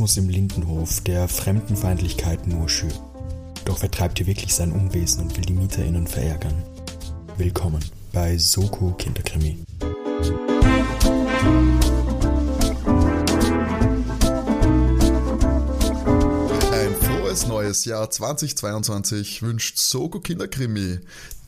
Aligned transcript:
Rassismus 0.00 0.16
im 0.16 0.30
Lindenhof, 0.30 1.02
der 1.02 1.28
Fremdenfeindlichkeit 1.28 2.46
nur 2.46 2.70
schürt. 2.70 2.98
Doch 3.66 3.82
wer 3.82 3.90
treibt 3.90 4.16
hier 4.16 4.26
wirklich 4.26 4.54
sein 4.54 4.72
Unwesen 4.72 5.24
und 5.24 5.36
will 5.36 5.44
die 5.44 5.52
MieterInnen 5.52 6.06
verärgern? 6.06 6.62
Willkommen 7.36 7.84
bei 8.10 8.38
Soko 8.38 8.92
Kinderkrimi. 8.92 9.62
Ein 16.72 16.94
frohes 16.98 17.46
neues 17.46 17.84
Jahr 17.84 18.10
2022 18.10 19.42
wünscht 19.42 19.76
Soko 19.76 20.20
Kinderkrimi, 20.20 21.00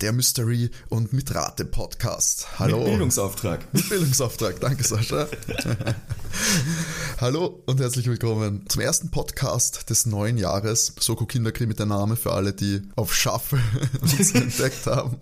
der 0.02 0.12
Mystery- 0.12 0.70
und 0.91 1.14
Mitrate-Podcast. 1.14 2.59
Hallo. 2.59 2.80
Mit 2.80 2.87
Bildungsauftrag. 2.87 3.73
Mit 3.73 3.88
Bildungsauftrag, 3.88 4.60
danke 4.60 4.84
Sascha. 4.84 5.27
Hallo 7.22 7.62
und 7.66 7.78
herzlich 7.78 8.08
willkommen 8.08 8.64
zum 8.68 8.82
ersten 8.82 9.12
Podcast 9.12 9.88
des 9.88 10.06
neuen 10.06 10.38
Jahres. 10.38 10.92
Soko 10.98 11.24
Kinderkrimi, 11.24 11.72
der 11.72 11.86
Name 11.86 12.16
für 12.16 12.32
alle, 12.32 12.52
die 12.52 12.82
auf 12.96 13.14
Shuffle 13.14 13.60
uns 14.00 14.32
entdeckt 14.34 14.84
haben. 14.86 15.18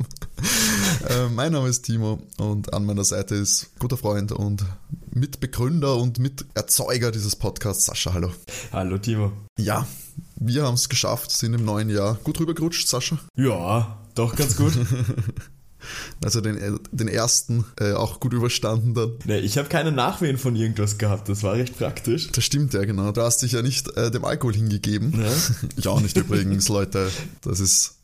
Äh, 1.11 1.29
mein 1.29 1.53
Name 1.53 1.69
ist 1.69 1.83
Timo 1.83 2.19
und 2.39 2.73
an 2.73 2.87
meiner 2.87 3.05
Seite 3.05 3.35
ist 3.35 3.79
guter 3.79 3.99
Freund 3.99 4.33
und 4.33 4.65
Mitbegründer 5.13 5.97
und 5.97 6.19
Miterzeuger 6.19 7.11
dieses 7.11 7.37
Podcasts, 7.37 7.85
Sascha. 7.85 8.15
Hallo. 8.15 8.33
Hallo 8.73 8.97
Timo. 8.97 9.33
Ja, 9.59 9.87
wir 10.37 10.65
haben 10.65 10.77
es 10.77 10.89
geschafft, 10.89 11.31
sind 11.33 11.53
im 11.53 11.67
neuen 11.67 11.91
Jahr 11.91 12.15
gut 12.25 12.41
rübergerutscht, 12.41 12.89
Sascha. 12.89 13.19
Ja, 13.37 13.99
doch 14.15 14.35
ganz 14.37 14.57
gut. 14.57 14.73
Also 16.25 16.41
den, 16.41 16.79
den 16.93 17.09
ersten 17.09 17.65
äh, 17.79 17.93
auch 17.93 18.21
gut 18.21 18.33
überstanden 18.33 18.95
dann. 18.95 19.13
nee, 19.25 19.39
ich 19.39 19.59
habe 19.59 19.69
keine 19.69 19.93
Nachwehen 19.93 20.39
von 20.39 20.57
irgendwas 20.57 20.99
gehabt, 20.99 21.29
das 21.29 21.43
war 21.43 21.55
recht 21.55 21.79
praktisch. 21.79 22.31
Das 22.33 22.45
stimmt 22.45 22.75
ja, 22.75 22.85
genau. 22.85 23.13
Du 23.13 23.23
hast 23.23 23.43
dich 23.43 23.53
ja 23.53 23.63
nicht 23.63 23.97
äh, 23.97 24.11
dem 24.11 24.25
Alkohol 24.25 24.55
hingegeben. 24.55 25.21
Ja. 25.21 25.31
Ich 25.77 25.89
auch 25.89 26.01
nicht 26.01 26.17
übrigens, 26.17 26.69
Leute. 26.69 27.11
Das 27.43 27.61
ist, 27.61 27.95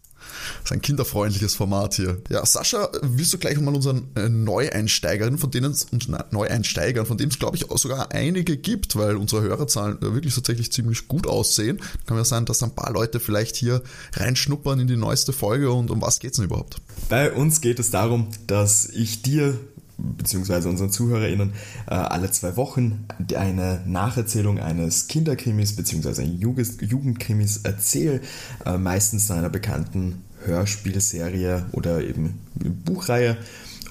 das 0.62 0.70
ist 0.70 0.72
ein 0.72 0.82
kinderfreundliches 0.82 1.54
Format 1.54 1.94
hier. 1.94 2.18
Ja, 2.30 2.44
Sascha, 2.44 2.88
willst 3.02 3.32
du 3.32 3.38
gleich 3.38 3.58
mal 3.60 3.74
unseren 3.74 4.08
Neueinsteigern, 4.14 5.38
von 5.38 5.50
denen 5.50 5.74
und 5.92 6.32
Neueinsteigern, 6.32 7.06
von 7.06 7.18
denen 7.18 7.30
es 7.30 7.38
glaube 7.38 7.56
ich 7.56 7.66
sogar 7.76 8.12
einige 8.12 8.56
gibt, 8.56 8.96
weil 8.96 9.16
unsere 9.16 9.42
Hörerzahlen 9.42 9.98
äh, 9.98 10.14
wirklich 10.14 10.34
tatsächlich 10.34 10.72
ziemlich 10.72 11.08
gut 11.08 11.26
aussehen. 11.26 11.80
Kann 12.06 12.16
ja 12.16 12.24
sein, 12.24 12.44
dass 12.44 12.62
ein 12.62 12.74
paar 12.74 12.92
Leute 12.92 13.20
vielleicht 13.20 13.56
hier 13.56 13.82
reinschnuppern 14.14 14.80
in 14.80 14.86
die 14.86 14.96
neueste 14.96 15.32
Folge 15.32 15.70
und 15.72 15.90
um 15.90 16.00
was 16.00 16.18
geht's 16.18 16.36
denn 16.36 16.46
überhaupt? 16.46 16.80
Bei 17.08 17.32
uns 17.32 17.60
geht 17.60 17.78
es 17.78 17.90
darum, 17.90 18.28
dass 18.46 18.86
ich 18.86 19.22
dir 19.22 19.58
beziehungsweise 19.98 20.68
unseren 20.68 20.90
ZuhörerInnen 20.90 21.52
äh, 21.86 21.94
alle 21.94 22.30
zwei 22.30 22.56
Wochen 22.56 23.06
eine 23.34 23.82
Nacherzählung 23.86 24.58
eines 24.58 25.08
Kinderkrimis 25.08 25.74
beziehungsweise 25.74 26.22
eines 26.22 26.40
Jugend 26.40 26.82
Jugendkrimis 26.82 27.58
erzähle, 27.58 28.20
äh, 28.64 28.76
meistens 28.76 29.30
einer 29.30 29.48
bekannten 29.48 30.22
Hörspielserie 30.46 31.66
oder 31.72 32.02
eben 32.02 32.40
Buchreihe. 32.54 33.36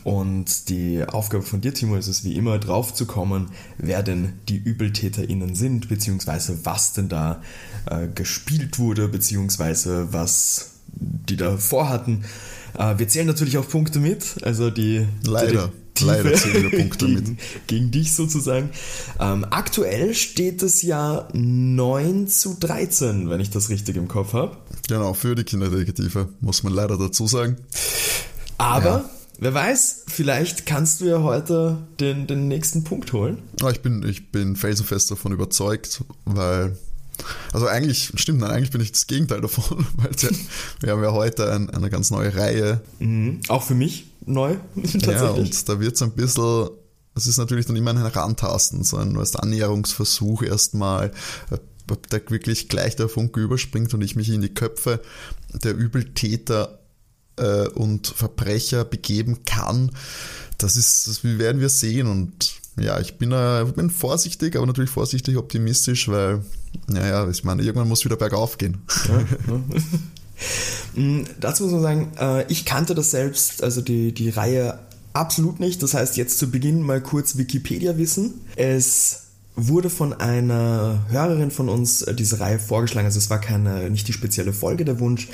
Und 0.04 0.70
die 0.70 1.04
Aufgabe 1.04 1.44
von 1.44 1.62
dir, 1.62 1.74
Timo, 1.74 1.96
ist 1.96 2.08
es 2.08 2.24
wie 2.24 2.36
immer 2.36 2.60
drauf 2.60 2.94
zu 2.94 3.08
kommen, 3.08 3.50
wer 3.80 4.04
denn 4.04 4.34
die 4.48 4.64
ÜbeltäterInnen 4.64 5.56
sind, 5.56 5.90
beziehungsweise 5.90 6.64
was 6.64 6.94
denn 6.94 7.10
da 7.10 7.42
äh, 7.90 8.08
gespielt 8.14 8.78
wurde, 8.78 9.08
beziehungsweise 9.08 10.14
was 10.14 10.74
die 10.88 11.38
da 11.38 11.58
vorhatten. 11.58 12.24
Äh, 12.78 13.00
wir 13.00 13.08
zählen 13.08 13.26
natürlich 13.26 13.58
auch 13.58 13.68
Punkte 13.68 14.00
mit, 14.00 14.44
also 14.44 14.70
die 14.70 15.08
Leider. 15.24 15.48
Detektive 15.48 15.85
Leider 16.02 16.32
wir 16.32 16.70
Punkte 16.72 17.06
gegen, 17.06 17.30
mit. 17.30 17.38
Gegen 17.68 17.92
dich 17.92 18.14
sozusagen. 18.14 18.70
Ähm, 19.20 19.46
aktuell 19.50 20.14
steht 20.14 20.62
es 20.64 20.82
ja 20.82 21.28
9 21.34 22.28
zu 22.28 22.56
13, 22.60 23.30
wenn 23.30 23.40
ich 23.40 23.50
das 23.50 23.70
richtig 23.70 23.96
im 23.96 24.08
Kopf 24.08 24.34
habe. 24.34 24.58
Genau, 24.88 25.14
für 25.14 25.36
die 25.36 25.44
Kinderdetektive, 25.44 26.30
muss 26.42 26.64
man 26.64 26.74
leider 26.74 26.98
dazu 26.98 27.28
sagen. 27.28 27.58
Aber 28.58 28.86
Ja. 28.86 29.10
wer 29.40 29.54
weiß, 29.54 30.04
vielleicht 30.08 30.66
kannst 30.66 31.02
du 31.02 31.06
ja 31.06 31.22
heute 31.22 31.78
den, 32.00 32.28
den 32.28 32.48
nächsten 32.48 32.84
Punkt 32.84 33.12
holen. 33.14 33.40
Aber 33.62 33.72
ich 33.72 33.82
bin, 33.82 34.04
ich 34.08 34.32
bin 34.32 34.56
felsenfest 34.56 35.12
davon 35.12 35.32
überzeugt, 35.32 36.04
weil, 36.26 36.78
also 37.54 37.68
eigentlich, 37.68 38.12
stimmt, 38.16 38.40
nein, 38.40 38.52
eigentlich 38.52 38.72
bin 38.72 38.82
ich 38.82 38.92
das 38.92 39.08
Gegenteil 39.08 39.42
davon, 39.42 39.86
weil 39.98 40.12
wir, 40.12 40.30
wir 40.82 40.92
haben 40.92 41.04
ja 41.04 41.12
heute 41.12 41.52
ein, 41.52 41.70
eine 41.70 41.90
ganz 41.90 42.12
neue 42.12 42.36
Reihe. 42.36 42.82
Mhm. 43.00 43.42
Auch 43.48 43.64
für 43.64 43.76
mich 43.76 44.12
neu, 44.26 44.56
tatsächlich. 44.76 45.20
Ja, 45.20 45.30
und 45.32 45.70
da 45.70 45.80
wird 45.80 45.96
es 45.96 46.02
ein 46.02 46.12
bisschen, 46.12 46.70
es 47.16 47.28
ist 47.28 47.38
natürlich 47.38 47.66
dann 47.66 47.76
immer 47.76 47.92
ein 47.92 47.98
Herantasten, 47.98 48.84
so 48.84 48.98
ein 48.98 49.18
weißt, 49.18 49.36
du, 49.36 49.40
Annäherungsversuch 49.40 50.44
erstmal, 50.44 51.12
ob 51.90 52.10
da 52.10 52.20
wirklich 52.30 52.68
gleich 52.68 52.96
der 52.96 53.10
Funke 53.10 53.40
überspringt 53.40 53.94
und 53.94 54.02
ich 54.02 54.16
mich 54.16 54.30
in 54.30 54.42
die 54.42 54.54
Köpfe 54.54 55.02
der 55.54 55.76
Übeltäter 55.76 56.80
äh, 57.38 57.68
und 57.70 58.08
Verbrecher 58.08 58.86
begeben 58.86 59.46
kann. 59.46 59.92
Das 60.58 60.78
ist, 60.78 61.08
das 61.08 61.24
werden 61.24 61.62
wir 61.62 61.70
sehen 61.70 62.08
und 62.08 62.56
ja, 62.78 63.00
ich 63.00 63.18
bin, 63.18 63.32
äh, 63.32 63.66
bin 63.76 63.90
vorsichtig, 63.90 64.56
aber 64.56 64.66
natürlich 64.66 64.90
vorsichtig 64.90 65.38
optimistisch, 65.38 66.10
weil, 66.10 66.44
naja, 66.88 67.28
ich 67.30 67.44
meine, 67.44 67.62
irgendwann 67.64 67.88
muss 67.88 68.06
wieder 68.06 68.18
bergauf 68.18 68.58
gehen. 68.58 68.78
Mm, 70.96 71.24
Dazu 71.40 71.64
muss 71.64 71.72
man 71.72 71.82
sagen, 71.82 72.12
äh, 72.20 72.46
ich 72.52 72.66
kannte 72.66 72.94
das 72.94 73.12
selbst, 73.12 73.64
also 73.64 73.82
die, 73.82 74.14
die 74.14 74.30
Reihe 74.30 74.80
absolut 75.14 75.60
nicht. 75.60 75.82
Das 75.82 75.94
heißt, 75.94 76.18
jetzt 76.18 76.38
zu 76.38 76.52
Beginn 76.52 76.82
mal 76.82 77.02
kurz 77.02 77.38
Wikipedia-Wissen. 77.38 78.34
Es 78.56 79.25
wurde 79.56 79.90
von 79.90 80.14
einer 80.14 81.06
Hörerin 81.10 81.52
von 81.52 81.70
uns 81.70 82.02
äh, 82.02 82.14
diese 82.14 82.40
Reihe 82.40 82.60
vorgeschlagen. 82.60 83.06
Also 83.06 83.20
es 83.20 83.30
war 83.30 83.40
keine, 83.40 83.90
nicht 83.90 84.08
die 84.08 84.14
spezielle 84.14 84.54
Folge 84.54 84.84
der 84.84 85.00
Wunsch, 85.00 85.30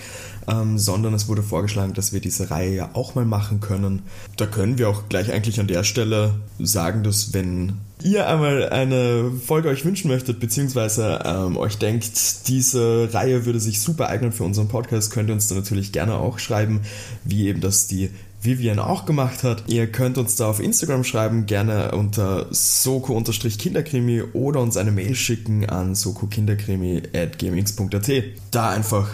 ähm, 0.47 0.77
sondern 0.77 1.13
es 1.13 1.27
wurde 1.27 1.43
vorgeschlagen, 1.43 1.93
dass 1.93 2.13
wir 2.13 2.21
diese 2.21 2.51
Reihe 2.51 2.75
ja 2.75 2.89
auch 2.93 3.15
mal 3.15 3.25
machen 3.25 3.59
können. 3.59 4.03
Da 4.37 4.45
können 4.45 4.77
wir 4.77 4.89
auch 4.89 5.09
gleich 5.09 5.31
eigentlich 5.31 5.59
an 5.59 5.67
der 5.67 5.83
Stelle 5.83 6.35
sagen, 6.59 7.03
dass 7.03 7.33
wenn 7.33 7.73
ihr 8.03 8.27
einmal 8.27 8.69
eine 8.69 9.31
Folge 9.31 9.69
euch 9.69 9.85
wünschen 9.85 10.09
möchtet, 10.09 10.39
beziehungsweise 10.39 11.19
ähm, 11.25 11.57
euch 11.57 11.77
denkt, 11.77 12.47
diese 12.47 13.09
Reihe 13.11 13.45
würde 13.45 13.59
sich 13.59 13.81
super 13.81 14.09
eignen 14.09 14.31
für 14.31 14.43
unseren 14.43 14.67
Podcast, 14.67 15.11
könnt 15.11 15.29
ihr 15.29 15.33
uns 15.33 15.47
da 15.47 15.55
natürlich 15.55 15.91
gerne 15.91 16.15
auch 16.15 16.39
schreiben, 16.39 16.81
wie 17.23 17.47
eben 17.47 17.61
das 17.61 17.87
die 17.87 18.09
Vivian 18.41 18.79
auch 18.79 19.05
gemacht 19.05 19.43
hat. 19.43 19.65
Ihr 19.67 19.91
könnt 19.91 20.17
uns 20.17 20.35
da 20.35 20.47
auf 20.47 20.59
Instagram 20.59 21.03
schreiben, 21.03 21.45
gerne 21.45 21.91
unter 21.91 22.47
soko-kinderkrimi 22.49 24.23
oder 24.33 24.61
uns 24.61 24.77
eine 24.77 24.91
Mail 24.91 25.13
schicken 25.15 25.69
an 25.69 25.93
sokokinderkrimi.gmx.at. 25.93 28.11
Da 28.49 28.69
einfach 28.69 29.09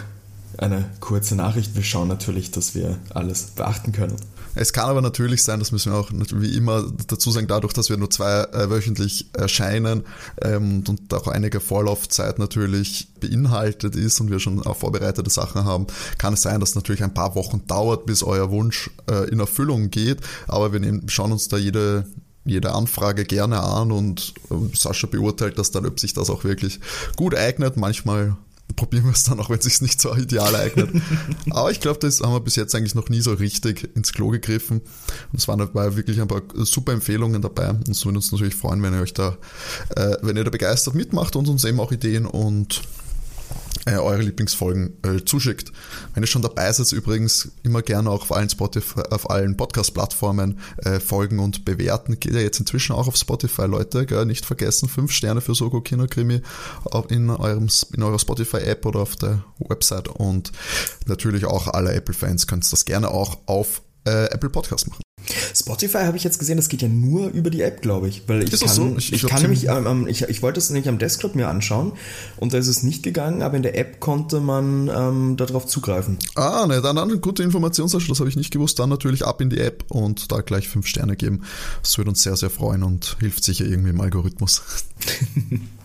eine 0.56 0.86
kurze 1.00 1.36
Nachricht. 1.36 1.76
Wir 1.76 1.82
schauen 1.82 2.08
natürlich, 2.08 2.50
dass 2.50 2.74
wir 2.74 2.96
alles 3.10 3.48
beachten 3.54 3.92
können. 3.92 4.16
Es 4.54 4.72
kann 4.72 4.88
aber 4.88 5.02
natürlich 5.02 5.42
sein, 5.42 5.58
das 5.58 5.72
müssen 5.72 5.92
wir 5.92 5.98
auch 5.98 6.10
wie 6.12 6.56
immer 6.56 6.90
dazu 7.06 7.30
sagen, 7.30 7.46
dadurch, 7.46 7.72
dass 7.72 7.90
wir 7.90 7.96
nur 7.96 8.10
zwei 8.10 8.42
äh, 8.42 8.70
wöchentlich 8.70 9.30
erscheinen 9.32 10.04
ähm, 10.42 10.84
und 10.88 11.12
auch 11.14 11.28
einige 11.28 11.60
Vorlaufzeit 11.60 12.38
natürlich 12.38 13.08
beinhaltet 13.20 13.96
ist 13.96 14.20
und 14.20 14.30
wir 14.30 14.40
schon 14.40 14.62
auch 14.64 14.76
vorbereitete 14.76 15.30
Sachen 15.30 15.64
haben, 15.64 15.86
kann 16.18 16.34
es 16.34 16.42
sein, 16.42 16.60
dass 16.60 16.74
natürlich 16.74 17.02
ein 17.02 17.14
paar 17.14 17.34
Wochen 17.34 17.66
dauert, 17.66 18.06
bis 18.06 18.22
euer 18.22 18.50
Wunsch 18.50 18.90
äh, 19.10 19.28
in 19.30 19.40
Erfüllung 19.40 19.90
geht. 19.90 20.20
Aber 20.46 20.72
wir 20.72 20.80
nehmen, 20.80 21.08
schauen 21.08 21.32
uns 21.32 21.48
da 21.48 21.56
jede 21.56 22.06
jede 22.44 22.72
Anfrage 22.72 23.24
gerne 23.24 23.60
an 23.60 23.92
und 23.92 24.32
äh, 24.50 24.54
Sascha 24.74 25.06
beurteilt 25.06 25.58
das 25.58 25.70
dann, 25.70 25.86
ob 25.86 26.00
sich 26.00 26.14
das 26.14 26.30
auch 26.30 26.44
wirklich 26.44 26.80
gut 27.16 27.34
eignet. 27.34 27.76
Manchmal 27.76 28.36
probieren 28.76 29.04
wir 29.04 29.12
es 29.12 29.24
dann 29.24 29.40
auch, 29.40 29.50
wenn 29.50 29.58
es 29.58 29.64
sich 29.64 29.80
nicht 29.80 30.00
so 30.00 30.14
ideal 30.14 30.54
eignet. 30.54 30.90
Aber 31.50 31.70
ich 31.70 31.80
glaube, 31.80 31.98
das 32.00 32.20
haben 32.20 32.32
wir 32.32 32.40
bis 32.40 32.56
jetzt 32.56 32.74
eigentlich 32.74 32.94
noch 32.94 33.08
nie 33.08 33.20
so 33.20 33.32
richtig 33.32 33.90
ins 33.96 34.12
Klo 34.12 34.28
gegriffen. 34.28 34.80
Und 35.32 35.38
es 35.38 35.48
waren 35.48 35.58
dabei 35.58 35.96
wirklich 35.96 36.20
ein 36.20 36.28
paar 36.28 36.42
super 36.54 36.92
Empfehlungen 36.92 37.42
dabei. 37.42 37.70
Und 37.70 37.88
es 37.88 38.04
würde 38.04 38.18
uns 38.18 38.30
natürlich 38.32 38.54
freuen, 38.54 38.82
wenn 38.82 38.94
ihr 38.94 39.00
euch 39.00 39.14
da, 39.14 39.36
äh, 39.96 40.16
wenn 40.22 40.36
ihr 40.36 40.44
da 40.44 40.50
begeistert 40.50 40.94
mitmacht 40.94 41.36
und 41.36 41.48
uns 41.48 41.64
eben 41.64 41.80
auch 41.80 41.92
Ideen 41.92 42.26
und 42.26 42.82
äh, 43.86 43.96
eure 43.96 44.22
Lieblingsfolgen 44.22 44.96
äh, 45.02 45.24
zuschickt. 45.24 45.72
Wenn 46.14 46.22
ihr 46.22 46.26
schon 46.26 46.42
dabei 46.42 46.72
seid, 46.72 46.92
übrigens 46.92 47.50
immer 47.62 47.82
gerne 47.82 48.10
auch 48.10 48.22
auf 48.22 48.32
allen 48.32 48.48
allen 49.30 49.56
Podcast-Plattformen 49.56 50.58
äh, 50.78 51.00
folgen 51.00 51.38
und 51.38 51.64
bewerten. 51.64 52.18
Geht 52.20 52.34
ja 52.34 52.40
jetzt 52.40 52.60
inzwischen 52.60 52.92
auch 52.92 53.08
auf 53.08 53.16
Spotify, 53.16 53.66
Leute. 53.66 54.06
Gell? 54.06 54.26
Nicht 54.26 54.44
vergessen, 54.44 54.88
fünf 54.88 55.12
Sterne 55.12 55.40
für 55.40 55.54
Soko 55.54 55.80
Kinokrimi 55.80 56.42
in, 57.08 57.30
eurem, 57.30 57.68
in 57.92 58.02
eurer 58.02 58.18
Spotify-App 58.18 58.84
oder 58.86 59.00
auf 59.00 59.16
der 59.16 59.44
Website. 59.58 60.08
Und 60.08 60.52
natürlich 61.06 61.44
auch 61.44 61.68
alle 61.68 61.92
Apple-Fans 61.92 62.46
könnt 62.46 62.64
das 62.72 62.84
gerne 62.84 63.08
auch 63.08 63.38
auf 63.46 63.82
äh, 64.08 64.34
Apple 64.34 64.50
Podcast 64.50 64.88
machen. 64.88 65.02
Spotify 65.54 65.98
habe 66.04 66.16
ich 66.16 66.24
jetzt 66.24 66.38
gesehen, 66.38 66.56
das 66.56 66.68
geht 66.70 66.80
ja 66.80 66.88
nur 66.88 67.28
über 67.28 67.50
die 67.50 67.60
App, 67.60 67.82
glaube 67.82 68.08
ich. 68.08 68.22
Weil 68.28 68.44
ich 68.44 68.52
Ist 68.52 68.60
kann, 68.64 68.74
so? 68.74 68.94
ich, 68.96 69.12
Ich- 69.12 69.26
kann 69.26 69.42
nämlich, 69.42 69.66
ähm, 69.68 69.86
ähm, 69.86 70.06
ich, 70.06 70.22
ich 70.22 70.40
wollte 70.42 70.58
es 70.58 70.70
nämlich 70.70 70.88
am 70.88 70.98
Desktop 70.98 71.34
mir 71.34 71.48
anschauen 71.48 71.92
und 72.38 72.54
da 72.54 72.58
ist 72.58 72.68
es 72.68 72.82
nicht 72.82 73.02
gegangen, 73.02 73.42
aber 73.42 73.56
in 73.56 73.62
der 73.62 73.76
App 73.76 74.00
konnte 74.00 74.40
man 74.40 74.88
ähm, 74.88 75.36
darauf 75.36 75.66
zugreifen. 75.66 76.18
Ah, 76.34 76.66
ne, 76.66 76.80
dann 76.80 76.96
eine 76.96 77.18
gute 77.18 77.42
Information, 77.42 77.88
Sascha, 77.88 78.08
das 78.08 78.20
habe 78.20 78.30
ich 78.30 78.36
nicht 78.36 78.52
gewusst. 78.52 78.78
Dann 78.78 78.88
natürlich 78.88 79.26
ab 79.26 79.40
in 79.42 79.50
die 79.50 79.58
App 79.60 79.84
und 79.88 80.32
da 80.32 80.40
gleich 80.40 80.68
fünf 80.68 80.86
Sterne 80.86 81.16
geben. 81.16 81.42
Das 81.82 81.98
würde 81.98 82.10
uns 82.10 82.22
sehr, 82.22 82.36
sehr 82.36 82.50
freuen 82.50 82.82
und 82.82 83.16
hilft 83.20 83.44
sicher 83.44 83.66
irgendwie 83.66 83.90
im 83.90 84.00
Algorithmus. 84.00 84.62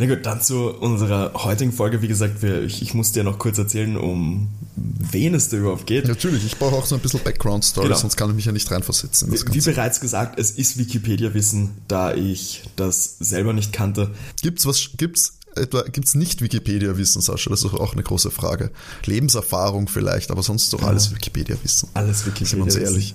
Na 0.00 0.06
gut, 0.06 0.24
dann 0.26 0.40
zu 0.40 0.68
unserer 0.70 1.32
heutigen 1.34 1.72
Folge. 1.72 2.02
Wie 2.02 2.08
gesagt, 2.08 2.40
wir, 2.40 2.62
ich, 2.62 2.82
ich 2.82 2.94
muss 2.94 3.10
dir 3.12 3.24
noch 3.24 3.38
kurz 3.38 3.58
erzählen, 3.58 3.96
um 3.96 4.48
wen 4.76 5.34
es 5.34 5.48
da 5.48 5.56
überhaupt 5.56 5.86
geht. 5.86 6.06
Natürlich, 6.06 6.44
ich 6.46 6.56
brauche 6.56 6.76
auch 6.76 6.86
so 6.86 6.94
ein 6.94 7.00
bisschen 7.00 7.20
Background-Story, 7.24 7.88
Genau. 7.88 7.98
sonst 7.98 8.16
kann 8.16 8.30
ich 8.30 8.36
mich 8.36 8.44
ja 8.44 8.52
nicht 8.52 8.70
reinversetzen. 8.70 9.32
Wie 9.32 9.36
Ganze. 9.36 9.72
bereits 9.72 10.00
gesagt, 10.00 10.38
es 10.38 10.52
ist 10.52 10.78
Wikipedia-Wissen, 10.78 11.70
da 11.88 12.14
ich 12.14 12.62
das 12.76 13.16
selber 13.18 13.52
nicht 13.52 13.72
kannte. 13.72 14.12
Gibt's 14.40 14.66
was, 14.66 14.90
gibt's 14.96 15.32
etwa, 15.56 15.82
gibt's 15.82 16.14
nicht 16.14 16.42
Wikipedia-Wissen, 16.42 17.20
Sascha? 17.20 17.50
Das 17.50 17.64
ist 17.64 17.74
auch 17.74 17.92
eine 17.94 18.04
große 18.04 18.30
Frage. 18.30 18.70
Lebenserfahrung 19.04 19.88
vielleicht, 19.88 20.30
aber 20.30 20.44
sonst 20.44 20.72
doch 20.72 20.82
alles 20.84 21.10
Wikipedia-Wissen. 21.12 21.88
Alles 21.94 22.22
Sind 22.22 22.36
wir 22.36 22.40
uns 22.40 22.52
Wikipedia-Wissen. 22.52 22.82
ehrlich. 22.84 23.14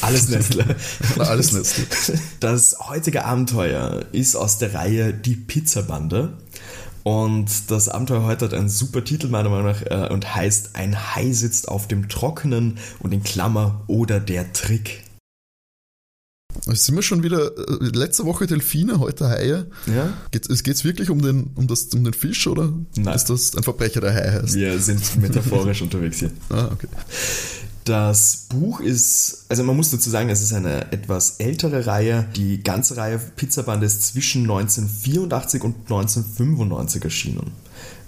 Alles 0.00 0.28
Nestle. 0.28 0.64
Alles 1.18 1.52
Nestle. 1.52 1.84
Das 2.40 2.76
heutige 2.88 3.24
Abenteuer 3.24 4.04
ist 4.12 4.36
aus 4.36 4.58
der 4.58 4.74
Reihe 4.74 5.12
Die 5.12 5.36
Pizzabande. 5.36 6.36
Und 7.02 7.70
das 7.70 7.88
Abenteuer 7.88 8.24
heute 8.24 8.46
hat 8.46 8.54
einen 8.54 8.68
super 8.68 9.02
Titel 9.02 9.28
meiner 9.28 9.48
Meinung 9.48 9.66
nach 9.66 9.82
äh, 9.82 10.12
und 10.12 10.34
heißt 10.34 10.70
Ein 10.74 11.14
Hai 11.14 11.32
sitzt 11.32 11.68
auf 11.68 11.88
dem 11.88 12.08
Trockenen 12.08 12.78
und 12.98 13.12
in 13.12 13.22
Klammer 13.22 13.82
oder 13.86 14.20
der 14.20 14.52
Trick. 14.52 15.04
Jetzt 16.66 16.86
sind 16.86 16.96
wir 16.96 17.02
schon 17.02 17.22
wieder, 17.22 17.56
äh, 17.56 17.84
letzte 17.94 18.24
Woche 18.24 18.46
Delfine, 18.46 18.98
heute 18.98 19.28
Haie. 19.28 19.66
Ja? 19.86 20.12
Geht 20.30 20.50
es 20.50 20.84
wirklich 20.84 21.08
um 21.08 21.22
den, 21.22 21.50
um, 21.54 21.66
das, 21.66 21.84
um 21.94 22.04
den 22.04 22.14
Fisch 22.14 22.46
oder 22.46 22.72
Nein. 22.96 23.14
ist 23.14 23.26
das 23.30 23.56
ein 23.56 23.62
Verbrecher, 23.62 24.00
der 24.00 24.14
Hai 24.14 24.42
heißt? 24.42 24.54
Wir 24.54 24.78
sind 24.78 25.16
metaphorisch 25.16 25.82
unterwegs 25.82 26.18
hier. 26.18 26.30
Ah, 26.50 26.68
okay. 26.72 26.88
Das 27.88 28.48
Buch 28.50 28.80
ist, 28.80 29.46
also 29.48 29.64
man 29.64 29.74
muss 29.74 29.90
dazu 29.90 30.10
sagen, 30.10 30.28
es 30.28 30.42
ist 30.42 30.52
eine 30.52 30.92
etwas 30.92 31.36
ältere 31.38 31.86
Reihe. 31.86 32.28
Die 32.36 32.62
ganze 32.62 32.98
Reihe 32.98 33.18
Pizzabande 33.18 33.86
ist 33.86 34.02
zwischen 34.02 34.42
1984 34.42 35.62
und 35.62 35.74
1995 35.90 37.02
erschienen. 37.02 37.52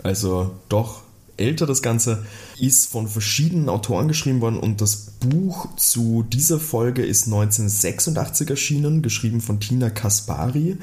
Also 0.03 0.51
doch 0.69 1.01
älter 1.39 1.65
das 1.65 1.81
Ganze, 1.81 2.27
ist 2.59 2.91
von 2.91 3.09
verschiedenen 3.09 3.71
Autoren 3.71 4.09
geschrieben 4.09 4.43
worden 4.43 4.59
und 4.59 4.83
das 4.83 4.97
Buch 5.19 5.75
zu 5.77 6.27
dieser 6.31 6.61
Folge 6.61 7.03
ist 7.03 7.25
1986 7.25 8.51
erschienen, 8.51 9.01
geschrieben 9.01 9.41
von 9.41 9.61
Tina 9.61 9.89
Kaspari. 9.89 10.77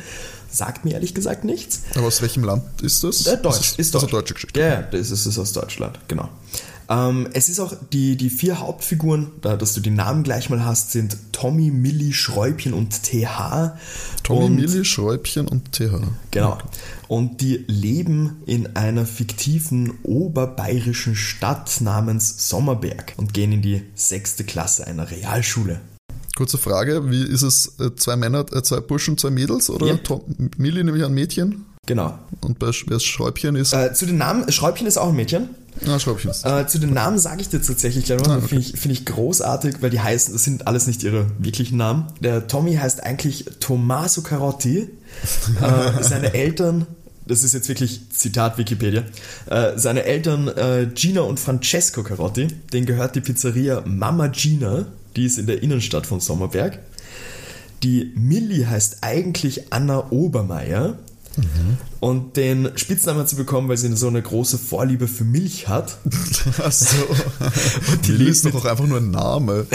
Sagt 0.49 0.85
mir 0.85 0.94
ehrlich 0.94 1.13
gesagt 1.13 1.44
nichts. 1.44 1.81
Aber 1.95 2.07
aus 2.07 2.21
welchem 2.21 2.44
Land 2.44 2.63
ist 2.81 3.03
das? 3.03 3.25
Äh, 3.27 3.38
Deutsch, 3.38 3.59
ist, 3.59 3.79
ist 3.79 3.95
Also 3.95 4.07
Deutsch. 4.07 4.11
deutsche 4.11 4.33
Geschichte. 4.35 4.59
Ja, 4.59 4.81
das 4.81 5.11
ist, 5.11 5.25
ist 5.25 5.38
aus 5.38 5.53
Deutschland, 5.53 5.99
genau. 6.07 6.29
Ähm, 6.89 7.27
es 7.33 7.49
ist 7.49 7.59
auch, 7.59 7.73
die, 7.91 8.15
die 8.15 8.29
vier 8.29 8.59
Hauptfiguren, 8.59 9.31
da, 9.41 9.57
dass 9.57 9.73
du 9.73 9.81
die 9.81 9.89
Namen 9.89 10.23
gleich 10.23 10.49
mal 10.49 10.63
hast, 10.63 10.91
sind 10.91 11.17
Tommy, 11.33 11.69
Millie, 11.69 12.13
Schräubchen 12.13 12.73
und 12.73 13.03
TH. 13.03 13.73
Tommy, 14.23 14.45
und, 14.45 14.55
Milli, 14.55 14.85
Schräubchen 14.85 15.47
und 15.47 15.73
TH. 15.73 15.99
Genau. 16.31 16.57
Und 17.09 17.41
die 17.41 17.65
leben 17.67 18.41
in 18.45 18.75
einer 18.77 19.05
fiktiven 19.05 19.99
oberbayerischen 20.03 21.15
Stadt 21.15 21.81
namens 21.81 22.49
Sommerberg 22.49 23.13
und 23.17 23.33
gehen 23.33 23.51
in 23.51 23.61
die 23.61 23.83
sechste 23.95 24.44
Klasse 24.45 24.88
einer 24.88 25.11
Realschule. 25.11 25.81
Kurze 26.38 26.60
Frage, 26.60 27.10
wie 27.10 27.24
ist 27.24 27.42
es, 27.42 27.80
äh, 27.80 27.95
zwei 27.95 28.16
Männer, 28.16 28.45
äh, 28.54 28.62
zwei 28.62 28.80
Burschen, 28.80 29.18
zwei 29.18 29.31
Mädels 29.31 29.72
oder 29.72 29.88
Ja. 29.88 29.98
Tom, 29.98 30.22
Milli 30.57 30.84
nämlich 30.84 31.04
ein 31.04 31.12
Mädchen 31.12 31.66
Genau. 31.88 32.19
und 32.42 32.60
bei 32.60 32.69
wer 32.86 33.00
Schräubchen 33.00 33.56
ist, 33.56 33.74
Äh, 33.74 33.92
zu 33.95 34.06
den 34.06 34.18
Namen, 34.19 34.51
Schräubchen 34.51 34.86
ist 34.86 34.98
auch 34.98 35.10
ein 35.10 35.16
Mädchen. 35.16 35.50
ah, 35.88 35.98
Schräubchen 35.98 36.30
ist. 36.30 36.45
Äh, 36.45 36.68
zu 36.68 36.78
den 36.78 36.94
Namen 36.94 37.18
sage 37.18 37.42
ich 37.42 37.50
dir 37.50 37.60
tatsächlich 37.60 38.06
gleich 38.06 38.19
mal. 38.22 38.34
Ah, 38.34 38.38
okay. 38.38 38.48
Finde 38.50 38.63
ich, 38.66 38.80
find 38.80 38.92
ich 38.94 39.06
großartig, 39.06 39.78
weil 39.81 39.89
die 39.89 40.00
heißen, 40.00 40.31
das 40.31 40.44
sind 40.44 40.68
alles 40.68 40.86
nicht 40.86 41.01
ihre 41.01 41.25
wirklichen 41.39 41.78
Namen. 41.78 42.06
Der 42.22 42.45
Tommy 42.48 42.75
heißt 42.75 43.01
eigentlich 43.04 43.45
Tommaso 43.60 44.22
Carotti. 44.22 44.90
äh, 45.62 46.04
seine 46.04 46.36
Eltern, 46.36 46.86
das 47.25 47.44
ist 47.44 47.54
jetzt 47.56 47.68
wirklich 47.68 48.01
Zitat 48.12 48.60
Wikipedia, 48.60 49.04
äh, 49.48 49.72
seine 49.75 50.04
Eltern 50.04 50.51
Gina 50.94 51.22
und 51.22 51.40
Francesco 51.40 52.04
Carotti, 52.04 52.45
denen 52.74 52.86
gehört 52.86 53.16
die 53.16 53.22
Pizzeria 53.22 53.81
Mama 53.88 54.28
Gina, 54.28 54.86
die 55.18 55.25
ist 55.25 55.38
in 55.38 55.48
der 55.48 55.62
Innenstadt 55.62 56.06
von 56.06 56.19
Sommerberg. 56.19 56.80
Die 57.84 58.12
Millie 58.16 58.69
heißt 58.69 59.00
eigentlich 59.02 59.74
Anna 59.74 60.12
Obermeier. 60.12 60.98
Und 62.00 62.36
den 62.36 62.72
Spitznamen 62.75 63.19
hat 63.19 63.30
sie 63.30 63.36
bekommen, 63.36 63.69
weil 63.69 63.78
sie 63.78 63.96
so 63.96 64.08
eine 64.08 64.22
große 64.22 64.58
Vorliebe 64.58 65.08
für 65.08 65.24
Milch 65.24 65.68
hat. 65.68 65.98
Achso. 66.64 66.96
die 68.06 68.12
Milli 68.12 68.24
lebt 68.24 68.31
ist 68.38 68.46
doch 68.46 68.56
auch 68.56 68.66
einfach 68.66 68.88
nur 68.88 68.98
ein 68.98 69.12
Name. 69.12 69.68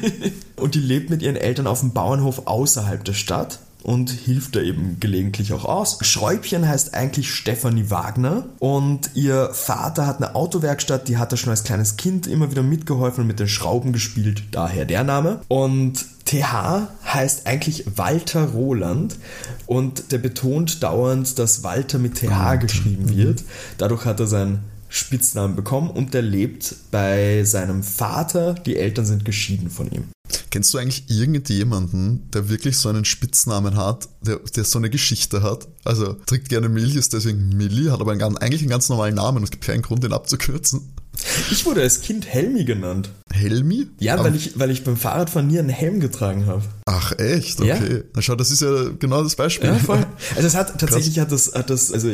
Und 0.56 0.74
die 0.74 0.80
lebt 0.80 1.08
mit 1.08 1.22
ihren 1.22 1.36
Eltern 1.36 1.66
auf 1.66 1.80
dem 1.80 1.92
Bauernhof 1.92 2.42
außerhalb 2.46 3.02
der 3.02 3.14
Stadt 3.14 3.60
und 3.86 4.10
hilft 4.10 4.56
da 4.56 4.60
eben 4.60 4.98
gelegentlich 4.98 5.52
auch 5.52 5.64
aus. 5.64 5.98
Schräubchen 6.00 6.66
heißt 6.66 6.94
eigentlich 6.94 7.32
Stefanie 7.32 7.88
Wagner 7.88 8.46
und 8.58 9.10
ihr 9.14 9.50
Vater 9.52 10.08
hat 10.08 10.16
eine 10.16 10.34
Autowerkstatt, 10.34 11.06
die 11.06 11.18
hat 11.18 11.30
er 11.30 11.36
schon 11.36 11.50
als 11.50 11.62
kleines 11.62 11.96
Kind 11.96 12.26
immer 12.26 12.50
wieder 12.50 12.64
mitgeholfen 12.64 13.20
und 13.22 13.28
mit 13.28 13.38
den 13.38 13.46
Schrauben 13.46 13.92
gespielt, 13.92 14.42
daher 14.50 14.86
der 14.86 15.04
Name. 15.04 15.40
Und 15.46 16.04
TH 16.24 16.88
heißt 17.04 17.46
eigentlich 17.46 17.84
Walter 17.94 18.46
Roland 18.46 19.18
und 19.66 20.10
der 20.10 20.18
betont 20.18 20.82
dauernd, 20.82 21.38
dass 21.38 21.62
Walter 21.62 22.00
mit 22.00 22.16
TH 22.16 22.56
geschrieben 22.56 23.16
wird. 23.16 23.44
Dadurch 23.78 24.04
hat 24.04 24.18
er 24.18 24.26
seinen 24.26 24.64
Spitznamen 24.88 25.54
bekommen 25.54 25.90
und 25.90 26.12
der 26.12 26.22
lebt 26.22 26.74
bei 26.90 27.44
seinem 27.44 27.84
Vater. 27.84 28.54
Die 28.54 28.76
Eltern 28.76 29.06
sind 29.06 29.24
geschieden 29.24 29.70
von 29.70 29.88
ihm. 29.92 30.08
Kennst 30.50 30.72
du 30.72 30.78
eigentlich 30.78 31.10
irgendjemanden, 31.10 32.30
der 32.30 32.48
wirklich 32.48 32.76
so 32.76 32.88
einen 32.88 33.04
Spitznamen 33.04 33.76
hat, 33.76 34.08
der, 34.22 34.40
der 34.54 34.64
so 34.64 34.78
eine 34.78 34.90
Geschichte 34.90 35.42
hat? 35.42 35.68
Also 35.84 36.14
trinkt 36.26 36.48
gerne 36.48 36.68
Milch, 36.68 36.94
ist 36.94 37.12
deswegen 37.12 37.50
Milli, 37.50 37.90
hat 37.90 38.00
aber 38.00 38.12
einen, 38.12 38.36
eigentlich 38.38 38.62
einen 38.62 38.70
ganz 38.70 38.88
normalen 38.88 39.14
Namen 39.14 39.38
und 39.38 39.44
es 39.44 39.50
gibt 39.50 39.64
keinen 39.64 39.82
Grund, 39.82 40.04
den 40.04 40.12
abzukürzen. 40.12 40.92
Ich 41.50 41.64
wurde 41.64 41.82
als 41.82 42.00
Kind 42.00 42.26
Helmi 42.26 42.64
genannt. 42.64 43.10
Helmi? 43.32 43.88
Ja, 43.98 44.22
weil 44.22 44.34
ich, 44.34 44.58
weil 44.58 44.70
ich 44.70 44.84
beim 44.84 44.96
Fahrradfahren 44.96 45.48
nie 45.48 45.58
einen 45.58 45.68
Helm 45.68 46.00
getragen 46.00 46.46
habe. 46.46 46.62
Ach 46.86 47.12
echt? 47.18 47.60
Ja. 47.60 47.76
Okay. 47.76 48.04
Na 48.14 48.22
schau, 48.22 48.34
das 48.34 48.50
ist 48.50 48.62
ja 48.62 48.90
genau 48.98 49.22
das 49.22 49.36
Beispiel. 49.36 49.70
Ja, 49.70 49.76
voll. 49.76 50.04
Also 50.34 50.46
es 50.46 50.54
hat 50.54 50.78
tatsächlich 50.80 51.18
hat 51.18 51.32
das, 51.32 51.54
hat 51.54 51.70
das, 51.70 51.92
also 51.92 52.10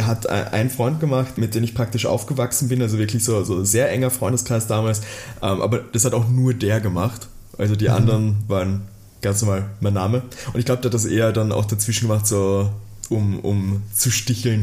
hat 0.00 0.28
ein 0.28 0.70
Freund 0.70 1.00
gemacht, 1.00 1.38
mit 1.38 1.54
dem 1.54 1.64
ich 1.64 1.74
praktisch 1.74 2.06
aufgewachsen 2.06 2.68
bin, 2.68 2.82
also 2.82 2.98
wirklich 2.98 3.24
so, 3.24 3.44
so 3.44 3.64
sehr 3.64 3.90
enger 3.90 4.10
Freundeskreis 4.10 4.66
damals. 4.66 5.00
Ähm, 5.42 5.60
aber 5.60 5.78
das 5.78 6.04
hat 6.04 6.14
auch 6.14 6.28
nur 6.28 6.54
der 6.54 6.80
gemacht. 6.80 7.28
Also 7.58 7.74
Mhm. 7.74 7.78
die 7.78 7.88
anderen 7.88 8.36
waren 8.48 8.82
ganz 9.22 9.42
normal 9.42 9.70
mein 9.80 9.94
Name. 9.94 10.22
Und 10.52 10.58
ich 10.58 10.64
glaube, 10.66 10.82
der 10.82 10.90
hat 10.90 10.94
das 10.94 11.04
eher 11.04 11.32
dann 11.32 11.52
auch 11.52 11.64
dazwischen 11.64 12.08
gemacht, 12.08 12.26
so 12.26 12.70
um, 13.08 13.38
um 13.40 13.82
zu 13.94 14.10
sticheln. 14.10 14.62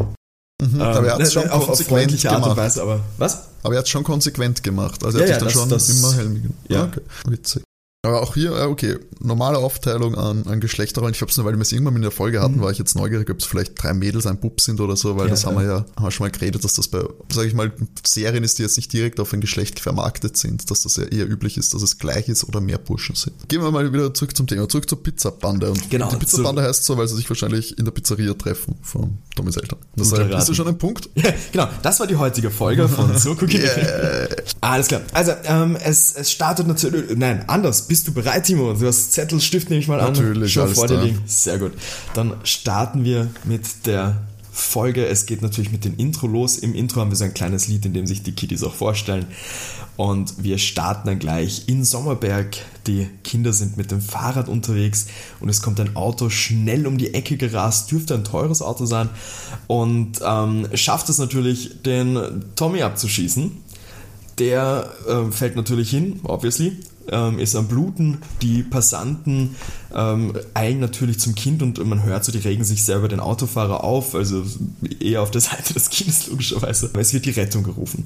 Mhm, 0.62 0.81
aber 0.81 1.07
er 1.07 1.13
hat 1.13 1.19
Ähm, 1.19 1.25
es 1.25 1.33
schon 1.33 1.50
auf, 1.50 1.62
auf 1.62 1.65
konsequent 1.67 1.89
freundliche 2.00 2.29
Art 2.29 2.38
und 2.38 2.43
gemacht. 2.43 2.57
Weise, 2.57 2.81
aber 2.81 3.00
was? 3.17 3.47
Aber 3.63 3.73
er 3.75 3.79
hat 3.79 3.85
es 3.85 3.89
schon 3.91 4.03
konsequent 4.03 4.63
gemacht. 4.63 5.03
Also 5.03 5.17
Ja, 5.19 5.25
er 5.25 5.35
hat 5.35 5.41
ja, 5.41 5.50
sich 5.50 5.57
dann 5.57 5.69
das- 5.69 5.88
schon 5.88 6.01
das- 6.01 6.13
immer 6.17 6.23
gemacht. 6.33 6.53
ja. 6.69 6.81
Ah, 6.81 6.85
Okay. 6.85 7.01
Witzig. 7.27 7.63
Aber 8.05 8.22
auch 8.22 8.33
hier, 8.33 8.51
ja, 8.51 8.67
okay, 8.67 8.98
normale 9.22 9.60
Aufteilung 9.60 10.15
an, 10.15 10.43
an 10.45 10.60
Geschlechterrollen. 10.60 11.13
Ich 11.13 11.19
glaube, 11.19 11.31
nur 11.38 11.45
weil 11.45 11.53
wir 11.55 11.62
es 11.62 11.72
irgendwann 11.72 11.95
in 11.95 12.01
der 12.01 12.12
Folge 12.12 12.41
hatten, 12.41 12.60
war 12.60 12.69
ich 12.69 12.77
jetzt 12.77 12.98
neugierig, 12.98 13.29
ob 13.29 13.38
es 13.39 13.45
vielleicht 13.45 13.81
drei 13.81 13.93
Mädels 13.93 14.25
ein 14.25 14.41
Bub 14.41 14.60
sind 14.60 14.81
oder 14.81 14.98
so, 14.98 15.15
weil 15.15 15.24
Mhm. 15.24 15.27
Ja, 15.29 15.36
das 15.36 15.45
haben 15.45 15.55
wir 15.55 15.63
ja 15.63 15.86
haben 15.95 16.03
wir 16.03 16.12
schon 16.12 16.25
mal 16.25 16.31
geredet, 16.31 16.65
dass 16.65 16.74
das 16.74 16.89
bei, 16.89 17.00
sage 17.31 17.48
ich 17.48 17.53
mal, 17.53 17.72
Serien 18.05 18.43
ist, 18.43 18.57
die 18.60 18.63
jetzt 18.63 18.75
nicht 18.75 18.91
direkt 18.91 19.22
auf 19.22 19.31
ein 19.31 19.39
Geschlecht 19.39 19.79
vermarktet 19.79 20.36
sind, 20.36 20.69
dass 20.69 20.81
das 20.81 20.98
ja 20.98 21.05
eher 21.05 21.29
üblich 21.29 21.55
ist, 21.55 21.74
dass 21.74 21.81
es 21.81 21.98
gleich 21.98 22.27
ist 22.27 22.43
oder 22.43 22.60
mehr 22.60 22.77
Burschen 22.77 23.15
sind. 23.15 23.48
Gehen 23.48 23.62
wir 23.63 23.72
mal 23.72 23.93
wieder 23.93 24.13
zurück 24.13 24.36
zum 24.36 24.48
Thema, 24.48 24.67
zurück 24.67 24.89
zur 24.89 25.01
Pizzabande. 25.01 25.72
Und 25.72 25.89
Genau, 25.89 26.10
die 26.10 26.17
Pizzabande 26.17 26.62
heißt 26.62 26.83
so, 26.83 26.98
weil 26.98 27.07
sie 27.07 27.15
sich 27.15 27.29
wahrscheinlich 27.29 27.77
in 27.77 27.86
der 27.86 27.93
Pizzeria 27.93 28.33
treffen 28.33 28.75
von 28.81 29.17
Tommys 29.33 29.55
Eltern. 29.55 29.79
Das 29.95 30.12
heißt, 30.12 30.29
ist 30.29 30.50
das 30.50 30.55
schon 30.57 30.67
ein 30.67 30.77
Punkt? 30.77 31.10
Ja, 31.15 31.29
genau, 31.53 31.69
das 31.81 32.01
war 32.01 32.07
die 32.07 32.17
heutige 32.17 32.51
Folge 32.51 32.89
von 32.89 33.17
So 33.17 33.31
Cookie. 33.31 33.63
Alles 34.60 34.89
klar. 34.89 35.01
Also, 35.13 35.31
ähm, 35.45 35.77
es, 35.81 36.13
es 36.15 36.29
startet 36.29 36.67
natürlich. 36.67 37.15
Nein, 37.15 37.45
anders. 37.48 37.88
Bist 37.93 38.07
du 38.07 38.12
bereit, 38.12 38.45
Timo? 38.45 38.73
Du 38.73 38.88
hast 38.88 39.13
Zettel, 39.13 39.39
Stift, 39.39 39.69
nehme 39.69 39.79
ich 39.79 39.88
mal 39.88 40.00
an. 40.00 40.13
Natürlich, 40.13 40.51
Schon 40.51 40.67
vor 40.73 40.88
dir 40.88 41.00
liegen. 41.00 41.21
Sehr 41.27 41.59
gut. 41.59 41.73
Dann 42.15 42.33
starten 42.43 43.03
wir 43.03 43.29
mit 43.43 43.85
der 43.85 44.23
Folge. 44.51 45.05
Es 45.05 45.27
geht 45.27 45.43
natürlich 45.43 45.71
mit 45.71 45.85
dem 45.85 45.95
Intro 45.97 46.25
los. 46.25 46.57
Im 46.57 46.73
Intro 46.73 47.01
haben 47.01 47.12
wir 47.12 47.15
so 47.15 47.25
ein 47.25 47.35
kleines 47.35 47.67
Lied, 47.67 47.85
in 47.85 47.93
dem 47.93 48.07
sich 48.07 48.23
die 48.23 48.31
Kiddies 48.31 48.63
auch 48.63 48.73
vorstellen. 48.73 49.27
Und 49.95 50.43
wir 50.43 50.57
starten 50.57 51.07
dann 51.07 51.19
gleich 51.19 51.67
in 51.67 51.85
Sommerberg. 51.85 52.57
Die 52.88 53.07
Kinder 53.23 53.53
sind 53.53 53.77
mit 53.77 53.91
dem 53.91 54.01
Fahrrad 54.01 54.50
unterwegs 54.50 55.05
und 55.39 55.50
es 55.50 55.62
kommt 55.62 55.79
ein 55.79 55.95
Auto 55.95 56.29
schnell 56.29 56.88
um 56.88 56.97
die 56.97 57.13
Ecke 57.13 57.38
gerast. 57.38 57.91
Dürfte 57.91 58.15
ein 58.15 58.23
teures 58.23 58.63
Auto 58.63 58.88
sein. 58.88 59.07
Und 59.67 60.13
ähm, 60.25 60.67
schafft 60.73 61.09
es 61.09 61.19
natürlich, 61.19 61.83
den 61.83 62.43
Tommy 62.55 62.81
abzuschießen. 62.81 63.51
Der 64.39 64.89
ähm, 65.07 65.31
fällt 65.31 65.55
natürlich 65.55 65.91
hin, 65.91 66.21
obviously, 66.23 66.79
ähm, 67.10 67.39
ist 67.39 67.55
am 67.55 67.67
Bluten. 67.67 68.19
Die 68.41 68.63
Passanten 68.63 69.55
ähm, 69.95 70.33
eilen 70.53 70.79
natürlich 70.79 71.19
zum 71.19 71.36
Kind 71.36 71.62
und 71.62 71.83
man 71.86 72.03
hört 72.03 72.25
so, 72.25 72.31
die 72.31 72.39
regen 72.39 72.63
sich 72.63 72.83
sehr 72.83 72.98
über 72.98 73.07
den 73.07 73.19
Autofahrer 73.19 73.83
auf, 73.83 74.15
also 74.15 74.43
eher 75.00 75.22
auf 75.22 75.31
der 75.31 75.41
Seite 75.41 75.74
des 75.74 75.89
Kindes 75.89 76.27
logischerweise. 76.27 76.89
Es 76.98 77.13
wird 77.13 77.25
die 77.25 77.31
Rettung 77.31 77.63
gerufen. 77.63 78.05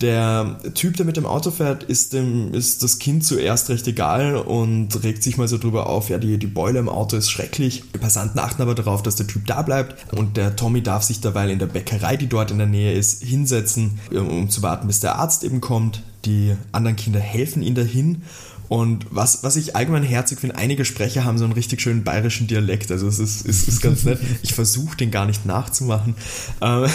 Der 0.00 0.58
Typ, 0.74 0.96
der 0.96 1.06
mit 1.06 1.16
dem 1.16 1.24
Auto 1.24 1.50
fährt, 1.50 1.84
ist, 1.84 2.12
dem, 2.12 2.52
ist 2.52 2.82
das 2.82 2.98
Kind 2.98 3.24
zuerst 3.24 3.70
recht 3.70 3.86
egal 3.86 4.36
und 4.36 5.02
regt 5.02 5.22
sich 5.22 5.36
mal 5.36 5.48
so 5.48 5.56
drüber 5.56 5.88
auf, 5.88 6.10
ja, 6.10 6.18
die, 6.18 6.38
die 6.38 6.46
Beule 6.46 6.78
im 6.78 6.88
Auto 6.88 7.16
ist 7.16 7.30
schrecklich. 7.30 7.84
Die 7.94 7.98
Passanten 7.98 8.38
achten 8.38 8.60
aber 8.62 8.74
darauf, 8.74 9.02
dass 9.02 9.16
der 9.16 9.26
Typ 9.26 9.46
da 9.46 9.62
bleibt 9.62 10.12
und 10.12 10.36
der 10.36 10.56
Tommy 10.56 10.82
darf 10.82 11.04
sich 11.04 11.20
derweil 11.20 11.50
in 11.50 11.58
der 11.58 11.66
Bäckerei, 11.66 12.16
die 12.16 12.28
dort 12.28 12.50
in 12.50 12.58
der 12.58 12.66
Nähe 12.66 12.92
ist, 12.92 13.22
hinsetzen, 13.22 13.98
um 14.10 14.50
zu 14.50 14.62
warten, 14.62 14.86
bis 14.86 15.00
der 15.00 15.16
Arzt 15.16 15.44
eben 15.44 15.60
kommt. 15.60 16.02
Die 16.24 16.56
anderen 16.72 16.96
Kinder 16.96 17.20
helfen 17.20 17.62
ihm 17.62 17.74
dahin 17.74 18.22
und 18.68 19.06
was, 19.10 19.42
was 19.42 19.56
ich 19.56 19.76
allgemein 19.76 20.02
herzig 20.02 20.40
finde, 20.40 20.56
einige 20.56 20.84
Sprecher 20.84 21.24
haben 21.24 21.38
so 21.38 21.44
einen 21.44 21.52
richtig 21.52 21.82
schönen 21.82 22.02
bayerischen 22.02 22.46
Dialekt. 22.46 22.90
Also 22.90 23.06
es 23.06 23.18
ist, 23.18 23.46
ist, 23.46 23.68
ist 23.68 23.82
ganz 23.82 24.04
nett. 24.04 24.18
Ich 24.42 24.54
versuche 24.54 24.96
den 24.96 25.10
gar 25.10 25.26
nicht 25.26 25.44
nachzumachen. 25.44 26.14
Ähm, 26.62 26.88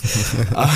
ah, 0.54 0.70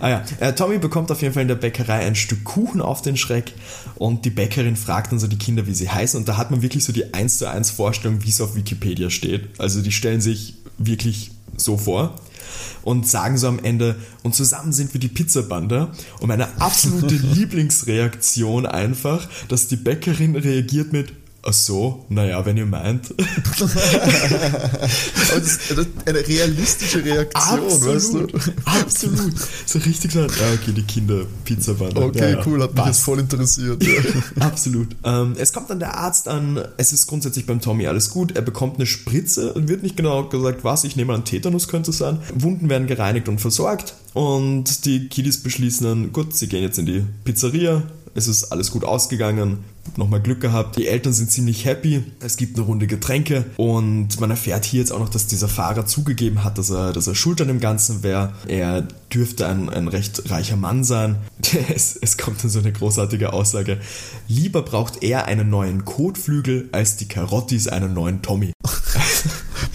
ah, 0.00 0.08
ja. 0.08 0.24
Äh, 0.40 0.54
Tommy 0.54 0.78
bekommt 0.78 1.10
auf 1.10 1.22
jeden 1.22 1.32
Fall 1.32 1.42
in 1.42 1.48
der 1.48 1.54
Bäckerei 1.54 2.06
ein 2.06 2.14
Stück 2.14 2.44
Kuchen 2.44 2.82
auf 2.82 3.00
den 3.00 3.16
Schreck 3.16 3.52
und 3.94 4.24
die 4.24 4.30
Bäckerin 4.30 4.76
fragt 4.76 5.12
dann 5.12 5.18
so 5.18 5.26
die 5.28 5.38
Kinder, 5.38 5.66
wie 5.66 5.74
sie 5.74 5.88
heißen. 5.88 6.20
Und 6.20 6.28
da 6.28 6.36
hat 6.36 6.50
man 6.50 6.60
wirklich 6.60 6.84
so 6.84 6.92
die 6.92 7.14
1 7.14 7.38
zu 7.38 7.48
1 7.50 7.70
Vorstellung, 7.70 8.22
wie 8.22 8.28
es 8.28 8.40
auf 8.40 8.54
Wikipedia 8.54 9.08
steht. 9.08 9.48
Also 9.58 9.80
die 9.80 9.92
stellen 9.92 10.20
sich 10.20 10.54
wirklich 10.76 11.30
so 11.56 11.78
vor 11.78 12.16
und 12.82 13.06
sagen 13.06 13.38
so 13.38 13.48
am 13.48 13.58
Ende, 13.58 13.96
und 14.22 14.34
zusammen 14.34 14.72
sind 14.72 14.92
wir 14.92 15.00
die 15.00 15.08
Pizzabande. 15.08 15.90
Und 16.20 16.28
meine 16.28 16.60
absolute 16.60 17.14
Lieblingsreaktion 17.34 18.66
einfach, 18.66 19.28
dass 19.48 19.68
die 19.68 19.76
Bäckerin 19.76 20.36
reagiert 20.36 20.92
mit, 20.92 21.12
Ach 21.48 21.52
so, 21.52 22.04
naja, 22.08 22.44
wenn 22.44 22.56
ihr 22.56 22.66
meint. 22.66 23.14
das 23.60 23.70
ist 25.30 25.60
eine 26.04 26.26
realistische 26.26 27.04
Reaktion, 27.04 27.60
absolut, 27.60 27.94
weißt 27.94 28.14
du? 28.14 28.26
Absolut. 28.64 29.34
So 29.64 29.78
richtig 29.78 30.10
so, 30.10 30.22
ja, 30.22 30.26
okay, 30.26 30.72
die 30.74 30.82
Kinder 30.82 31.24
Pizzabande. 31.44 32.00
Okay, 32.00 32.32
ja, 32.32 32.44
cool, 32.44 32.60
hat 32.64 32.74
mich 32.74 32.86
jetzt 32.86 33.00
voll 33.00 33.20
interessiert. 33.20 33.80
Ja. 33.84 33.92
absolut. 34.40 34.96
Ähm, 35.04 35.34
es 35.38 35.52
kommt 35.52 35.70
dann 35.70 35.78
der 35.78 35.96
Arzt 35.96 36.26
an, 36.26 36.60
es 36.78 36.92
ist 36.92 37.06
grundsätzlich 37.06 37.46
beim 37.46 37.60
Tommy 37.60 37.86
alles 37.86 38.10
gut, 38.10 38.34
er 38.34 38.42
bekommt 38.42 38.76
eine 38.76 38.86
Spritze 38.86 39.52
und 39.52 39.68
wird 39.68 39.84
nicht 39.84 39.96
genau 39.96 40.24
gesagt, 40.24 40.64
was, 40.64 40.82
ich 40.82 40.96
nehme 40.96 41.14
an, 41.14 41.24
Tetanus 41.24 41.68
könnte 41.68 41.92
es 41.92 41.98
sein. 41.98 42.18
Wunden 42.34 42.68
werden 42.68 42.88
gereinigt 42.88 43.28
und 43.28 43.40
versorgt 43.40 43.94
und 44.14 44.84
die 44.84 45.08
Kiddies 45.08 45.42
beschließen 45.44 45.86
dann, 45.86 46.12
gut, 46.12 46.34
sie 46.34 46.48
gehen 46.48 46.62
jetzt 46.62 46.78
in 46.78 46.86
die 46.86 47.04
Pizzeria, 47.22 47.84
es 48.16 48.28
ist 48.28 48.44
alles 48.44 48.70
gut 48.70 48.84
ausgegangen, 48.84 49.64
nochmal 49.96 50.20
Glück 50.20 50.40
gehabt. 50.40 50.76
Die 50.76 50.88
Eltern 50.88 51.12
sind 51.12 51.30
ziemlich 51.30 51.66
happy. 51.66 52.02
Es 52.20 52.36
gibt 52.36 52.56
eine 52.56 52.64
Runde 52.66 52.86
Getränke 52.86 53.44
und 53.58 54.18
man 54.18 54.30
erfährt 54.30 54.64
hier 54.64 54.80
jetzt 54.80 54.90
auch 54.90 54.98
noch, 54.98 55.10
dass 55.10 55.26
dieser 55.26 55.48
Fahrer 55.48 55.86
zugegeben 55.86 56.42
hat, 56.42 56.56
dass 56.58 56.70
er, 56.70 56.92
dass 56.92 57.06
er 57.06 57.14
schuld 57.14 57.40
an 57.42 57.48
dem 57.48 57.60
Ganzen 57.60 58.02
wäre. 58.02 58.32
Er 58.48 58.88
dürfte 59.12 59.46
ein, 59.46 59.68
ein 59.68 59.88
recht 59.88 60.30
reicher 60.30 60.56
Mann 60.56 60.82
sein. 60.82 61.16
Es, 61.68 61.96
es 61.96 62.16
kommt 62.16 62.42
dann 62.42 62.50
so 62.50 62.60
eine 62.60 62.72
großartige 62.72 63.32
Aussage. 63.32 63.80
Lieber 64.28 64.62
braucht 64.62 65.02
er 65.02 65.26
einen 65.26 65.50
neuen 65.50 65.84
Kotflügel 65.84 66.68
als 66.72 66.96
die 66.96 67.08
Karottis 67.08 67.66
einen 67.68 67.92
neuen 67.92 68.22
Tommy. 68.22 68.52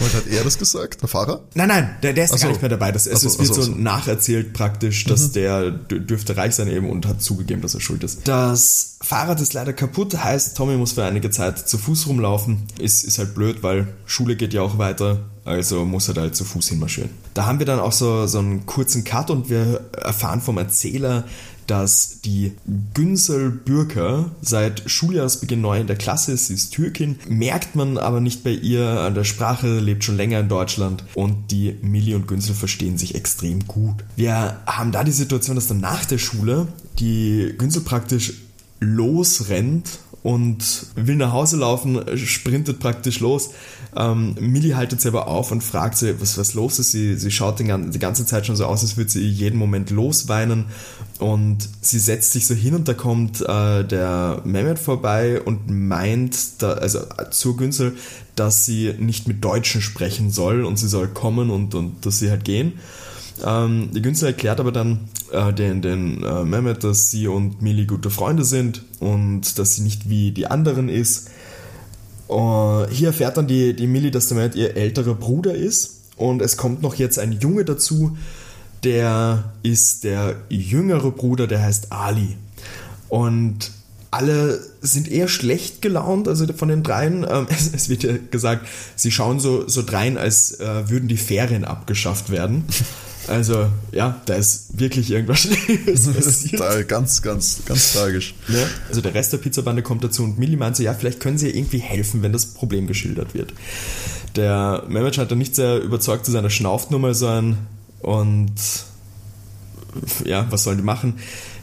Und 0.01 0.13
hat 0.13 0.27
er 0.27 0.43
das 0.43 0.57
gesagt, 0.57 1.01
der 1.01 1.07
Fahrer? 1.09 1.41
Nein, 1.53 1.67
nein, 1.67 1.95
der, 2.01 2.13
der 2.13 2.25
ist 2.25 2.31
Ach 2.33 2.37
gar 2.37 2.41
so. 2.41 2.47
nicht 2.49 2.61
mehr 2.61 2.69
dabei. 2.69 2.91
Das, 2.91 3.05
es, 3.07 3.21
so, 3.21 3.27
es 3.27 3.37
wird 3.37 3.47
so, 3.49 3.53
so 3.55 3.61
ach 3.61 3.65
so. 3.65 3.71
nacherzählt 3.81 4.53
praktisch, 4.53 5.05
dass 5.05 5.31
der 5.31 5.71
d- 5.71 5.99
dürfte 5.99 6.35
reich 6.37 6.55
sein 6.55 6.67
eben 6.67 6.89
und 6.89 7.05
hat 7.05 7.21
zugegeben, 7.21 7.61
dass 7.61 7.73
er 7.75 7.81
schuld 7.81 8.03
ist. 8.03 8.27
Das 8.27 8.97
Fahrrad 9.01 9.39
ist 9.41 9.53
leider 9.53 9.73
kaputt, 9.73 10.17
heißt, 10.23 10.57
Tommy 10.57 10.75
muss 10.77 10.93
für 10.93 11.03
einige 11.05 11.29
Zeit 11.29 11.59
zu 11.69 11.77
Fuß 11.77 12.07
rumlaufen. 12.07 12.63
Ist, 12.79 13.03
ist 13.03 13.19
halt 13.19 13.35
blöd, 13.35 13.61
weil 13.63 13.87
Schule 14.05 14.35
geht 14.35 14.53
ja 14.53 14.61
auch 14.61 14.77
weiter. 14.77 15.19
Also 15.45 15.85
muss 15.85 16.07
er 16.07 16.13
da 16.13 16.21
halt 16.21 16.35
zu 16.35 16.45
Fuß 16.45 16.69
hinmarschieren. 16.69 17.09
Da 17.33 17.45
haben 17.45 17.59
wir 17.59 17.65
dann 17.65 17.79
auch 17.79 17.91
so, 17.91 18.27
so 18.27 18.39
einen 18.39 18.65
kurzen 18.65 19.03
Cut 19.03 19.29
und 19.31 19.49
wir 19.49 19.81
erfahren 19.97 20.39
vom 20.41 20.57
Erzähler, 20.57 21.23
dass 21.71 22.19
die 22.19 22.51
Günsel 22.93 23.49
Bürker 23.49 24.29
seit 24.41 24.83
Schuljahresbeginn 24.91 25.61
neu 25.61 25.79
in 25.79 25.87
der 25.87 25.95
Klasse 25.95 26.33
ist. 26.33 26.47
Sie 26.47 26.53
ist 26.53 26.73
Türkin, 26.73 27.15
merkt 27.29 27.77
man 27.77 27.97
aber 27.97 28.19
nicht 28.19 28.43
bei 28.43 28.49
ihr 28.49 28.85
an 28.85 29.15
der 29.15 29.23
Sprache, 29.23 29.79
lebt 29.79 30.03
schon 30.03 30.17
länger 30.17 30.41
in 30.41 30.49
Deutschland 30.49 31.05
und 31.13 31.49
die 31.49 31.77
Millie 31.81 32.17
und 32.17 32.27
Günsel 32.27 32.55
verstehen 32.55 32.97
sich 32.97 33.15
extrem 33.15 33.65
gut. 33.67 34.03
Wir 34.17 34.59
haben 34.65 34.91
da 34.91 35.05
die 35.05 35.13
Situation, 35.13 35.55
dass 35.55 35.67
dann 35.67 35.79
nach 35.79 36.03
der 36.03 36.17
Schule 36.17 36.67
die 36.99 37.53
Günsel 37.57 37.83
praktisch 37.83 38.33
losrennt 38.81 39.99
und 40.23 40.87
will 40.95 41.15
nach 41.15 41.31
Hause 41.31 41.57
laufen, 41.57 41.99
sprintet 42.17 42.79
praktisch 42.79 43.19
los. 43.21 43.51
Ähm, 43.95 44.35
Millie 44.39 44.75
haltet 44.75 45.01
sie 45.01 45.07
aber 45.07 45.27
auf 45.27 45.51
und 45.51 45.63
fragt 45.63 45.97
sie, 45.97 46.21
was, 46.21 46.37
was 46.37 46.53
los 46.53 46.79
ist. 46.79 46.91
Sie, 46.91 47.15
sie 47.15 47.31
schaut 47.31 47.59
den, 47.59 47.91
die 47.91 47.99
ganze 47.99 48.25
Zeit 48.25 48.45
schon 48.45 48.55
so 48.55 48.65
aus, 48.65 48.83
als 48.83 48.97
würde 48.97 49.09
sie 49.09 49.27
jeden 49.27 49.57
Moment 49.57 49.89
losweinen. 49.89 50.65
Und 51.21 51.69
sie 51.81 51.99
setzt 51.99 52.31
sich 52.31 52.47
so 52.47 52.55
hin 52.55 52.73
und 52.73 52.87
da 52.87 52.95
kommt 52.95 53.41
äh, 53.41 53.83
der 53.83 54.41
Mehmet 54.43 54.79
vorbei 54.79 55.39
und 55.39 55.69
meint, 55.69 56.35
da, 56.63 56.71
also 56.71 56.97
äh, 56.97 57.29
zur 57.29 57.57
Günzel, 57.57 57.95
dass 58.35 58.65
sie 58.65 58.95
nicht 58.97 59.27
mit 59.27 59.45
Deutschen 59.45 59.83
sprechen 59.83 60.31
soll 60.31 60.65
und 60.65 60.79
sie 60.79 60.87
soll 60.87 61.07
kommen 61.07 61.51
und, 61.51 61.75
und 61.75 62.07
dass 62.07 62.17
sie 62.17 62.31
halt 62.31 62.43
gehen. 62.43 62.79
Ähm, 63.45 63.91
die 63.93 64.01
Günzel 64.01 64.29
erklärt 64.29 64.59
aber 64.59 64.71
dann 64.71 65.01
äh, 65.31 65.53
den, 65.53 65.83
den 65.83 66.23
äh, 66.23 66.43
Mehmet, 66.43 66.83
dass 66.83 67.11
sie 67.11 67.27
und 67.27 67.61
Mili 67.61 67.85
gute 67.85 68.09
Freunde 68.09 68.43
sind 68.43 68.81
und 68.99 69.59
dass 69.59 69.75
sie 69.75 69.83
nicht 69.83 70.09
wie 70.09 70.31
die 70.31 70.47
anderen 70.47 70.89
ist. 70.89 71.27
Äh, 72.29 72.87
hier 72.89 73.09
erfährt 73.09 73.37
dann 73.37 73.45
die, 73.45 73.75
die 73.75 73.85
Millie, 73.85 74.09
dass 74.09 74.27
der 74.27 74.37
Mehmet 74.37 74.55
ihr 74.55 74.75
älterer 74.75 75.13
Bruder 75.13 75.53
ist 75.53 75.99
und 76.15 76.41
es 76.41 76.57
kommt 76.57 76.81
noch 76.81 76.95
jetzt 76.95 77.19
ein 77.19 77.33
Junge 77.33 77.63
dazu, 77.63 78.17
der 78.83 79.53
ist 79.63 80.03
der 80.03 80.35
jüngere 80.49 81.11
Bruder, 81.11 81.47
der 81.47 81.61
heißt 81.61 81.91
Ali. 81.91 82.35
Und 83.09 83.71
alle 84.11 84.59
sind 84.81 85.09
eher 85.09 85.29
schlecht 85.29 85.81
gelaunt, 85.81 86.27
also 86.27 86.45
von 86.53 86.67
den 86.67 86.83
dreien. 86.83 87.25
Ähm, 87.31 87.47
es, 87.49 87.73
es 87.73 87.87
wird 87.87 88.03
ja 88.03 88.13
gesagt, 88.29 88.67
sie 88.95 89.11
schauen 89.11 89.39
so, 89.39 89.67
so 89.67 89.83
drein, 89.83 90.17
als 90.17 90.59
äh, 90.59 90.89
würden 90.89 91.07
die 91.07 91.17
Ferien 91.17 91.63
abgeschafft 91.63 92.29
werden. 92.29 92.65
Also, 93.27 93.67
ja, 93.91 94.19
da 94.25 94.33
ist 94.33 94.79
wirklich 94.79 95.11
irgendwas 95.11 95.41
Schlimmes 95.41 96.07
passiert. 96.15 96.87
ganz, 96.87 97.21
ganz, 97.21 97.59
ganz 97.65 97.93
tragisch. 97.93 98.33
Ne? 98.47 98.67
Also 98.89 99.01
der 99.01 99.13
Rest 99.13 99.31
der 99.31 99.37
Pizzabande 99.37 99.83
kommt 99.83 100.03
dazu 100.03 100.23
und 100.23 100.39
Millie 100.39 100.57
meint 100.57 100.75
so, 100.75 100.81
ja, 100.81 100.95
vielleicht 100.95 101.19
können 101.19 101.37
sie 101.37 101.49
ihr 101.49 101.55
irgendwie 101.55 101.77
helfen, 101.77 102.23
wenn 102.23 102.33
das 102.33 102.47
Problem 102.47 102.87
geschildert 102.87 103.35
wird. 103.35 103.53
Der 104.35 104.85
Mehmet 104.89 105.15
scheint 105.15 105.29
dann 105.29 105.37
nicht 105.37 105.55
sehr 105.55 105.79
überzeugt 105.81 106.25
zu 106.25 106.31
seiner 106.31 106.49
Schnauftnummer 106.49 107.13
sein 107.13 107.57
und 108.01 108.53
ja, 110.25 110.47
was 110.49 110.63
sollen 110.63 110.77
die 110.77 110.83
machen? 110.83 111.15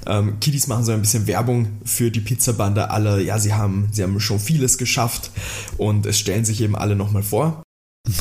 Ähm, 0.07 0.38
Kiddies 0.40 0.66
machen 0.66 0.85
so 0.85 0.92
ein 0.92 1.00
bisschen 1.00 1.26
Werbung 1.26 1.68
für 1.85 2.11
die 2.11 2.21
Pizzabande. 2.21 2.90
Alle, 2.90 3.23
ja, 3.23 3.38
sie 3.38 3.54
haben, 3.54 3.88
sie 3.92 4.02
haben 4.02 4.18
schon 4.21 4.38
vieles 4.38 4.78
geschafft 4.78 5.30
und 5.76 6.07
es 6.07 6.18
stellen 6.18 6.45
sich 6.45 6.61
eben 6.61 6.76
alle 6.76 6.97
nochmal 6.97 7.23
vor. 7.23 7.62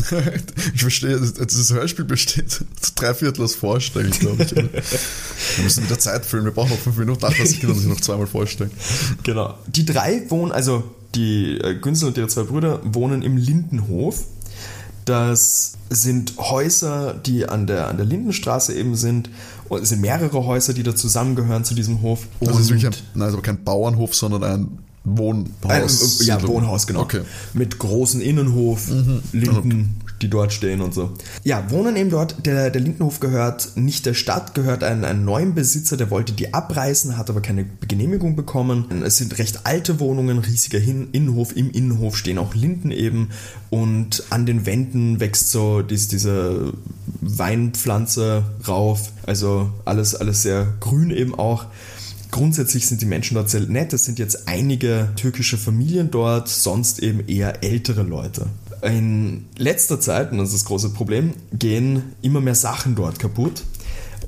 Ich 0.76 0.82
verstehe, 0.82 1.18
das- 1.20 1.72
Hörspiel 1.72 2.06
besteht 2.06 2.52
zu 2.52 2.66
drei 2.96 3.14
Viertel 3.14 3.44
aus 3.44 3.56
Vorstellen, 3.56 4.12
glaube 4.12 4.44
ich. 4.44 4.54
Wir 4.56 5.64
müssen 5.64 5.84
wieder 5.86 5.98
Zeit 6.00 6.26
füllen, 6.26 6.44
wir 6.46 6.52
brauchen 6.52 6.72
noch 6.72 6.78
fünf 6.80 6.98
Minuten, 6.98 7.24
ach, 7.26 7.34
das 7.38 7.60
können 7.60 7.76
sich 7.76 7.88
noch 7.88 8.02
zweimal 8.02 8.28
vorstellen. 8.28 8.72
Genau. 9.24 9.58
Die 9.68 9.86
drei 9.86 10.24
wohnen, 10.30 10.52
also 10.52 10.84
die 11.16 11.58
äh, 11.60 11.76
Günzel 11.76 12.10
und 12.10 12.18
ihre 12.18 12.28
zwei 12.28 12.44
Brüder 12.44 12.82
wohnen 12.84 13.22
im 13.22 13.38
Lindenhof. 13.38 14.24
Das 15.08 15.74
sind 15.90 16.34
Häuser, 16.38 17.14
die 17.14 17.48
an 17.48 17.66
der, 17.66 17.88
an 17.88 17.96
der 17.96 18.06
Lindenstraße 18.06 18.74
eben 18.74 18.96
sind. 18.98 19.30
Und 19.70 19.84
es 19.84 19.90
sind 19.90 20.02
mehrere 20.02 20.46
Häuser, 20.46 20.74
die 20.74 20.84
da 20.84 20.94
zusammengehören 20.96 21.64
zu 21.64 21.76
diesem 21.76 22.02
Hof. 22.02 22.28
Also 22.42 22.54
es 22.56 22.60
ist 22.66 22.70
wirklich 22.70 22.86
ein, 22.88 22.94
Und- 22.94 23.04
nein, 23.16 23.24
also 23.28 23.38
kein 23.42 23.64
Bauernhof, 23.64 24.14
sondern 24.14 24.44
ein 24.44 24.68
Wohnhaus. 25.06 26.20
ein, 26.20 26.28
ja. 26.28 26.46
Wohnhaus, 26.46 26.88
genau. 26.88 27.02
Okay. 27.04 27.22
Mit 27.54 27.80
großen 27.80 28.20
Innenhof, 28.20 28.90
Linden, 29.32 29.96
die 30.22 30.30
dort 30.30 30.54
stehen 30.54 30.82
und 30.82 30.94
so. 30.94 31.14
Ja, 31.44 31.70
wohnen 31.70 31.96
eben 31.96 32.10
dort. 32.10 32.46
Der, 32.46 32.70
der 32.70 32.82
Lindenhof 32.82 33.20
gehört 33.20 33.72
nicht 33.76 34.06
der 34.06 34.14
Stadt, 34.14 34.56
gehört 34.56 34.84
einem, 34.84 35.04
einem 35.04 35.26
neuen 35.26 35.54
Besitzer, 35.54 35.98
der 35.98 36.10
wollte 36.10 36.34
die 36.34 36.54
abreißen, 36.54 37.18
hat 37.18 37.30
aber 37.30 37.42
keine 37.42 37.66
Genehmigung 37.88 38.36
bekommen. 38.36 39.04
Es 39.04 39.18
sind 39.18 39.38
recht 39.38 39.62
alte 39.66 40.00
Wohnungen, 40.00 40.40
riesiger 40.40 40.80
Hin 40.80 41.10
Innenhof. 41.12 41.56
Im 41.56 41.72
Innenhof 41.72 42.18
stehen 42.18 42.38
auch 42.38 42.56
Linden 42.56 42.92
eben 42.92 43.30
und 43.70 44.24
an 44.30 44.46
den 44.46 44.66
Wänden 44.66 45.20
wächst 45.20 45.52
so 45.52 45.82
dies, 45.82 46.08
diese 46.08 46.74
Weinpflanze 47.22 48.44
rauf. 48.68 49.12
Also 49.26 49.72
alles, 49.86 50.16
alles 50.16 50.42
sehr 50.42 50.74
grün 50.80 51.12
eben 51.12 51.36
auch. 51.36 51.66
Grundsätzlich 52.32 52.88
sind 52.88 53.02
die 53.02 53.06
Menschen 53.06 53.36
dort 53.36 53.50
sehr 53.50 53.62
nett. 53.62 53.94
Es 53.94 54.06
sind 54.06 54.20
jetzt 54.20 54.48
einige 54.48 55.10
türkische 55.16 55.58
Familien 55.58 56.12
dort, 56.12 56.50
sonst 56.50 57.00
eben 57.00 57.28
eher 57.28 57.64
ältere 57.64 58.04
Leute. 58.04 58.48
In 58.82 59.46
letzter 59.58 60.00
Zeit, 60.00 60.32
und 60.32 60.38
das 60.38 60.50
ist 60.50 60.62
das 60.62 60.66
große 60.66 60.90
Problem, 60.90 61.34
gehen 61.52 62.14
immer 62.22 62.42
mehr 62.42 62.56
Sachen 62.56 62.96
dort 62.96 63.20
kaputt. 63.20 63.64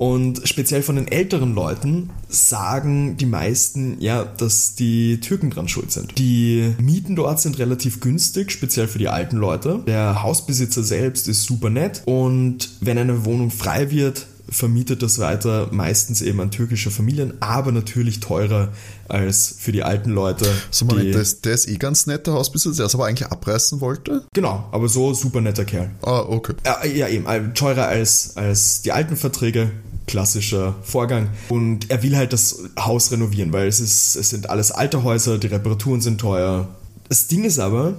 Und 0.00 0.40
speziell 0.48 0.82
von 0.82 0.96
den 0.96 1.08
älteren 1.08 1.54
Leuten 1.54 2.08
sagen 2.26 3.18
die 3.18 3.26
meisten, 3.26 4.00
ja, 4.00 4.24
dass 4.24 4.74
die 4.74 5.20
Türken 5.20 5.50
dran 5.50 5.68
schuld 5.68 5.92
sind. 5.92 6.16
Die 6.18 6.74
Mieten 6.80 7.16
dort 7.16 7.38
sind 7.38 7.58
relativ 7.58 8.00
günstig, 8.00 8.50
speziell 8.50 8.88
für 8.88 8.98
die 8.98 9.08
alten 9.08 9.36
Leute. 9.36 9.82
Der 9.86 10.22
Hausbesitzer 10.22 10.82
selbst 10.82 11.28
ist 11.28 11.42
super 11.42 11.68
nett 11.68 12.02
und 12.06 12.70
wenn 12.80 12.96
eine 12.96 13.26
Wohnung 13.26 13.50
frei 13.50 13.90
wird, 13.90 14.26
vermietet 14.50 15.02
das 15.02 15.18
weiter, 15.18 15.68
meistens 15.70 16.20
eben 16.22 16.40
an 16.40 16.50
türkische 16.50 16.90
Familien, 16.90 17.34
aber 17.40 17.72
natürlich 17.72 18.20
teurer 18.20 18.68
als 19.08 19.54
für 19.58 19.72
die 19.72 19.82
alten 19.82 20.10
Leute. 20.10 20.46
So, 20.70 20.84
Moment, 20.84 21.14
der 21.14 21.22
ist, 21.22 21.44
der 21.44 21.54
ist 21.54 21.68
eh 21.68 21.76
ganz 21.76 22.06
netter 22.06 22.32
Hausbesitzer, 22.32 22.78
der 22.78 22.86
es 22.86 22.94
aber 22.94 23.06
eigentlich 23.06 23.28
abreißen 23.28 23.80
wollte? 23.80 24.24
Genau, 24.34 24.68
aber 24.72 24.88
so 24.88 25.14
super 25.14 25.40
netter 25.40 25.64
Kerl. 25.64 25.90
Ah, 26.02 26.20
okay. 26.20 26.54
Ja, 26.64 26.84
ja 26.84 27.08
eben, 27.08 27.26
äh, 27.26 27.52
teurer 27.54 27.86
als, 27.86 28.36
als 28.36 28.82
die 28.82 28.92
alten 28.92 29.16
Verträge, 29.16 29.70
klassischer 30.06 30.74
Vorgang. 30.82 31.30
Und 31.48 31.90
er 31.90 32.02
will 32.02 32.16
halt 32.16 32.32
das 32.32 32.58
Haus 32.78 33.12
renovieren, 33.12 33.52
weil 33.52 33.68
es, 33.68 33.80
ist, 33.80 34.16
es 34.16 34.30
sind 34.30 34.50
alles 34.50 34.72
alte 34.72 35.04
Häuser, 35.04 35.38
die 35.38 35.46
Reparaturen 35.46 36.00
sind 36.00 36.20
teuer. 36.20 36.68
Das 37.08 37.28
Ding 37.28 37.44
ist 37.44 37.58
aber, 37.58 37.94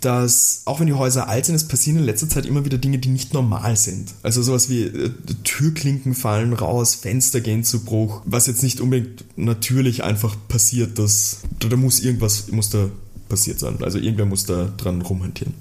dass 0.00 0.62
auch 0.64 0.80
wenn 0.80 0.86
die 0.86 0.94
Häuser 0.94 1.28
alt 1.28 1.46
sind, 1.46 1.54
es 1.54 1.68
passieren 1.68 1.98
in 1.98 2.04
letzter 2.04 2.28
Zeit 2.28 2.46
immer 2.46 2.64
wieder 2.64 2.78
Dinge, 2.78 2.98
die 2.98 3.08
nicht 3.08 3.34
normal 3.34 3.76
sind. 3.76 4.14
Also 4.22 4.42
sowas 4.42 4.68
wie 4.68 4.84
äh, 4.84 5.10
Türklinken 5.44 6.14
fallen 6.14 6.52
raus, 6.52 6.94
Fenster 6.94 7.40
gehen 7.40 7.64
zu 7.64 7.84
Bruch, 7.84 8.22
was 8.24 8.46
jetzt 8.46 8.62
nicht 8.62 8.80
unbedingt 8.80 9.24
natürlich 9.36 10.04
einfach 10.04 10.36
passiert, 10.48 10.98
dass 10.98 11.38
da, 11.58 11.68
da 11.68 11.76
muss 11.76 12.00
irgendwas 12.00 12.48
muss 12.48 12.70
da 12.70 12.88
passiert 13.30 13.58
sein. 13.58 13.78
Also 13.80 13.98
irgendwer 13.98 14.26
muss 14.26 14.44
da 14.44 14.70
dran 14.76 15.00
rumhantieren. 15.00 15.54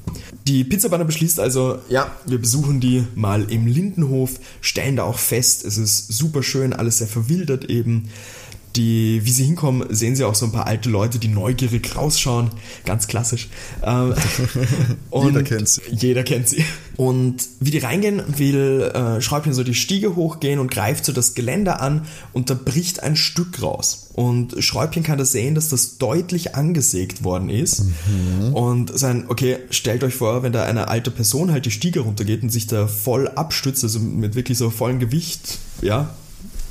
Die 0.47 0.65
Pizzabanner 0.65 1.05
beschließt 1.05 1.39
also, 1.39 1.77
ja, 1.87 2.11
wir 2.25 2.39
besuchen 2.39 2.81
die 2.81 3.05
mal 3.15 3.49
im 3.49 3.67
Lindenhof, 3.67 4.39
stellen 4.59 4.97
da 4.97 5.03
auch 5.03 5.19
fest, 5.19 5.63
es 5.63 5.77
ist 5.77 6.11
super 6.11 6.43
schön, 6.43 6.73
alles 6.73 6.97
sehr 6.97 7.07
verwildert 7.07 7.65
eben 7.65 8.09
die, 8.75 9.21
wie 9.23 9.31
sie 9.31 9.45
hinkommen, 9.45 9.87
sehen 9.89 10.15
sie 10.15 10.23
auch 10.23 10.35
so 10.35 10.45
ein 10.45 10.51
paar 10.51 10.67
alte 10.67 10.89
Leute, 10.89 11.19
die 11.19 11.27
neugierig 11.27 11.95
rausschauen. 11.95 12.51
Ganz 12.85 13.07
klassisch. 13.07 13.49
Ähm, 13.83 14.13
jeder 15.13 15.43
kennt 15.43 15.69
sie. 15.69 15.81
Jeder 15.91 16.23
kennt 16.23 16.49
sie. 16.49 16.63
Und 16.95 17.47
wie 17.59 17.71
die 17.71 17.77
reingehen, 17.77 18.21
will 18.37 18.91
äh, 18.93 19.21
Schräubchen 19.21 19.53
so 19.53 19.63
die 19.63 19.73
Stiege 19.73 20.15
hochgehen 20.15 20.59
und 20.59 20.69
greift 20.69 21.05
so 21.05 21.13
das 21.13 21.33
Geländer 21.33 21.81
an 21.81 22.05
und 22.33 22.49
da 22.49 22.53
bricht 22.53 23.01
ein 23.01 23.15
Stück 23.15 23.61
raus. 23.61 24.09
Und 24.13 24.61
Schräubchen 24.61 25.03
kann 25.03 25.17
das 25.17 25.31
sehen, 25.31 25.55
dass 25.55 25.69
das 25.69 25.97
deutlich 25.97 26.55
angesägt 26.55 27.23
worden 27.23 27.49
ist. 27.49 27.85
Mhm. 27.85 28.53
Und 28.53 28.99
sein, 28.99 29.25
okay, 29.29 29.59
stellt 29.69 30.03
euch 30.03 30.15
vor, 30.15 30.43
wenn 30.43 30.51
da 30.51 30.63
eine 30.63 30.89
alte 30.89 31.09
Person 31.09 31.51
halt 31.51 31.65
die 31.65 31.71
Stiege 31.71 32.01
runtergeht 32.01 32.43
und 32.43 32.49
sich 32.49 32.67
da 32.67 32.87
voll 32.87 33.29
abstützt, 33.29 33.83
also 33.83 33.99
mit 33.99 34.35
wirklich 34.35 34.57
so 34.57 34.69
vollem 34.69 34.99
Gewicht, 34.99 35.59
ja, 35.81 36.13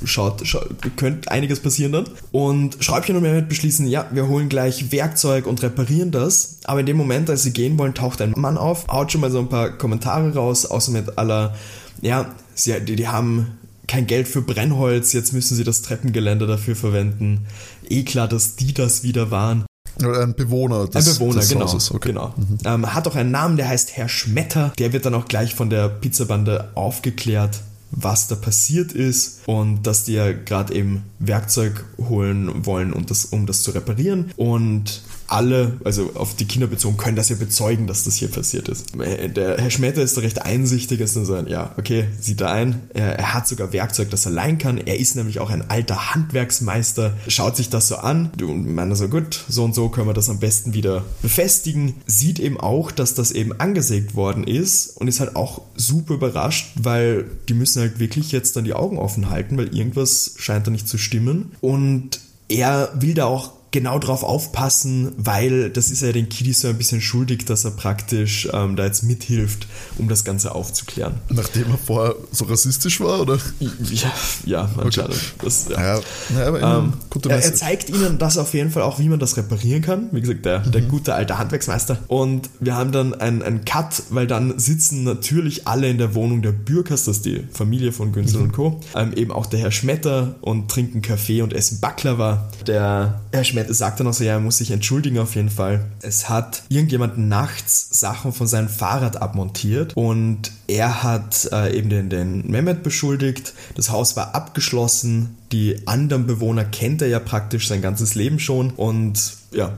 schaut, 0.03 0.45
schaut, 0.45 0.69
könnte 0.95 1.31
einiges 1.31 1.59
passieren 1.59 1.91
dann. 1.91 2.05
Und 2.31 2.77
Schräubchen 2.79 3.15
und 3.15 3.23
Mehmet 3.23 3.49
beschließen, 3.49 3.87
ja, 3.87 4.07
wir 4.11 4.27
holen 4.27 4.49
gleich 4.49 4.91
Werkzeug 4.91 5.47
und 5.47 5.61
reparieren 5.61 6.11
das. 6.11 6.57
Aber 6.63 6.79
in 6.81 6.85
dem 6.85 6.97
Moment, 6.97 7.29
als 7.29 7.43
sie 7.43 7.51
gehen 7.51 7.77
wollen, 7.77 7.93
taucht 7.93 8.21
ein 8.21 8.33
Mann 8.35 8.57
auf, 8.57 8.87
haut 8.87 9.11
schon 9.11 9.21
mal 9.21 9.31
so 9.31 9.39
ein 9.39 9.49
paar 9.49 9.71
Kommentare 9.71 10.33
raus, 10.33 10.65
außer 10.65 10.91
mit 10.91 11.17
aller, 11.17 11.55
ja, 12.01 12.33
sie, 12.55 12.79
die, 12.81 12.95
die 12.95 13.07
haben 13.07 13.57
kein 13.87 14.05
Geld 14.05 14.27
für 14.27 14.41
Brennholz, 14.41 15.13
jetzt 15.13 15.33
müssen 15.33 15.55
sie 15.55 15.63
das 15.63 15.81
Treppengeländer 15.81 16.45
dafür 16.45 16.75
verwenden. 16.75 17.47
Eh 17.89 18.03
klar, 18.03 18.27
dass 18.27 18.55
die 18.55 18.73
das 18.73 19.03
wieder 19.03 19.31
waren. 19.31 19.65
Ein 20.01 20.33
Bewohner 20.35 20.87
des, 20.87 21.07
ein 21.07 21.13
Bewohner, 21.15 21.39
des 21.39 21.49
genau, 21.49 21.65
Hauses. 21.65 21.91
Okay. 21.91 22.09
genau. 22.09 22.33
Mhm. 22.37 22.57
Ähm, 22.63 22.93
hat 22.93 23.07
auch 23.07 23.15
einen 23.15 23.31
Namen, 23.31 23.57
der 23.57 23.67
heißt 23.67 23.97
Herr 23.97 24.07
Schmetter. 24.07 24.71
Der 24.77 24.93
wird 24.93 25.05
dann 25.05 25.13
auch 25.13 25.27
gleich 25.27 25.55
von 25.55 25.69
der 25.69 25.89
Pizzabande 25.89 26.69
aufgeklärt 26.75 27.61
was 27.91 28.27
da 28.27 28.35
passiert 28.35 28.91
ist 28.91 29.41
und 29.45 29.83
dass 29.83 30.03
die 30.03 30.13
ja 30.13 30.31
gerade 30.31 30.73
eben 30.73 31.03
Werkzeug 31.19 31.85
holen 31.97 32.65
wollen, 32.65 32.93
um 32.93 33.05
das, 33.05 33.25
um 33.25 33.45
das 33.45 33.63
zu 33.63 33.71
reparieren. 33.71 34.31
Und 34.35 35.01
alle, 35.31 35.77
also 35.83 36.11
auf 36.15 36.35
die 36.35 36.45
Kinder 36.45 36.67
bezogen, 36.67 36.97
können 36.97 37.15
das 37.15 37.29
ja 37.29 37.35
bezeugen, 37.35 37.87
dass 37.87 38.03
das 38.03 38.15
hier 38.15 38.29
passiert 38.29 38.67
ist. 38.67 38.93
Der 38.95 39.57
Herr 39.57 39.69
Schmetter 39.69 40.01
ist 40.01 40.17
da 40.17 40.21
recht 40.21 40.41
einsichtig, 40.41 40.99
ist 40.99 41.15
dann 41.15 41.25
so, 41.25 41.37
ja, 41.37 41.73
okay, 41.77 42.05
sieht 42.19 42.41
er 42.41 42.51
ein. 42.51 42.81
Er, 42.93 43.17
er, 43.19 43.33
hat 43.33 43.47
sogar 43.47 43.71
Werkzeug, 43.73 44.09
das 44.09 44.25
er 44.25 44.31
leihen 44.31 44.57
kann. 44.57 44.77
Er 44.77 44.99
ist 44.99 45.15
nämlich 45.15 45.39
auch 45.39 45.49
ein 45.49 45.69
alter 45.69 46.13
Handwerksmeister, 46.13 47.13
schaut 47.27 47.55
sich 47.55 47.69
das 47.69 47.87
so 47.87 47.97
an 47.97 48.31
und 48.41 48.73
meint 48.73 48.95
so, 48.97 49.07
gut, 49.07 49.45
so 49.47 49.63
und 49.63 49.75
so 49.75 49.89
können 49.89 50.07
wir 50.07 50.13
das 50.13 50.29
am 50.29 50.39
besten 50.39 50.73
wieder 50.73 51.05
befestigen. 51.21 51.95
Sieht 52.07 52.39
eben 52.39 52.59
auch, 52.59 52.91
dass 52.91 53.13
das 53.13 53.31
eben 53.31 53.59
angesägt 53.59 54.15
worden 54.15 54.43
ist 54.45 54.97
und 54.97 55.07
ist 55.07 55.19
halt 55.19 55.35
auch 55.35 55.61
super 55.75 56.15
überrascht, 56.15 56.71
weil 56.75 57.25
die 57.47 57.53
müssen 57.53 57.81
halt 57.81 57.99
wirklich 57.99 58.31
jetzt 58.31 58.55
dann 58.55 58.63
die 58.63 58.73
Augen 58.73 58.97
offen 58.97 59.29
halten, 59.29 59.57
weil 59.57 59.75
irgendwas 59.75 60.33
scheint 60.37 60.65
da 60.65 60.71
nicht 60.71 60.87
zu 60.87 60.97
stimmen. 60.97 61.51
Und 61.61 62.19
er 62.47 62.91
will 62.95 63.13
da 63.13 63.25
auch 63.25 63.58
genau 63.71 63.99
drauf 63.99 64.23
aufpassen, 64.23 65.11
weil 65.17 65.69
das 65.69 65.91
ist 65.91 66.01
ja 66.01 66.11
den 66.11 66.29
Kiddies 66.29 66.61
so 66.61 66.67
ein 66.67 66.77
bisschen 66.77 67.01
schuldig, 67.01 67.45
dass 67.45 67.65
er 67.65 67.71
praktisch 67.71 68.49
ähm, 68.51 68.75
da 68.75 68.85
jetzt 68.85 69.03
mithilft, 69.03 69.67
um 69.97 70.09
das 70.09 70.23
Ganze 70.23 70.55
aufzuklären. 70.55 71.15
Nachdem 71.29 71.69
er 71.71 71.77
vorher 71.77 72.15
so 72.31 72.45
rassistisch 72.45 72.99
war, 72.99 73.21
oder? 73.21 73.37
Ja, 73.59 74.11
ja 74.45 74.69
anscheinend. 74.77 75.13
Okay. 75.13 75.45
Das, 75.45 75.67
ja. 75.69 75.79
Ja, 75.79 76.01
ja, 76.37 76.47
aber 76.47 76.61
ähm, 76.61 76.93
er, 77.27 77.43
er, 77.43 77.55
zeigt 77.55 77.89
ihnen 77.89 78.17
das 78.17 78.37
auf 78.37 78.53
jeden 78.53 78.71
Fall 78.71 78.83
auch, 78.83 78.99
wie 78.99 79.09
man 79.09 79.19
das 79.19 79.37
reparieren 79.37 79.81
kann. 79.81 80.09
Wie 80.11 80.21
gesagt, 80.21 80.45
der, 80.45 80.59
mhm. 80.59 80.71
der 80.71 80.81
gute 80.81 81.13
alte 81.13 81.37
Handwerksmeister. 81.37 81.97
Und 82.07 82.49
wir 82.59 82.75
haben 82.75 82.91
dann 82.91 83.13
einen 83.13 83.65
Cut, 83.65 84.03
weil 84.09 84.27
dann 84.27 84.57
sitzen 84.59 85.03
natürlich 85.03 85.67
alle 85.67 85.89
in 85.89 85.97
der 85.97 86.15
Wohnung 86.15 86.41
der 86.41 86.51
Bürgers, 86.51 87.05
das 87.05 87.17
ist 87.17 87.25
die 87.25 87.43
Familie 87.51 87.91
von 87.91 88.11
Günzel 88.11 88.39
mhm. 88.39 88.45
und 88.45 88.51
Co. 88.53 88.81
Ähm, 88.95 89.13
eben 89.13 89.31
auch 89.31 89.45
der 89.45 89.59
Herr 89.59 89.71
Schmetter 89.71 90.35
und 90.41 90.69
trinken 90.69 91.01
Kaffee 91.01 91.41
und 91.41 91.53
essen 91.53 91.79
Baklava. 91.79 92.49
Der 92.67 93.21
Herr 93.31 93.43
Schmetter 93.43 93.58
sagt 93.67 93.99
dann 93.99 94.07
auch 94.07 94.13
so, 94.13 94.23
ja, 94.23 94.33
er 94.33 94.39
muss 94.39 94.57
sich 94.57 94.71
entschuldigen 94.71 95.19
auf 95.19 95.35
jeden 95.35 95.49
Fall. 95.49 95.85
Es 96.01 96.29
hat 96.29 96.63
irgendjemand 96.69 97.17
nachts 97.17 97.99
Sachen 97.99 98.33
von 98.33 98.47
seinem 98.47 98.69
Fahrrad 98.69 99.21
abmontiert 99.21 99.95
und 99.95 100.51
er 100.67 101.03
hat 101.03 101.49
äh, 101.51 101.75
eben 101.77 101.89
den, 101.89 102.09
den 102.09 102.47
Mehmet 102.49 102.83
beschuldigt. 102.83 103.53
Das 103.75 103.89
Haus 103.89 104.15
war 104.15 104.35
abgeschlossen. 104.35 105.37
Die 105.51 105.87
anderen 105.87 106.27
Bewohner 106.27 106.63
kennt 106.63 107.01
er 107.01 107.07
ja 107.07 107.19
praktisch 107.19 107.67
sein 107.67 107.81
ganzes 107.81 108.13
Leben 108.13 108.39
schon 108.39 108.69
und 108.71 109.39
ja, 109.51 109.73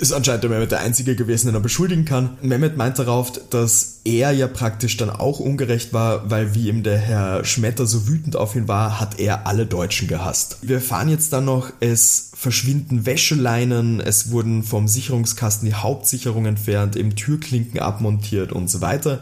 ist 0.00 0.12
anscheinend 0.12 0.42
der 0.42 0.50
Mehmet 0.50 0.72
der 0.72 0.80
Einzige 0.80 1.14
gewesen, 1.14 1.46
den 1.46 1.54
er 1.54 1.60
beschuldigen 1.60 2.04
kann. 2.04 2.38
Mehmet 2.42 2.76
meint 2.76 2.98
darauf, 2.98 3.32
dass 3.50 4.00
er 4.04 4.32
ja 4.32 4.48
praktisch 4.48 4.96
dann 4.96 5.10
auch 5.10 5.38
ungerecht 5.38 5.92
war, 5.92 6.28
weil 6.28 6.56
wie 6.56 6.68
ihm 6.68 6.82
der 6.82 6.98
Herr 6.98 7.44
Schmetter 7.44 7.86
so 7.86 8.08
wütend 8.08 8.34
auf 8.34 8.56
ihn 8.56 8.66
war, 8.66 8.98
hat 8.98 9.20
er 9.20 9.46
alle 9.46 9.64
Deutschen 9.64 10.08
gehasst. 10.08 10.58
Wir 10.62 10.76
erfahren 10.76 11.08
jetzt 11.08 11.32
dann 11.32 11.44
noch, 11.44 11.72
es 11.78 12.30
verschwinden 12.34 13.06
Wäscheleinen, 13.06 14.00
es 14.00 14.32
wurden 14.32 14.64
vom 14.64 14.88
Sicherungskasten 14.88 15.68
die 15.68 15.74
Hauptsicherung 15.74 16.46
entfernt, 16.46 16.96
eben 16.96 17.14
Türklinken 17.14 17.78
abmontiert 17.78 18.50
und 18.50 18.68
so 18.68 18.80
weiter. 18.80 19.20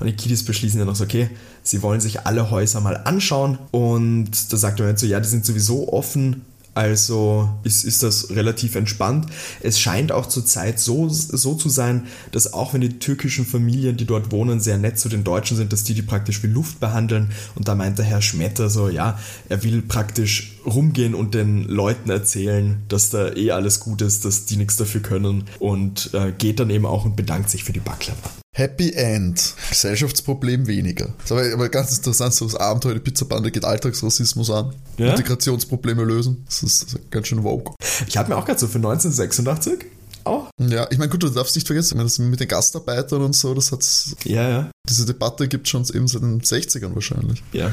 Und 0.00 0.08
die 0.08 0.16
Kiddies 0.16 0.44
beschließen 0.44 0.78
dann 0.78 0.88
noch 0.88 0.96
so, 0.96 1.04
okay, 1.04 1.30
sie 1.68 1.82
wollen 1.82 2.00
sich 2.00 2.26
alle 2.26 2.50
Häuser 2.50 2.80
mal 2.80 2.96
anschauen. 3.04 3.58
Und 3.70 4.52
da 4.52 4.56
sagt 4.56 4.80
er 4.80 4.96
so, 4.96 5.06
ja, 5.06 5.20
die 5.20 5.28
sind 5.28 5.44
sowieso 5.44 5.92
offen 5.92 6.42
also 6.76 7.48
ist, 7.62 7.84
ist 7.84 8.02
das 8.02 8.28
relativ 8.30 8.74
entspannt. 8.74 9.28
Es 9.62 9.80
scheint 9.80 10.12
auch 10.12 10.26
zurzeit 10.26 10.78
so, 10.78 11.08
so 11.08 11.54
zu 11.54 11.70
sein, 11.70 12.06
dass 12.32 12.52
auch 12.52 12.74
wenn 12.74 12.82
die 12.82 12.98
türkischen 12.98 13.46
Familien, 13.46 13.96
die 13.96 14.04
dort 14.04 14.30
wohnen, 14.30 14.60
sehr 14.60 14.76
nett 14.76 14.98
zu 14.98 15.08
den 15.08 15.24
Deutschen 15.24 15.56
sind, 15.56 15.72
dass 15.72 15.84
die 15.84 15.94
die 15.94 16.02
praktisch 16.02 16.42
wie 16.42 16.48
Luft 16.48 16.78
behandeln. 16.78 17.30
Und 17.54 17.66
da 17.66 17.74
meint 17.74 17.96
der 17.96 18.04
Herr 18.04 18.20
Schmetter 18.20 18.68
so, 18.68 18.90
ja, 18.90 19.18
er 19.48 19.64
will 19.64 19.80
praktisch 19.80 20.58
rumgehen 20.66 21.14
und 21.14 21.32
den 21.32 21.64
Leuten 21.64 22.10
erzählen, 22.10 22.82
dass 22.88 23.08
da 23.08 23.32
eh 23.32 23.52
alles 23.52 23.80
gut 23.80 24.02
ist, 24.02 24.26
dass 24.26 24.44
die 24.44 24.58
nichts 24.58 24.76
dafür 24.76 25.00
können 25.00 25.44
und 25.58 26.10
äh, 26.12 26.30
geht 26.36 26.60
dann 26.60 26.68
eben 26.68 26.84
auch 26.84 27.06
und 27.06 27.16
bedankt 27.16 27.48
sich 27.48 27.64
für 27.64 27.72
die 27.72 27.80
Baklava. 27.80 28.45
Happy 28.56 28.94
End. 28.94 29.52
Gesellschaftsproblem 29.68 30.66
weniger. 30.66 31.12
Das 31.18 31.26
ist 31.26 31.32
aber, 31.32 31.52
aber 31.52 31.68
ganz 31.68 31.94
interessant, 31.94 32.32
so 32.32 32.46
das 32.46 32.54
Abenteuer 32.54 32.94
der 32.94 33.00
Pizzabande 33.00 33.50
geht 33.50 33.66
Alltagsrassismus 33.66 34.50
an. 34.50 34.74
Ja? 34.96 35.10
Integrationsprobleme 35.10 36.02
lösen. 36.02 36.42
Das 36.46 36.62
ist, 36.62 36.84
das 36.84 36.94
ist 36.94 37.10
ganz 37.10 37.26
schön 37.28 37.44
woke. 37.44 37.74
Ich 38.06 38.16
habe 38.16 38.30
mir 38.30 38.36
auch 38.36 38.46
gerade 38.46 38.58
so 38.58 38.66
für 38.66 38.78
1986 38.78 39.84
auch. 40.26 40.48
Ja, 40.60 40.86
ich 40.90 40.98
meine, 40.98 41.10
gut, 41.10 41.22
du 41.22 41.28
darfst 41.28 41.54
nicht 41.54 41.66
vergessen, 41.66 41.98
das 41.98 42.18
mit 42.18 42.40
den 42.40 42.48
Gastarbeitern 42.48 43.22
und 43.22 43.34
so, 43.34 43.54
das 43.54 43.72
hat's. 43.72 44.16
Ja, 44.24 44.48
ja. 44.48 44.70
Diese 44.88 45.06
Debatte 45.06 45.48
gibt 45.48 45.66
es 45.66 45.70
schon 45.70 45.84
eben 45.92 46.06
seit 46.06 46.22
den 46.22 46.40
60ern 46.40 46.94
wahrscheinlich. 46.94 47.42
Ja. 47.52 47.72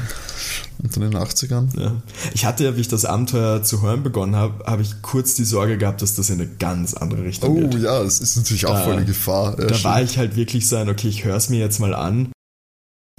Und 0.82 0.96
dann 0.96 1.04
in 1.04 1.10
den 1.12 1.20
80ern. 1.20 1.80
Ja. 1.80 2.02
Ich 2.34 2.44
hatte 2.44 2.64
ja, 2.64 2.76
wie 2.76 2.80
ich 2.80 2.88
das 2.88 3.04
Abenteuer 3.04 3.62
zu 3.62 3.82
hören 3.82 4.02
begonnen 4.02 4.36
habe, 4.36 4.64
habe 4.66 4.82
ich 4.82 5.02
kurz 5.02 5.34
die 5.34 5.44
Sorge 5.44 5.78
gehabt, 5.78 6.02
dass 6.02 6.14
das 6.14 6.30
in 6.30 6.40
eine 6.40 6.48
ganz 6.48 6.94
andere 6.94 7.24
Richtung 7.24 7.50
oh, 7.50 7.68
geht. 7.68 7.80
Oh 7.80 7.84
ja, 7.84 8.02
das 8.02 8.20
ist 8.20 8.36
natürlich 8.36 8.66
auch 8.66 8.74
da, 8.74 8.84
voll 8.84 9.00
die 9.00 9.06
Gefahr. 9.06 9.58
Ja, 9.58 9.66
da 9.66 9.74
stimmt. 9.74 9.84
war 9.84 10.02
ich 10.02 10.18
halt 10.18 10.36
wirklich 10.36 10.68
sein, 10.68 10.88
okay, 10.88 11.08
ich 11.08 11.24
höre 11.24 11.36
es 11.36 11.48
mir 11.48 11.60
jetzt 11.60 11.80
mal 11.80 11.94
an. 11.94 12.32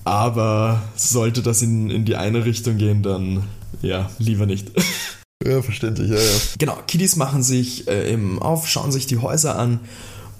Aber 0.04 0.84
sollte 0.95 1.41
das 1.41 1.63
in, 1.63 1.89
in 1.89 2.06
die 2.06 2.15
eine 2.15 2.45
Richtung 2.45 2.78
gehen, 2.78 3.02
dann 3.02 3.43
ja, 3.82 4.10
lieber 4.19 4.45
nicht. 4.45 4.71
Ja, 5.46 5.62
verständlich, 5.62 6.10
ja, 6.10 6.18
ja. 6.18 6.32
Genau, 6.58 6.78
Kiddies 6.88 7.16
machen 7.16 7.44
sich 7.44 7.88
äh, 7.88 8.12
eben 8.12 8.42
auf, 8.42 8.68
schauen 8.68 8.92
sich 8.92 9.06
die 9.08 9.18
Häuser 9.20 9.58
an 9.58 9.80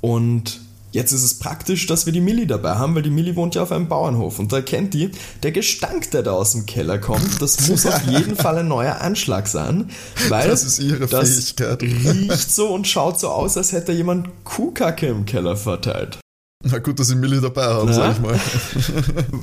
und 0.02 0.62
Jetzt 0.92 1.12
ist 1.12 1.24
es 1.24 1.40
praktisch, 1.40 1.88
dass 1.88 2.06
wir 2.06 2.14
die 2.14 2.22
Millie 2.22 2.48
dabei 2.48 2.76
haben, 2.76 2.96
weil 2.96 3.02
die 3.02 3.10
Millie 3.10 3.36
wohnt 3.36 3.54
ja 3.54 3.64
auf 3.64 3.74
einem 3.74 3.90
Bauernhof 3.90 4.40
und 4.40 4.54
da 4.54 4.62
kennt 4.62 4.94
die, 4.94 5.12
der 5.44 5.52
Gestank, 5.52 6.10
der 6.12 6.24
da 6.24 6.32
aus 6.32 6.54
dem 6.54 6.66
Keller 6.66 7.00
kommt, 7.00 7.42
das 7.42 7.68
muss 7.68 7.86
auf 7.86 8.02
jeden 8.10 8.38
Fall 8.38 8.60
ein 8.60 8.70
neuer 8.70 9.02
Anschlag 9.02 9.50
sein, 9.50 9.90
weil 10.30 10.48
Das 10.48 10.64
ist 10.64 10.80
ihre 10.80 11.06
das 11.06 11.30
Fähigkeit. 11.52 11.82
riecht 11.84 12.50
so 12.50 12.74
und 12.74 12.88
schaut 12.88 13.20
so 13.20 13.28
aus, 13.28 13.58
als 13.58 13.74
hätte 13.74 13.92
jemand 13.92 14.30
Kuhkacke 14.46 15.08
im 15.08 15.26
Keller 15.26 15.58
verteilt. 15.58 16.18
Na 16.64 16.78
gut, 16.80 16.98
dass 16.98 17.08
sie 17.08 17.16
Millie 17.16 17.42
dabei 17.42 17.66
haben, 17.66 17.90
Ja. 17.90 17.94
sag 17.94 18.14
ich 18.14 18.20
mal. 18.22 18.40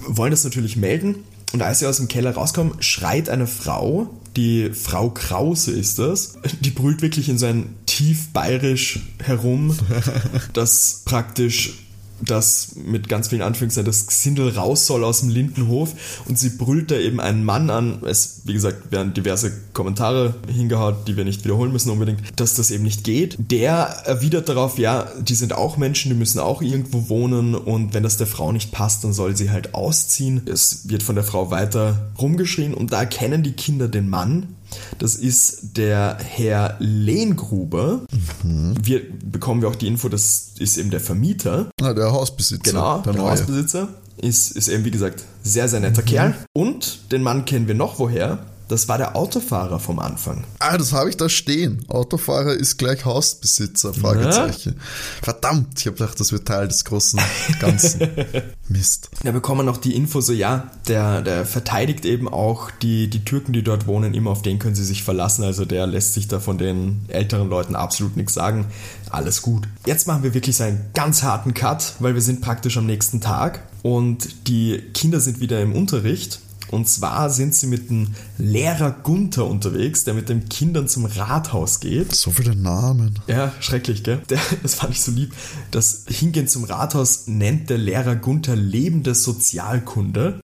wollen 0.08 0.30
das 0.30 0.44
natürlich 0.44 0.78
melden. 0.78 1.16
Und 1.52 1.62
als 1.62 1.80
sie 1.80 1.86
aus 1.86 1.98
dem 1.98 2.08
Keller 2.08 2.32
rauskommen, 2.32 2.80
schreit 2.80 3.28
eine 3.28 3.46
Frau, 3.46 4.08
die 4.36 4.70
Frau 4.70 5.10
Krause 5.10 5.72
ist 5.72 5.98
das, 5.98 6.38
die 6.60 6.70
brüllt 6.70 7.02
wirklich 7.02 7.28
in 7.28 7.38
sein 7.38 7.74
tief 7.86 8.32
bayerisch 8.32 9.00
herum, 9.22 9.76
dass 10.54 11.02
praktisch 11.04 11.74
das 12.22 12.76
mit 12.76 13.08
ganz 13.08 13.28
vielen 13.28 13.42
Anführungszeichen 13.42 13.86
das 13.86 14.06
Gesindel 14.06 14.50
raus 14.50 14.86
soll 14.86 15.04
aus 15.04 15.20
dem 15.20 15.28
Lindenhof 15.28 16.22
und 16.26 16.38
sie 16.38 16.50
brüllt 16.50 16.90
da 16.90 16.96
eben 16.96 17.20
einen 17.20 17.44
Mann 17.44 17.70
an. 17.70 18.02
Es, 18.04 18.42
wie 18.44 18.52
gesagt, 18.52 18.92
werden 18.92 19.14
diverse 19.14 19.52
Kommentare 19.72 20.34
hingehaut, 20.46 21.08
die 21.08 21.16
wir 21.16 21.24
nicht 21.24 21.44
wiederholen 21.44 21.72
müssen 21.72 21.90
unbedingt, 21.90 22.20
dass 22.36 22.54
das 22.54 22.70
eben 22.70 22.84
nicht 22.84 23.04
geht. 23.04 23.36
Der 23.38 23.74
erwidert 24.04 24.48
darauf, 24.48 24.78
ja, 24.78 25.08
die 25.20 25.34
sind 25.34 25.52
auch 25.52 25.76
Menschen, 25.76 26.10
die 26.10 26.16
müssen 26.16 26.38
auch 26.38 26.62
irgendwo 26.62 27.08
wohnen 27.08 27.54
und 27.54 27.94
wenn 27.94 28.02
das 28.02 28.16
der 28.16 28.26
Frau 28.26 28.52
nicht 28.52 28.72
passt, 28.72 29.04
dann 29.04 29.12
soll 29.12 29.36
sie 29.36 29.50
halt 29.50 29.74
ausziehen. 29.74 30.42
Es 30.46 30.88
wird 30.88 31.02
von 31.02 31.14
der 31.14 31.24
Frau 31.24 31.50
weiter 31.50 32.12
rumgeschrien 32.18 32.74
und 32.74 32.92
da 32.92 33.00
erkennen 33.00 33.42
die 33.42 33.52
Kinder 33.52 33.88
den 33.88 34.08
Mann. 34.08 34.56
Das 34.98 35.14
ist 35.14 35.76
der 35.76 36.18
Herr 36.18 36.76
Lehngruber. 36.78 38.02
Wir 38.42 39.02
bekommen 39.24 39.62
wir 39.62 39.68
auch 39.68 39.76
die 39.76 39.86
Info, 39.86 40.08
das 40.08 40.52
ist 40.58 40.78
eben 40.78 40.90
der 40.90 41.00
Vermieter. 41.00 41.70
Na, 41.80 41.92
der 41.94 42.12
Hausbesitzer. 42.12 42.70
Genau, 42.70 42.98
der 42.98 43.12
der. 43.12 43.30
Hausbesitzer 43.30 43.88
ist, 44.18 44.52
ist 44.52 44.68
eben, 44.68 44.84
wie 44.84 44.90
gesagt, 44.90 45.24
sehr, 45.42 45.68
sehr 45.68 45.80
netter 45.80 46.02
Kerl. 46.02 46.34
Und 46.52 47.12
den 47.12 47.22
Mann 47.22 47.44
kennen 47.44 47.66
wir 47.66 47.74
noch 47.74 47.98
woher. 47.98 48.46
Das 48.68 48.88
war 48.88 48.98
der 48.98 49.16
Autofahrer 49.16 49.78
vom 49.78 49.98
Anfang. 49.98 50.44
Ah, 50.58 50.78
das 50.78 50.92
habe 50.92 51.10
ich 51.10 51.16
da 51.16 51.28
stehen. 51.28 51.84
Autofahrer 51.88 52.54
ist 52.54 52.78
gleich 52.78 53.04
Hausbesitzer, 53.04 53.92
Fragezeichen. 53.92 54.80
Verdammt, 55.22 55.78
ich 55.78 55.86
habe 55.86 55.96
gedacht, 55.96 56.18
das 56.18 56.32
wird 56.32 56.46
Teil 56.46 56.68
des 56.68 56.84
großen 56.84 57.20
Ganzen. 57.60 58.08
Mist. 58.68 59.10
Da 59.22 59.32
bekommen 59.32 59.66
noch 59.66 59.76
die 59.76 59.94
Info 59.94 60.20
so, 60.20 60.32
ja, 60.32 60.70
der, 60.88 61.22
der 61.22 61.44
verteidigt 61.44 62.04
eben 62.04 62.28
auch 62.28 62.70
die, 62.82 63.08
die 63.08 63.24
Türken, 63.24 63.52
die 63.52 63.62
dort 63.62 63.86
wohnen, 63.86 64.14
immer 64.14 64.30
auf 64.30 64.42
den 64.42 64.58
können 64.58 64.74
sie 64.74 64.84
sich 64.84 65.02
verlassen. 65.02 65.44
Also 65.44 65.64
der 65.64 65.86
lässt 65.86 66.14
sich 66.14 66.28
da 66.28 66.40
von 66.40 66.58
den 66.58 67.04
älteren 67.08 67.48
Leuten 67.48 67.76
absolut 67.76 68.16
nichts 68.16 68.34
sagen. 68.34 68.66
Alles 69.10 69.42
gut. 69.42 69.68
Jetzt 69.86 70.06
machen 70.06 70.22
wir 70.22 70.34
wirklich 70.34 70.56
so 70.56 70.64
einen 70.64 70.90
ganz 70.94 71.22
harten 71.22 71.54
Cut, 71.54 71.94
weil 71.98 72.14
wir 72.14 72.22
sind 72.22 72.40
praktisch 72.40 72.76
am 72.76 72.86
nächsten 72.86 73.20
Tag 73.20 73.60
und 73.82 74.48
die 74.48 74.78
Kinder 74.94 75.20
sind 75.20 75.40
wieder 75.40 75.60
im 75.60 75.74
Unterricht. 75.74 76.40
Und 76.72 76.88
zwar 76.88 77.28
sind 77.30 77.54
sie 77.54 77.66
mit 77.66 77.90
dem 77.90 78.14
Lehrer 78.38 78.90
Gunther 78.90 79.46
unterwegs, 79.46 80.04
der 80.04 80.14
mit 80.14 80.28
den 80.28 80.48
Kindern 80.48 80.88
zum 80.88 81.04
Rathaus 81.04 81.78
geht. 81.80 82.14
So 82.14 82.30
viele 82.30 82.56
Namen. 82.56 83.18
Ja, 83.28 83.52
schrecklich, 83.60 84.02
gell? 84.02 84.22
Der, 84.30 84.40
das 84.62 84.74
fand 84.74 84.94
ich 84.94 85.02
so 85.02 85.12
lieb. 85.12 85.34
Das 85.70 86.04
Hingehen 86.08 86.48
zum 86.48 86.64
Rathaus 86.64 87.26
nennt 87.26 87.68
der 87.70 87.78
Lehrer 87.78 88.16
Gunther 88.16 88.56
lebende 88.56 89.14
Sozialkunde. 89.14 90.40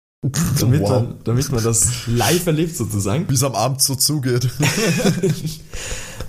Damit, 0.59 0.81
Wow. 0.81 0.89
man, 0.89 1.15
damit 1.23 1.51
man 1.51 1.63
das 1.63 2.07
live 2.07 2.45
erlebt 2.47 2.75
sozusagen. 2.75 3.29
Wie 3.29 3.33
es 3.33 3.43
am 3.43 3.55
Abend 3.55 3.81
so 3.81 3.95
zugeht. 3.95 4.49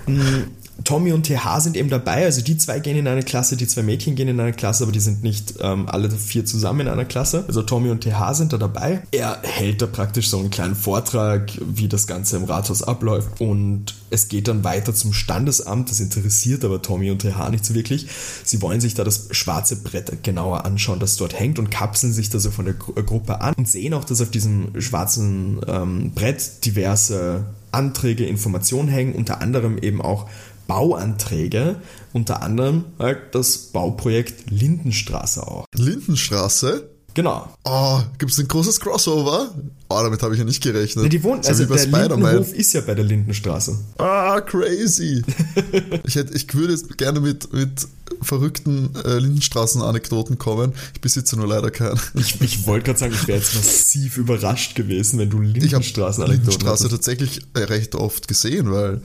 Tommy 0.83 1.11
und 1.11 1.25
TH 1.25 1.59
sind 1.59 1.77
eben 1.77 1.89
dabei, 1.89 2.25
also 2.25 2.41
die 2.41 2.57
zwei 2.57 2.79
gehen 2.79 2.97
in 2.97 3.07
eine 3.07 3.23
Klasse, 3.23 3.57
die 3.57 3.67
zwei 3.67 3.83
Mädchen 3.83 4.15
gehen 4.15 4.27
in 4.27 4.39
eine 4.39 4.53
Klasse, 4.53 4.83
aber 4.83 4.91
die 4.91 4.99
sind 4.99 5.23
nicht 5.23 5.55
ähm, 5.61 5.87
alle 5.87 6.09
vier 6.09 6.45
zusammen 6.45 6.81
in 6.81 6.87
einer 6.87 7.05
Klasse. 7.05 7.43
Also 7.47 7.63
Tommy 7.63 7.89
und 7.89 8.03
TH 8.03 8.33
sind 8.33 8.53
da 8.53 8.57
dabei. 8.57 9.01
Er 9.11 9.39
hält 9.43 9.81
da 9.81 9.87
praktisch 9.87 10.29
so 10.29 10.39
einen 10.39 10.49
kleinen 10.49 10.75
Vortrag, 10.75 11.51
wie 11.61 11.87
das 11.87 12.07
Ganze 12.07 12.37
im 12.37 12.45
Rathaus 12.45 12.83
abläuft 12.83 13.41
und 13.41 13.95
es 14.09 14.27
geht 14.27 14.47
dann 14.47 14.63
weiter 14.63 14.93
zum 14.93 15.13
Standesamt. 15.13 15.89
Das 15.89 15.99
interessiert 15.99 16.63
aber 16.65 16.81
Tommy 16.81 17.11
und 17.11 17.21
TH 17.21 17.49
nicht 17.51 17.65
so 17.65 17.73
wirklich. 17.75 18.07
Sie 18.43 18.61
wollen 18.61 18.81
sich 18.81 18.93
da 18.93 19.03
das 19.03 19.27
schwarze 19.31 19.75
Brett 19.77 20.23
genauer 20.23 20.65
anschauen, 20.65 20.99
das 20.99 21.17
dort 21.17 21.39
hängt 21.39 21.59
und 21.59 21.69
kapseln 21.69 22.13
sich 22.13 22.29
da 22.29 22.39
so 22.39 22.51
von 22.51 22.65
der 22.65 22.75
äh, 22.95 23.03
Gruppe 23.03 23.41
an 23.41 23.53
und 23.55 23.67
sehen 23.67 23.93
auch, 23.93 24.03
dass 24.03 24.21
auf 24.21 24.31
diesem 24.31 24.79
schwarzen 24.79 25.59
ähm, 25.67 26.11
Brett 26.13 26.65
diverse 26.65 27.45
Anträge, 27.71 28.25
Informationen 28.25 28.89
hängen, 28.89 29.13
unter 29.13 29.41
anderem 29.41 29.77
eben 29.77 30.01
auch 30.01 30.27
Bauanträge, 30.69 31.81
unter 32.13 32.43
anderem 32.43 32.85
halt 32.99 33.33
das 33.35 33.57
Bauprojekt 33.57 34.51
Lindenstraße 34.51 35.45
auch. 35.45 35.65
Lindenstraße. 35.75 36.91
Genau. 37.19 37.53
Oh, 37.65 37.99
gibt 38.17 38.31
es 38.31 38.39
ein 38.39 38.47
großes 38.47 38.79
Crossover? 38.79 39.53
Oh, 39.89 39.99
damit 40.01 40.23
habe 40.23 40.35
ich 40.35 40.39
ja 40.39 40.45
nicht 40.45 40.63
gerechnet. 40.63 41.11
Die 41.11 41.21
wohnen, 41.21 41.43
so 41.43 41.49
also 41.49 41.65
der. 41.65 41.85
Lindenhof 41.85 42.53
ist 42.53 42.71
ja 42.71 42.79
bei 42.79 42.95
der 42.95 43.03
Lindenstraße. 43.03 43.77
Ah, 43.97 44.39
crazy. 44.39 45.21
ich, 46.05 46.15
hätte, 46.15 46.33
ich 46.33 46.53
würde 46.53 46.71
jetzt 46.71 46.97
gerne 46.97 47.19
mit, 47.19 47.51
mit 47.51 47.85
verrückten 48.21 48.95
äh, 49.03 49.17
Lindenstraßen-Anekdoten 49.17 50.37
kommen. 50.37 50.71
Ich 50.93 51.01
besitze 51.01 51.35
nur 51.35 51.45
leider 51.45 51.71
keinen. 51.71 51.99
Ich, 52.13 52.39
ich 52.39 52.65
wollte 52.65 52.85
gerade 52.85 52.99
sagen, 52.99 53.13
ich 53.13 53.27
wäre 53.27 53.39
jetzt 53.39 53.53
massiv 53.53 54.15
überrascht 54.15 54.75
gewesen, 54.75 55.19
wenn 55.19 55.29
du 55.29 55.41
Ich 55.41 55.49
habe 55.49 55.59
Lindenstraßen-Anekdoten 55.59 56.51
Lindenstraße 56.51 56.85
hättest. 56.85 57.03
tatsächlich 57.03 57.41
recht 57.53 57.95
oft 57.95 58.29
gesehen, 58.29 58.71
weil 58.71 59.01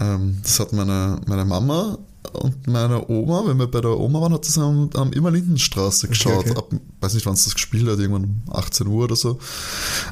ähm, 0.00 0.38
das 0.42 0.58
hat 0.58 0.72
meine, 0.72 1.20
meine 1.28 1.44
Mama 1.44 1.96
und 2.32 2.66
meine 2.68 3.08
Oma, 3.10 3.42
wenn 3.46 3.58
wir 3.58 3.66
bei 3.66 3.80
der 3.80 3.98
Oma 3.98 4.20
waren, 4.20 4.32
hat 4.32 4.46
das 4.46 4.56
haben, 4.56 4.90
haben 4.96 5.12
immer 5.12 5.30
Lindenstraße 5.30 6.08
geschaut. 6.08 6.50
okay. 6.50 6.56
Ab, 6.56 6.70
weiß 7.00 7.14
nicht, 7.14 7.26
wann 7.26 7.34
es 7.34 7.44
das 7.44 7.54
gespielt 7.54 7.88
hat, 7.88 7.98
irgendwann 7.98 8.24
um 8.24 8.42
18 8.52 8.86
Uhr 8.86 9.04
oder 9.04 9.16
so. 9.16 9.38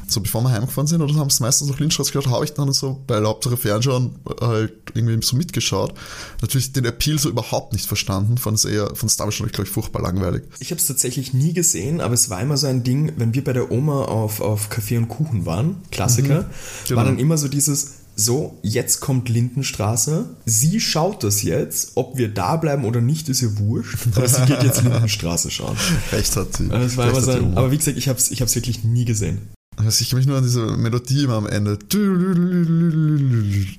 So 0.07 0.19
bevor 0.19 0.41
wir 0.41 0.51
heimgefahren 0.51 0.87
sind, 0.87 1.01
oder 1.01 1.15
haben 1.15 1.29
es 1.29 1.39
meistens 1.39 1.69
noch 1.69 1.79
Lindenstraße 1.79 2.11
geschaut, 2.11 2.31
habe 2.31 2.43
ich 2.43 2.53
dann 2.53 2.71
so 2.73 3.01
bei 3.07 3.23
Hauptsache 3.23 3.55
Fernschauen 3.55 4.15
halt 4.41 4.73
irgendwie 4.93 5.25
so 5.25 5.37
mitgeschaut. 5.37 5.93
Natürlich 6.41 6.73
den 6.73 6.85
Appeal 6.85 7.17
so 7.17 7.29
überhaupt 7.29 7.73
nicht 7.73 7.87
verstanden, 7.87 8.37
fand 8.37 8.57
es 8.57 8.65
eher, 8.65 8.87
fand 8.87 9.05
es 9.05 9.15
damals 9.15 9.35
schon, 9.35 9.47
glaube 9.47 9.67
ich, 9.67 9.73
furchtbar 9.73 10.01
langweilig. 10.01 10.43
Ich 10.59 10.71
habe 10.71 10.79
es 10.79 10.87
tatsächlich 10.87 11.33
nie 11.33 11.53
gesehen, 11.53 12.01
aber 12.01 12.13
es 12.13 12.29
war 12.29 12.41
immer 12.41 12.57
so 12.57 12.67
ein 12.67 12.83
Ding, 12.83 13.13
wenn 13.15 13.33
wir 13.33 13.43
bei 13.43 13.53
der 13.53 13.71
Oma 13.71 14.03
auf, 14.03 14.41
auf 14.41 14.69
Kaffee 14.69 14.97
und 14.97 15.07
Kuchen 15.07 15.45
waren, 15.45 15.77
Klassiker, 15.91 16.49
genau. 16.87 16.97
war 16.97 17.05
dann 17.05 17.19
immer 17.19 17.37
so 17.37 17.47
dieses, 17.47 18.00
so, 18.15 18.59
jetzt 18.61 18.99
kommt 18.99 19.29
Lindenstraße, 19.29 20.29
sie 20.45 20.79
schaut 20.79 21.23
das 21.23 21.43
jetzt, 21.43 21.93
ob 21.95 22.17
wir 22.17 22.33
da 22.33 22.57
bleiben 22.57 22.85
oder 22.85 23.01
nicht, 23.01 23.29
ist 23.29 23.41
ihr 23.41 23.57
wurscht, 23.57 23.97
aber 24.15 24.27
sie 24.27 24.45
geht 24.45 24.63
jetzt 24.63 24.83
Lindenstraße 24.83 25.49
schauen. 25.49 25.77
Recht 26.11 26.35
hat 26.35 26.57
sie. 26.57 26.67
Das 26.67 26.97
war 26.97 27.07
Recht 27.07 27.17
immer 27.17 27.21
so 27.21 27.31
aber 27.55 27.71
wie 27.71 27.77
gesagt, 27.77 27.97
ich 27.97 28.09
habe 28.09 28.19
es 28.19 28.31
ich 28.31 28.41
hab's 28.41 28.55
wirklich 28.55 28.83
nie 28.83 29.05
gesehen. 29.05 29.49
Also 29.85 30.01
ich 30.01 30.09
kann 30.09 30.19
mich 30.19 30.27
nur 30.27 30.37
an 30.37 30.43
diese 30.43 30.61
Melodie 30.77 31.23
immer 31.23 31.35
am 31.35 31.47
Ende. 31.47 31.77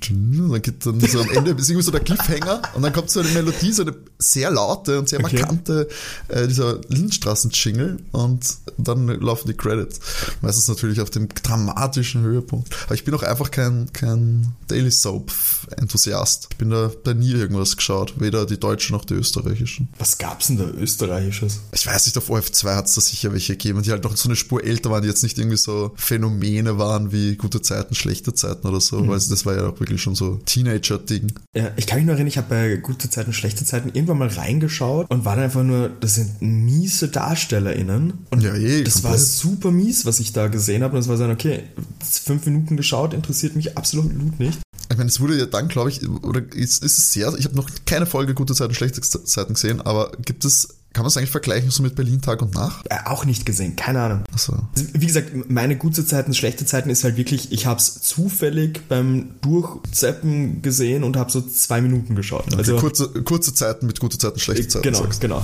Dann 0.09 0.61
geht 0.61 0.85
dann 0.85 0.99
so 0.99 1.21
am 1.21 1.29
Ende 1.29 1.51
ist 1.51 1.69
irgendwie 1.69 1.83
so 1.85 1.91
der 1.91 2.01
Cliffhanger 2.01 2.61
und 2.73 2.81
dann 2.81 2.93
kommt 2.93 3.09
so 3.09 3.19
eine 3.21 3.29
Melodie, 3.29 3.71
so 3.71 3.83
eine 3.83 3.95
sehr 4.19 4.51
laute 4.51 4.99
und 4.99 5.09
sehr 5.09 5.23
Okay. 5.23 5.39
markante, 5.39 5.87
äh, 6.27 6.47
dieser 6.47 6.81
Lindstraßen-Jingle 6.89 7.97
und 8.11 8.45
dann 8.77 9.07
laufen 9.07 9.47
die 9.47 9.53
Credits. 9.53 9.99
Meistens 10.41 10.67
natürlich 10.67 10.99
auf 11.01 11.09
dem 11.09 11.29
dramatischen 11.29 12.23
Höhepunkt. 12.23 12.75
Aber 12.85 12.95
ich 12.95 13.03
bin 13.05 13.13
auch 13.13 13.23
einfach 13.23 13.51
kein, 13.51 13.91
kein 13.93 14.53
Daily 14.67 14.91
Soap-Enthusiast. 14.91 16.47
Ich 16.51 16.57
bin 16.57 16.69
da, 16.69 16.91
da 17.03 17.13
nie 17.13 17.31
irgendwas 17.31 17.77
geschaut. 17.77 18.13
Weder 18.19 18.45
die 18.45 18.59
deutschen 18.59 18.95
noch 18.95 19.05
die 19.05 19.13
österreichischen. 19.13 19.89
Was 19.97 20.17
gab's 20.17 20.47
denn 20.47 20.57
da 20.57 20.65
Österreichisches? 20.65 21.59
Ich 21.71 21.85
weiß 21.87 22.05
nicht, 22.05 22.17
auf 22.17 22.29
OF2 22.29 22.75
hat 22.75 22.87
es 22.87 22.95
da 22.95 23.01
sicher 23.01 23.31
welche 23.33 23.53
gegeben, 23.53 23.81
die 23.83 23.91
halt 23.91 24.03
noch 24.03 24.15
so 24.17 24.27
eine 24.29 24.35
Spur 24.35 24.63
älter 24.63 24.89
waren, 24.89 25.01
die 25.01 25.07
jetzt 25.09 25.23
nicht 25.23 25.37
irgendwie 25.37 25.57
so 25.57 25.92
Phänomene 25.95 26.77
waren 26.77 27.11
wie 27.11 27.35
gute 27.35 27.61
Zeiten, 27.61 27.95
schlechte 27.95 28.33
Zeiten 28.33 28.67
oder 28.67 28.79
so, 28.81 29.07
weil 29.07 29.15
das 29.15 29.45
war 29.45 29.55
ja 29.55 29.67
auch 29.69 29.79
wirklich 29.79 30.01
schon 30.01 30.15
so 30.15 30.39
Teenager-Ding. 30.45 31.33
Ja, 31.55 31.71
ich 31.75 31.87
kann 31.87 31.97
mich 31.97 32.05
nur 32.05 32.13
erinnern, 32.15 32.27
ich 32.27 32.37
habe 32.37 32.47
bei 32.49 32.75
gute 32.77 33.09
Zeiten, 33.09 33.33
schlechte 33.33 33.65
Zeiten 33.65 33.89
irgendwann 33.93 34.17
mal 34.17 34.27
reingeschaut 34.27 35.09
und 35.09 35.25
war 35.25 35.35
dann 35.35 35.45
einfach 35.45 35.63
nur, 35.63 35.89
das 35.89 36.15
sind 36.15 36.41
miese 36.41 37.07
DarstellerInnen. 37.09 38.13
Und 38.31 38.43
Ja, 38.43 38.53
eh, 38.55 38.83
das 38.83 39.03
war 39.03 39.11
komplett. 39.11 39.29
super 39.29 39.71
mies, 39.71 40.05
was 40.05 40.19
ich 40.19 40.33
da 40.33 40.47
gesehen 40.47 40.83
habe. 40.83 40.95
Und 40.95 41.01
es 41.01 41.07
war 41.07 41.17
so, 41.17 41.25
okay, 41.25 41.63
fünf 41.99 42.45
Minuten 42.45 42.77
geschaut, 42.77 43.13
interessiert 43.13 43.55
mich 43.55 43.77
absolut 43.77 44.39
nicht. 44.39 44.59
Ich 44.91 44.97
meine, 44.97 45.09
es 45.09 45.19
wurde 45.19 45.37
ja 45.37 45.45
dann, 45.45 45.69
glaube 45.69 45.89
ich, 45.89 46.07
oder 46.07 46.41
ist, 46.53 46.83
ist 46.83 46.97
es 46.97 47.11
sehr, 47.13 47.33
ich 47.37 47.45
habe 47.45 47.55
noch 47.55 47.69
keine 47.85 48.05
Folge 48.05 48.33
gute 48.35 48.53
Zeiten, 48.53 48.75
schlechte 48.75 49.01
Zeiten 49.01 49.53
gesehen, 49.55 49.81
aber 49.81 50.11
gibt 50.23 50.45
es, 50.45 50.75
kann 50.93 51.03
man 51.03 51.07
es 51.07 51.17
eigentlich 51.17 51.31
vergleichen 51.31 51.71
so 51.71 51.81
mit 51.81 51.95
Berlin 51.95 52.21
Tag 52.21 52.43
und 52.43 52.53
Nacht? 52.53 52.85
Äh, 52.89 52.97
auch 53.05 53.25
nicht 53.25 53.47
gesehen, 53.47 53.75
keine 53.75 54.01
Ahnung. 54.01 54.23
Also, 54.31 54.55
Wie 54.75 55.07
gesagt, 55.07 55.49
meine 55.49 55.75
gute 55.75 56.05
Zeiten, 56.05 56.35
schlechte 56.35 56.67
Zeiten 56.67 56.91
ist 56.91 57.03
halt 57.03 57.17
wirklich, 57.17 57.51
ich 57.51 57.65
habe 57.65 57.79
es 57.79 58.01
zufällig 58.01 58.87
beim 58.87 59.31
Durchzeppen 59.41 60.61
gesehen 60.61 61.03
und 61.03 61.17
habe 61.17 61.31
so 61.31 61.41
zwei 61.41 61.81
Minuten 61.81 62.15
geschaut. 62.15 62.55
also 62.55 62.77
kurze, 62.77 63.09
kurze 63.23 63.55
Zeiten 63.55 63.87
mit 63.87 63.99
gute 63.99 64.19
Zeiten, 64.19 64.39
schlechte 64.39 64.67
Zeiten. 64.67 64.83
Genau, 64.83 64.99
sagst 64.99 65.19
genau. 65.19 65.43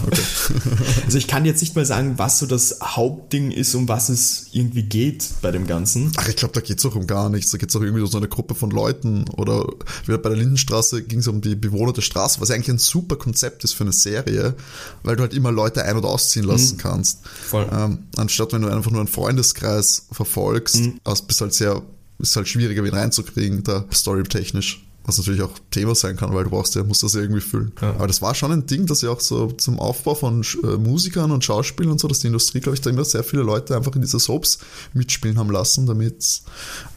also 1.05 1.17
ich 1.17 1.27
kann 1.27 1.45
jetzt 1.45 1.61
nicht 1.61 1.75
mal 1.75 1.85
sagen, 1.85 2.13
was 2.17 2.37
so 2.37 2.45
das 2.45 2.77
Hauptding 2.83 3.49
ist, 3.49 3.73
um 3.73 3.87
was 3.87 4.09
es 4.09 4.49
irgendwie 4.51 4.83
geht 4.83 5.29
bei 5.41 5.49
dem 5.49 5.65
Ganzen. 5.65 6.11
Ach, 6.17 6.27
ich 6.27 6.35
glaube, 6.35 6.53
da 6.53 6.61
geht's 6.61 6.85
auch 6.85 6.95
um 6.95 7.07
gar 7.07 7.29
nichts. 7.29 7.49
Da 7.49 7.57
geht's 7.57 7.75
auch 7.75 7.81
irgendwie 7.81 8.03
um 8.03 8.07
so 8.07 8.19
eine 8.19 8.27
Gruppe 8.27 8.53
von 8.53 8.69
Leuten. 8.69 9.25
Oder 9.29 9.65
wieder 10.05 10.19
bei 10.19 10.29
der 10.29 10.37
Lindenstraße 10.37 11.01
ging 11.01 11.19
es 11.19 11.27
um 11.27 11.41
die 11.41 11.55
Bewohner 11.55 11.93
der 11.93 12.03
Straße, 12.03 12.39
was 12.39 12.49
ja 12.49 12.55
eigentlich 12.55 12.69
ein 12.69 12.77
super 12.77 13.15
Konzept 13.15 13.63
ist 13.63 13.73
für 13.73 13.83
eine 13.83 13.93
Serie, 13.93 14.53
weil 15.01 15.15
du 15.15 15.23
halt 15.23 15.38
immer 15.39 15.51
Leute 15.51 15.83
ein- 15.83 15.97
oder 15.97 16.09
ausziehen 16.09 16.45
lassen 16.45 16.75
Mhm. 16.75 16.79
kannst. 16.81 17.25
Voll. 17.27 17.67
Ähm, 17.71 17.99
anstatt 18.17 18.53
wenn 18.53 18.61
du 18.61 18.67
einfach 18.69 18.91
nur 18.91 18.99
einen 18.99 19.07
Freundeskreis 19.09 20.05
verfolgst, 20.11 20.75
Mhm. 20.75 20.99
also 21.03 21.23
bist 21.25 21.41
halt 21.41 21.53
sehr, 21.53 21.81
ist 22.19 22.35
halt 22.35 22.47
schwieriger, 22.47 22.83
wen 22.83 22.93
reinzukriegen, 22.93 23.63
da 23.63 23.85
storytechnisch. 23.91 24.85
Was 25.09 25.17
natürlich 25.17 25.41
auch 25.41 25.57
Thema 25.71 25.95
sein 25.95 26.15
kann, 26.15 26.35
weil 26.35 26.43
du 26.43 26.51
brauchst 26.51 26.75
ja, 26.75 26.83
musst 26.83 27.01
das 27.01 27.15
ja 27.15 27.21
irgendwie 27.21 27.41
füllen. 27.41 27.71
Ja. 27.81 27.95
Aber 27.95 28.05
das 28.05 28.21
war 28.21 28.35
schon 28.35 28.51
ein 28.51 28.67
Ding, 28.67 28.85
dass 28.85 29.01
ja 29.01 29.09
auch 29.09 29.19
so 29.19 29.47
zum 29.53 29.79
Aufbau 29.79 30.13
von 30.13 30.43
äh, 30.63 30.77
Musikern 30.77 31.31
und 31.31 31.43
Schauspielern 31.43 31.93
und 31.93 31.99
so, 31.99 32.07
dass 32.07 32.19
die 32.19 32.27
Industrie, 32.27 32.59
glaube 32.59 32.75
ich, 32.75 32.81
da 32.81 32.91
immer 32.91 33.03
sehr 33.03 33.23
viele 33.23 33.41
Leute 33.41 33.75
einfach 33.75 33.95
in 33.95 34.01
diese 34.01 34.19
Soaps 34.19 34.59
mitspielen 34.93 35.39
haben 35.39 35.49
lassen, 35.49 35.87
damit 35.87 36.41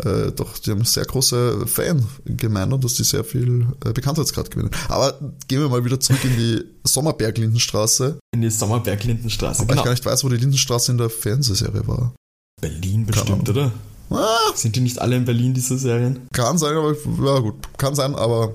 äh, 0.05 0.31
doch, 0.33 0.59
die 0.59 0.73
haben 0.73 0.81
eine 0.81 0.87
sehr 0.87 1.07
große 1.07 1.67
Fangemeinde 1.67 2.75
und 2.75 2.85
dass 2.85 2.95
die 2.95 3.05
sehr 3.05 3.25
viel 3.25 3.67
äh, 3.83 3.93
Bekanntheitsgrad 3.93 4.51
gewinnen. 4.51 4.71
Aber 4.89 5.19
gehen 5.49 5.61
wir 5.61 5.71
mal 5.71 5.83
wieder 5.83 5.99
zurück 5.99 6.23
in 6.25 6.37
die 6.37 6.65
Sommerberg-Lindenstraße, 6.85 8.19
In 8.35 8.43
die 8.43 8.51
Sommerberg-Lindenstraße. 8.51 9.67
weil 9.67 9.77
ich 9.77 9.85
gar 9.85 9.93
nicht 9.93 10.05
weiß, 10.05 10.23
wo 10.23 10.29
die 10.29 10.37
Lindenstraße 10.37 10.93
in 10.93 10.99
der 10.99 11.09
Fernsehserie 11.09 11.87
war. 11.87 12.13
Berlin 12.61 13.07
bestimmt, 13.07 13.49
oder? 13.49 13.73
Ah, 14.15 14.53
Sind 14.55 14.77
die 14.77 14.81
nicht 14.81 15.01
alle 15.01 15.17
in 15.17 15.25
Berlin, 15.25 15.55
diese 15.55 15.79
Serien? 15.79 16.21
kann 16.33 16.59
sein, 16.59 16.77
aber 16.77 16.95
ja 17.25 17.39
gut, 17.41 17.55
kann 17.79 17.95
sein, 17.95 18.15
aber 18.15 18.55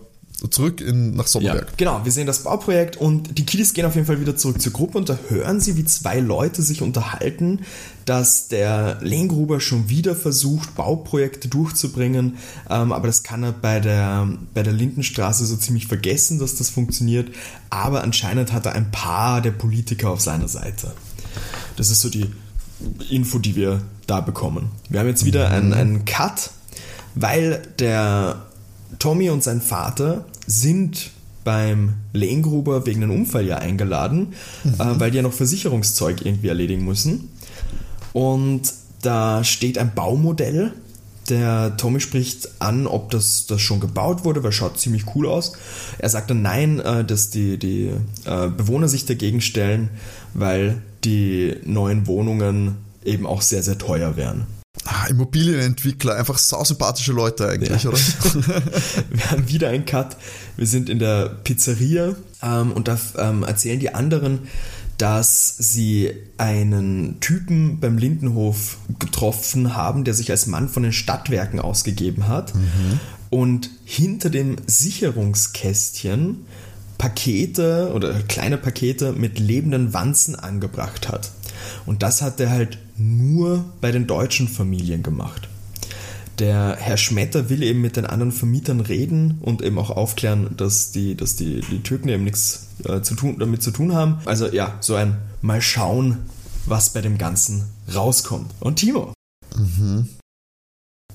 zurück 0.51 0.81
in, 0.81 1.15
nach 1.15 1.25
Sommerberg. 1.25 1.75
Genau, 1.77 2.01
wir 2.03 2.11
sehen 2.11 2.27
das 2.27 2.43
Bauprojekt 2.43 2.95
und 2.97 3.39
die 3.39 3.45
Kiddies 3.45 3.73
gehen 3.73 3.85
auf 3.87 3.95
jeden 3.95 4.05
Fall 4.05 4.21
wieder 4.21 4.35
zurück 4.35 4.61
zur 4.61 4.71
Gruppe 4.71 4.99
und 4.99 5.09
da 5.09 5.17
hören 5.29 5.59
sie, 5.59 5.77
wie 5.77 5.85
zwei 5.85 6.19
Leute 6.19 6.61
sich 6.61 6.83
unterhalten, 6.83 7.61
dass 8.05 8.47
der 8.47 8.99
Lehngruber 9.01 9.59
schon 9.59 9.89
wieder 9.89 10.15
versucht, 10.15 10.75
Bauprojekte 10.75 11.47
durchzubringen, 11.47 12.37
ähm, 12.69 12.91
aber 12.91 13.07
das 13.07 13.23
kann 13.23 13.41
er 13.41 13.51
bei 13.51 13.79
der, 13.79 14.27
bei 14.53 14.61
der 14.61 14.73
Lindenstraße 14.73 15.43
so 15.43 15.55
ziemlich 15.55 15.87
vergessen, 15.87 16.37
dass 16.37 16.55
das 16.55 16.69
funktioniert, 16.69 17.29
aber 17.71 18.03
anscheinend 18.03 18.53
hat 18.53 18.67
er 18.67 18.73
ein 18.73 18.91
paar 18.91 19.41
der 19.41 19.51
Politiker 19.51 20.11
auf 20.11 20.21
seiner 20.21 20.47
Seite. 20.47 20.93
Das 21.77 21.89
ist 21.89 22.01
so 22.01 22.09
die 22.09 22.27
Info, 23.09 23.39
die 23.39 23.55
wir 23.55 23.81
da 24.05 24.21
bekommen. 24.21 24.69
Wir 24.89 24.99
haben 24.99 25.07
jetzt 25.07 25.25
wieder 25.25 25.49
einen, 25.49 25.73
einen 25.73 26.05
Cut, 26.05 26.51
weil 27.15 27.61
der 27.79 28.43
Tommy 28.99 29.29
und 29.29 29.43
sein 29.43 29.61
Vater 29.61 30.25
sind 30.45 31.11
beim 31.43 31.93
Lehngruber 32.13 32.85
wegen 32.85 33.03
einem 33.03 33.15
Unfall 33.15 33.45
ja 33.45 33.57
eingeladen, 33.57 34.33
äh, 34.65 34.69
weil 34.79 35.11
die 35.11 35.17
ja 35.17 35.23
noch 35.23 35.33
Versicherungszeug 35.33 36.25
irgendwie 36.25 36.49
erledigen 36.49 36.83
müssen. 36.83 37.29
Und 38.13 38.73
da 39.01 39.43
steht 39.43 39.77
ein 39.77 39.93
Baumodell. 39.93 40.73
Der 41.29 41.75
Tommy 41.77 41.99
spricht 41.99 42.49
an, 42.59 42.87
ob 42.87 43.11
das, 43.11 43.45
das 43.47 43.61
schon 43.61 43.79
gebaut 43.79 44.23
wurde, 44.23 44.43
weil 44.43 44.51
schaut 44.51 44.79
ziemlich 44.79 45.03
cool 45.15 45.27
aus. 45.27 45.53
Er 45.97 46.09
sagt 46.09 46.29
dann 46.29 46.41
nein, 46.41 46.79
äh, 46.79 47.03
dass 47.03 47.29
die, 47.29 47.57
die 47.57 47.91
äh, 48.25 48.47
Bewohner 48.49 48.87
sich 48.87 49.05
dagegen 49.05 49.41
stellen, 49.41 49.89
weil 50.33 50.81
die 51.03 51.55
neuen 51.65 52.07
Wohnungen 52.07 52.77
eben 53.03 53.25
auch 53.25 53.41
sehr, 53.41 53.63
sehr 53.63 53.77
teuer 53.77 54.15
wären. 54.15 54.47
Ah, 54.85 55.07
Immobilienentwickler, 55.07 56.15
einfach 56.15 56.37
sausympathische 56.37 57.11
Leute 57.11 57.49
eigentlich, 57.49 57.83
Ja. 57.83 57.89
oder? 57.89 57.97
Wir 59.09 59.31
haben 59.31 59.49
wieder 59.49 59.69
einen 59.69 59.85
Cut. 59.85 60.15
Wir 60.55 60.67
sind 60.67 60.87
in 60.89 60.99
der 60.99 61.29
Pizzeria 61.43 62.15
ähm, 62.43 62.71
und 62.71 62.87
da 62.87 62.97
ähm, 63.17 63.43
erzählen 63.43 63.79
die 63.79 63.93
anderen, 63.93 64.47
dass 64.97 65.55
sie 65.57 66.11
einen 66.37 67.19
Typen 67.19 67.79
beim 67.79 67.97
Lindenhof 67.97 68.77
getroffen 68.99 69.75
haben, 69.75 70.03
der 70.03 70.13
sich 70.13 70.31
als 70.31 70.47
Mann 70.47 70.69
von 70.69 70.83
den 70.83 70.93
Stadtwerken 70.93 71.59
ausgegeben 71.59 72.27
hat 72.27 72.53
und 73.29 73.69
hinter 73.85 74.29
dem 74.29 74.57
Sicherungskästchen 74.65 76.45
Pakete 76.97 77.91
oder 77.93 78.13
kleine 78.23 78.57
Pakete 78.57 79.13
mit 79.13 79.37
lebenden 79.39 79.93
Wanzen 79.93 80.35
angebracht 80.35 81.09
hat. 81.09 81.31
Und 81.85 82.01
das 82.01 82.21
hat 82.21 82.39
er 82.39 82.49
halt 82.49 82.79
nur 82.97 83.65
bei 83.81 83.91
den 83.91 84.07
deutschen 84.07 84.47
Familien 84.47 85.03
gemacht. 85.03 85.47
Der 86.39 86.75
Herr 86.79 86.97
Schmetter 86.97 87.49
will 87.49 87.63
eben 87.63 87.81
mit 87.81 87.97
den 87.97 88.05
anderen 88.05 88.31
Vermietern 88.31 88.79
reden 88.79 89.39
und 89.41 89.63
eben 89.63 89.79
auch 89.79 89.89
aufklären, 89.89 90.55
dass 90.55 90.91
die, 90.91 91.15
dass 91.15 91.35
die, 91.35 91.61
die 91.61 91.81
Türken 91.81 92.09
eben 92.09 92.23
nichts 92.23 92.67
äh, 92.85 93.01
zu 93.01 93.15
tun, 93.15 93.37
damit 93.39 93.63
zu 93.63 93.71
tun 93.71 93.93
haben. 93.93 94.19
Also 94.25 94.47
ja, 94.47 94.77
so 94.79 94.95
ein 94.95 95.17
Mal 95.41 95.61
schauen, 95.61 96.17
was 96.65 96.91
bei 96.91 97.01
dem 97.01 97.17
Ganzen 97.17 97.63
rauskommt. 97.93 98.51
Und 98.59 98.75
Timo. 98.77 99.13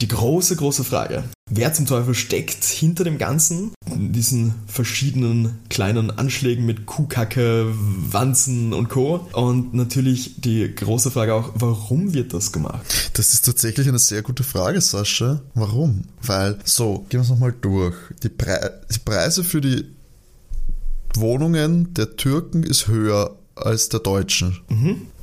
Die 0.03 0.09
große, 0.09 0.57
große 0.57 0.83
Frage. 0.83 1.23
Wer 1.49 1.73
zum 1.75 1.87
Teufel 1.87 2.17
steckt 2.17 2.65
hinter 2.65 3.05
dem 3.05 3.19
Ganzen? 3.19 3.71
Diesen 3.87 4.53
verschiedenen 4.67 5.61
kleinen 5.71 6.11
Anschlägen 6.11 6.67
mit 6.67 6.87
Kuhkacke, 6.87 7.73
Wanzen 7.73 8.73
und 8.73 8.89
Co. 8.89 9.29
Und 9.33 9.75
natürlich 9.75 10.41
die 10.41 10.75
große 10.75 11.13
Frage 11.13 11.35
auch, 11.35 11.53
warum 11.55 12.15
wird 12.15 12.35
das 12.35 12.51
gemacht? 12.51 13.13
Das 13.13 13.33
ist 13.33 13.45
tatsächlich 13.45 13.87
eine 13.87 14.01
sehr 14.01 14.23
gute 14.23 14.43
Frage, 14.43 14.81
Sascha. 14.81 15.41
Warum? 15.55 16.03
Weil, 16.21 16.59
so, 16.65 17.07
gehen 17.09 17.21
wir 17.21 17.21
es 17.21 17.29
nochmal 17.29 17.55
durch. 17.61 17.95
Die, 18.25 18.29
Pre 18.29 18.83
die 18.93 18.99
Preise 18.99 19.45
für 19.45 19.61
die 19.61 19.85
Wohnungen 21.15 21.95
der 21.95 22.17
Türken 22.17 22.65
ist 22.65 22.89
höher 22.89 23.39
als 23.55 23.89
der 23.89 24.01
Deutschen. 24.01 24.59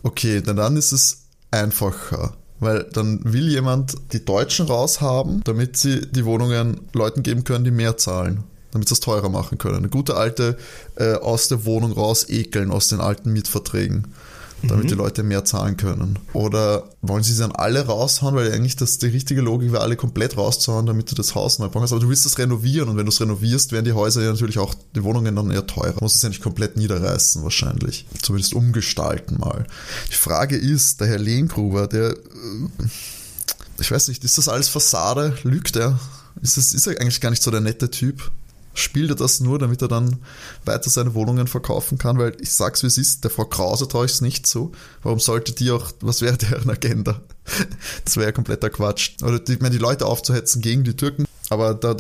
Okay, 0.04 0.42
dann, 0.42 0.56
dann 0.56 0.78
ist 0.78 0.94
es 0.94 1.24
einfacher. 1.52 2.38
Weil 2.60 2.84
dann 2.92 3.22
will 3.24 3.50
jemand 3.50 3.96
die 4.12 4.24
Deutschen 4.24 4.68
raushaben, 4.68 5.42
damit 5.46 5.78
sie 5.78 6.02
die 6.02 6.26
Wohnungen 6.26 6.82
Leuten 6.94 7.24
geben 7.24 7.44
können, 7.44 7.64
die 7.64 7.72
mehr 7.72 7.98
zahlen. 7.98 8.44
Damit 8.72 8.88
sie 8.88 8.94
es 8.94 9.00
teurer 9.00 9.30
machen 9.30 9.58
können. 9.58 9.78
Eine 9.78 9.90
gute 9.90 10.16
alte 10.16 10.58
äh, 10.96 11.14
aus 11.14 11.48
der 11.48 11.66
Wohnung 11.66 11.94
raus 11.94 12.30
ekeln, 12.30 12.72
aus 12.72 12.88
den 12.88 13.02
alten 13.02 13.34
Mietverträgen. 13.34 14.14
Damit 14.64 14.90
die 14.90 14.96
Leute 14.96 15.24
mehr 15.24 15.46
zahlen 15.46 15.78
können. 15.78 16.20
Oder 16.34 16.90
wollen 17.02 17.24
sie 17.24 17.34
sie 17.34 17.42
dann 17.42 17.52
alle 17.52 17.86
raushauen, 17.86 18.36
weil 18.36 18.52
eigentlich 18.52 18.76
das 18.76 18.98
die 18.98 19.08
richtige 19.08 19.42
Logik 19.42 19.72
wäre, 19.72 19.82
alle 19.82 19.96
komplett 19.96 20.38
rauszuhauen, 20.38 20.86
damit 20.86 21.10
du 21.12 21.16
das 21.16 21.36
Haus 21.36 21.60
neu 21.60 21.68
bauen 21.68 21.82
kannst. 21.82 21.94
Aber 21.94 22.02
du 22.02 22.10
willst 22.10 22.26
es 22.26 22.38
renovieren 22.38 22.90
und 22.90 22.98
wenn 22.98 23.06
du 23.06 23.12
es 23.12 23.22
renovierst, 23.22 23.72
werden 23.72 23.86
die 23.86 23.94
Häuser 23.94 24.22
ja 24.22 24.32
natürlich 24.32 24.60
auch, 24.60 24.76
die 24.96 25.04
Wohnungen 25.04 25.36
dann 25.36 25.52
eher 25.52 25.66
teurer. 25.66 25.94
Du 25.94 26.04
musst 26.04 26.16
es 26.16 26.22
ja 26.22 26.30
nicht 26.30 26.42
komplett 26.42 26.78
niederreißen 26.78 27.44
wahrscheinlich. 27.44 28.06
Zumindest 28.22 28.54
umgestalten 28.54 29.40
mal. 29.40 29.66
Die 30.10 30.16
Frage 30.16 30.58
ist, 30.58 31.00
der 31.00 31.08
Herr 31.08 31.20
Lehngruber, 31.20 31.88
der, 31.88 32.12
äh, 32.12 32.16
ich 33.80 33.92
weiß 33.92 34.10
nicht, 34.10 34.24
ist 34.24 34.38
das 34.38 34.50
alles 34.50 34.68
Fassade? 34.68 35.38
Lügt 35.44 35.76
er? 35.76 36.00
Ist, 36.42 36.58
das, 36.58 36.74
ist 36.74 36.88
er 36.88 37.00
eigentlich 37.00 37.22
gar 37.22 37.30
nicht 37.30 37.44
so 37.44 37.52
der 37.52 37.62
nette 37.62 37.90
Typ? 37.90 38.32
Spielt 38.74 39.10
er 39.10 39.16
das 39.16 39.40
nur, 39.40 39.60
damit 39.60 39.82
er 39.82 39.88
dann 39.88 40.18
weiter 40.66 40.90
seine 40.90 41.14
Wohnungen 41.14 41.48
verkaufen 41.48 41.98
kann? 41.98 42.18
Weil 42.18 42.38
ich 42.40 42.52
sag's 42.52 42.84
wie 42.84 42.88
es 42.88 42.98
ist, 42.98 43.24
der 43.24 43.32
Frau 43.32 43.46
Krause 43.46 43.88
traue 43.88 44.06
ich 44.06 44.14
es 44.14 44.22
nicht 44.22 44.48
zu. 44.48 44.72
Warum 45.04 45.20
sollte 45.20 45.52
die 45.54 45.72
auch, 45.72 45.92
was 46.02 46.22
wäre 46.22 46.38
deren 46.50 46.70
Agenda? 46.70 47.22
Das 48.06 48.16
wäre 48.16 48.28
ja 48.28 48.32
kompletter 48.32 48.70
Quatsch. 48.70 49.14
Oder 49.24 49.40
die, 49.40 49.54
ich 49.54 49.60
meine, 49.60 49.76
die 49.76 49.82
Leute 49.82 50.06
aufzuhetzen 50.06 50.62
gegen 50.62 50.84
die 50.84 50.96
Türken, 50.96 51.26
aber 51.50 51.74
da, 51.74 51.94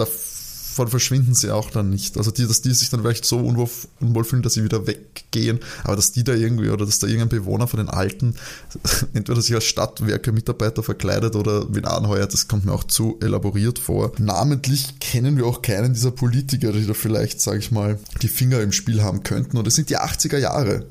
davon 0.80 0.92
verschwinden 0.92 1.34
sie 1.34 1.52
auch 1.52 1.70
dann 1.70 1.90
nicht. 1.90 2.18
Also 2.18 2.32
die, 2.32 2.48
dass 2.48 2.62
die 2.62 2.74
sich 2.74 2.90
dann 2.90 3.02
vielleicht 3.02 3.26
so 3.26 3.38
unwohl, 3.38 3.70
unwohl 4.00 4.24
fühlen, 4.24 4.42
dass 4.42 4.54
sie 4.54 4.64
wieder 4.64 4.88
weggehen, 4.88 5.60
aber 5.84 5.98
dass 5.98 6.14
die 6.14 6.24
da 6.24 6.34
irgendwie 6.34 6.70
oder 6.70 6.86
dass 6.86 7.00
da 7.00 7.08
irgendein 7.08 7.30
Bewohner 7.30 7.68
von 7.68 7.80
den 7.80 7.90
Alten 7.90 8.36
entweder 9.14 9.42
sich 9.42 9.54
als 9.54 9.66
Stadtwerke-Mitarbeiter 9.66 10.82
verkleidet 10.82 11.36
oder 11.36 11.74
wen 11.74 11.86
anheuert, 11.86 12.34
das 12.34 12.48
kommt 12.48 12.66
mir 12.66 12.72
auch 12.72 12.86
zu 12.86 13.18
elaboriert 13.22 13.78
vor. 13.78 14.14
Namentlich 14.18 15.00
kennen 15.00 15.38
wir 15.38 15.46
auch 15.46 15.62
keinen 15.62 15.94
dieser 15.94 16.12
Politiker, 16.12 16.72
die 16.72 16.86
da 16.86 16.94
vielleicht, 16.94 17.42
sage 17.42 17.60
ich 17.60 17.72
mal, 17.72 18.00
die 18.22 18.30
Finger 18.30 18.62
im 18.62 18.72
Spiel 18.72 19.02
haben 19.02 19.24
könnten. 19.24 19.58
Und 19.58 19.68
es 19.68 19.76
sind 19.76 19.90
die 19.90 19.98
80er 19.98 20.38
Jahre. 20.38 20.86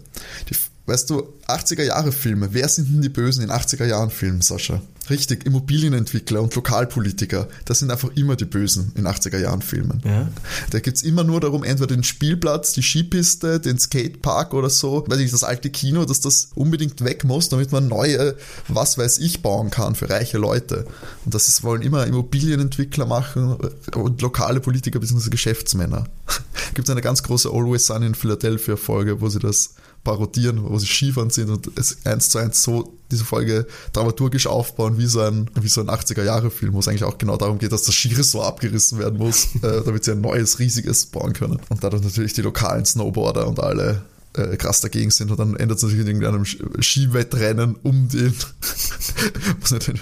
Die, 0.51 0.57
weißt 0.88 1.11
du, 1.11 1.29
80er 1.46 1.83
Jahre 1.83 2.12
Filme. 2.12 2.48
Wer 2.53 2.68
sind 2.68 2.88
denn 2.88 3.03
die 3.03 3.09
Bösen 3.09 3.44
in 3.44 3.51
80er 3.51 3.85
Jahren 3.85 4.11
Filmen, 4.11 4.40
Sascha? 4.40 4.81
Richtig, 5.11 5.46
Immobilienentwickler 5.46 6.42
und 6.42 6.55
Lokalpolitiker. 6.55 7.48
Das 7.64 7.79
sind 7.79 7.90
einfach 7.90 8.11
immer 8.14 8.37
die 8.37 8.44
Bösen 8.44 8.92
in 8.94 9.07
80er 9.07 9.38
Jahren 9.38 9.62
Filmen. 9.62 10.03
Ja. 10.05 10.29
Da 10.70 10.81
geht's 10.81 11.03
immer 11.03 11.24
nur 11.24 11.40
darum, 11.40 11.64
entweder 11.64 11.94
den 11.94 12.05
Spielplatz, 12.05 12.72
die 12.72 12.83
Skipiste, 12.83 13.61
den 13.61 13.79
Skatepark 13.79 14.53
oder 14.53 14.68
so, 14.68 15.05
weiß 15.07 15.18
ich, 15.20 15.31
das 15.31 15.44
alte 15.44 15.70
Kino, 15.70 16.05
dass 16.05 16.20
das 16.20 16.48
unbedingt 16.55 17.03
weg 17.05 17.24
muss, 17.24 17.48
damit 17.48 17.72
man 17.72 17.88
neue, 17.88 18.37
was 18.68 18.98
weiß 18.98 19.18
ich, 19.18 19.40
bauen 19.40 19.70
kann 19.70 19.94
für 19.94 20.11
reiche 20.11 20.37
Leute. 20.37 20.85
Und 21.24 21.35
das 21.35 21.48
ist, 21.48 21.62
wollen 21.62 21.83
immer 21.83 22.07
Immobilienentwickler 22.07 23.07
machen 23.07 23.57
und 23.94 24.20
lokale 24.20 24.61
Politiker 24.61 25.01
bzw. 25.01 25.31
Geschäftsmänner. 25.31 26.05
Gibt 26.74 26.90
eine 26.90 27.01
ganz 27.01 27.22
große 27.22 27.51
Always 27.51 27.87
Sunny 27.87 28.07
in 28.07 28.14
Philadelphia 28.14 28.77
Folge, 28.77 29.20
wo 29.20 29.29
sie 29.29 29.38
das 29.38 29.74
parodieren, 30.05 30.63
wo 30.63 30.79
sie 30.79 30.87
Skifahren 30.87 31.31
sind 31.31 31.51
und 31.51 31.71
es 31.77 31.99
eins 32.07 32.31
zu 32.31 32.39
eins 32.39 32.63
so 32.63 32.95
diese 33.11 33.25
Folge 33.25 33.67
dramaturgisch 33.93 34.47
aufbauen 34.47 34.99
wie 34.99 35.07
so 35.07 35.21
ein, 35.21 35.51
so 35.65 35.81
ein 35.81 35.89
80er-Jahre-Film, 35.89 36.73
wo 36.75 36.81
es 36.81 36.89
eigentlich 36.89 37.05
auch 37.05 37.19
genau 37.19 37.37
darum 37.37 37.59
geht, 37.59 37.73
dass 37.73 37.83
das 37.83 37.95
Skiressort 37.95 38.47
abgerissen 38.47 38.99
werden 38.99 39.19
muss, 39.19 39.55
äh, 39.63 39.83
damit 39.85 40.05
sie 40.05 40.13
ein 40.13 40.21
neues, 40.21 40.59
riesiges 40.59 41.07
bauen 41.07 41.33
können. 41.33 41.59
Und 41.69 41.83
dadurch 41.85 42.03
natürlich 42.03 42.33
die 42.35 42.43
lokalen 42.43 42.85
Snowboarder 42.85 43.47
und 43.49 43.61
alle 43.61 44.03
äh, 44.35 44.57
krass 44.57 44.81
dagegen 44.81 45.11
sind 45.11 45.31
und 45.31 45.39
dann 45.41 45.57
ändert 45.57 45.83
es 45.83 45.89
sich 45.91 45.99
in 45.99 46.07
irgendeinem 46.07 46.43
Sk- 46.43 46.83
Skiwettrennen 46.83 47.77
um 47.83 48.09
den 48.09 48.35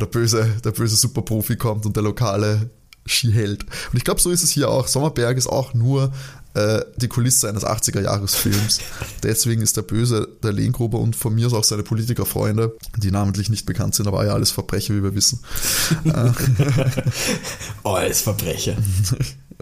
der 0.00 0.06
böse, 0.06 0.48
der 0.64 0.70
böse 0.72 0.96
Superprofi 0.96 1.56
kommt 1.56 1.86
und 1.86 1.96
der 1.96 2.02
lokale 2.02 2.70
Skiheld. 3.06 3.64
Und 3.64 3.96
ich 3.96 4.04
glaube, 4.04 4.20
so 4.20 4.30
ist 4.30 4.42
es 4.44 4.50
hier 4.50 4.68
auch. 4.68 4.86
Sommerberg 4.86 5.36
ist 5.36 5.48
auch 5.48 5.74
nur 5.74 6.12
äh, 6.54 6.80
die 6.96 7.08
Kulisse 7.08 7.48
eines 7.48 7.64
80er-Jahres-Films. 7.64 8.80
Deswegen 9.22 9.62
ist 9.62 9.76
der 9.76 9.82
Böse 9.82 10.28
der 10.42 10.52
Lehngruber 10.52 10.98
und 10.98 11.16
von 11.16 11.34
mir 11.34 11.46
aus 11.46 11.54
auch 11.54 11.64
seine 11.64 11.82
Politikerfreunde, 11.82 12.76
die 12.96 13.10
namentlich 13.10 13.48
nicht 13.48 13.66
bekannt 13.66 13.94
sind, 13.94 14.06
aber 14.06 14.24
ja 14.24 14.32
alles 14.32 14.50
Verbrecher, 14.50 14.94
wie 14.94 15.02
wir 15.02 15.14
wissen. 15.14 15.40
alles 17.84 18.20
Verbrecher. 18.20 18.76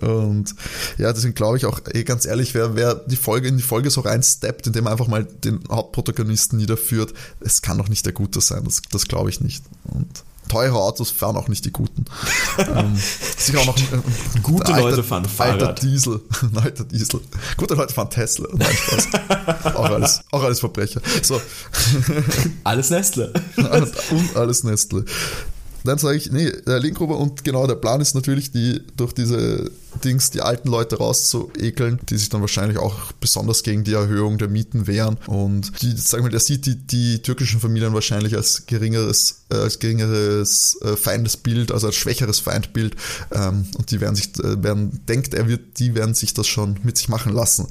Und 0.00 0.54
ja, 0.96 1.12
deswegen 1.12 1.34
glaube 1.34 1.58
ich 1.58 1.66
auch, 1.66 1.80
ey, 1.92 2.04
ganz 2.04 2.24
ehrlich, 2.24 2.54
wer, 2.54 2.74
wer 2.74 2.94
die 2.94 3.16
Folge 3.16 3.48
in 3.48 3.58
die 3.58 3.62
Folge 3.62 3.90
so 3.90 4.00
reinsteppt, 4.00 4.66
indem 4.66 4.86
er 4.86 4.92
einfach 4.92 5.08
mal 5.08 5.24
den 5.24 5.60
Hauptprotagonisten 5.70 6.58
niederführt, 6.58 7.12
es 7.40 7.60
kann 7.60 7.76
doch 7.76 7.88
nicht 7.88 8.06
der 8.06 8.14
Gute 8.14 8.40
sein. 8.40 8.64
Das, 8.64 8.80
das 8.90 9.08
glaube 9.08 9.28
ich 9.28 9.42
nicht. 9.42 9.62
Und 9.84 10.24
teure 10.50 10.78
Autos 10.78 11.10
fahren 11.10 11.36
auch 11.36 11.48
nicht 11.48 11.64
die 11.64 11.70
Guten. 11.70 12.04
ähm, 12.58 12.98
sicher 13.38 13.60
auch 13.60 13.66
noch 13.66 13.76
ein, 13.76 14.42
Gute 14.42 14.74
alter, 14.74 14.90
Leute 14.90 15.04
fahren 15.04 15.24
Fahrrad. 15.24 15.62
Alter 15.62 15.72
Diesel. 15.74 16.20
Ein 16.42 16.58
alter 16.58 16.84
Diesel. 16.84 17.20
Gute 17.56 17.74
Leute 17.74 17.94
fahren 17.94 18.10
Tesla. 18.10 18.48
Nein, 18.52 18.72
Spaß. 18.72 19.08
auch, 19.74 19.84
alles, 19.84 20.20
auch 20.32 20.42
alles 20.42 20.60
Verbrecher. 20.60 21.00
So. 21.22 21.40
Alles 22.64 22.90
Nestle. 22.90 23.32
Und 24.10 24.36
alles 24.36 24.64
Nestle. 24.64 25.04
Dann 25.84 25.98
sage 25.98 26.16
ich, 26.16 26.30
nee, 26.30 26.50
der 26.66 26.78
Linkgruber 26.78 27.16
und 27.18 27.44
genau 27.44 27.66
der 27.66 27.74
Plan 27.74 28.00
ist 28.00 28.14
natürlich, 28.14 28.50
die 28.50 28.82
durch 28.96 29.12
diese 29.12 29.70
Dings 30.04 30.30
die 30.30 30.40
alten 30.40 30.68
Leute 30.68 30.98
rauszuekeln, 30.98 32.00
die 32.08 32.16
sich 32.16 32.28
dann 32.28 32.40
wahrscheinlich 32.40 32.78
auch 32.78 33.12
besonders 33.20 33.62
gegen 33.62 33.84
die 33.84 33.94
Erhöhung 33.94 34.38
der 34.38 34.48
Mieten 34.48 34.86
wehren. 34.86 35.18
Und 35.26 35.82
die, 35.82 35.94
sag 35.96 36.22
mal, 36.22 36.30
der 36.30 36.40
sieht 36.40 36.66
die, 36.66 36.76
die 36.76 37.22
türkischen 37.22 37.60
Familien 37.60 37.94
wahrscheinlich 37.94 38.36
als 38.36 38.66
geringeres, 38.66 39.42
äh, 39.50 39.56
als 39.56 39.78
geringeres 39.78 40.78
äh, 40.82 40.96
Feindesbild, 40.96 41.72
also 41.72 41.88
als 41.88 41.96
schwächeres 41.96 42.40
Feindbild. 42.40 42.96
Ähm, 43.32 43.66
und 43.76 43.90
die 43.90 44.00
werden 44.00 44.14
sich, 44.14 44.38
äh, 44.38 44.62
werden, 44.62 45.00
denkt 45.08 45.34
er 45.34 45.48
wird, 45.48 45.78
die 45.78 45.94
werden 45.94 46.14
sich 46.14 46.34
das 46.34 46.46
schon 46.46 46.78
mit 46.82 46.96
sich 46.96 47.08
machen 47.08 47.32
lassen. 47.32 47.66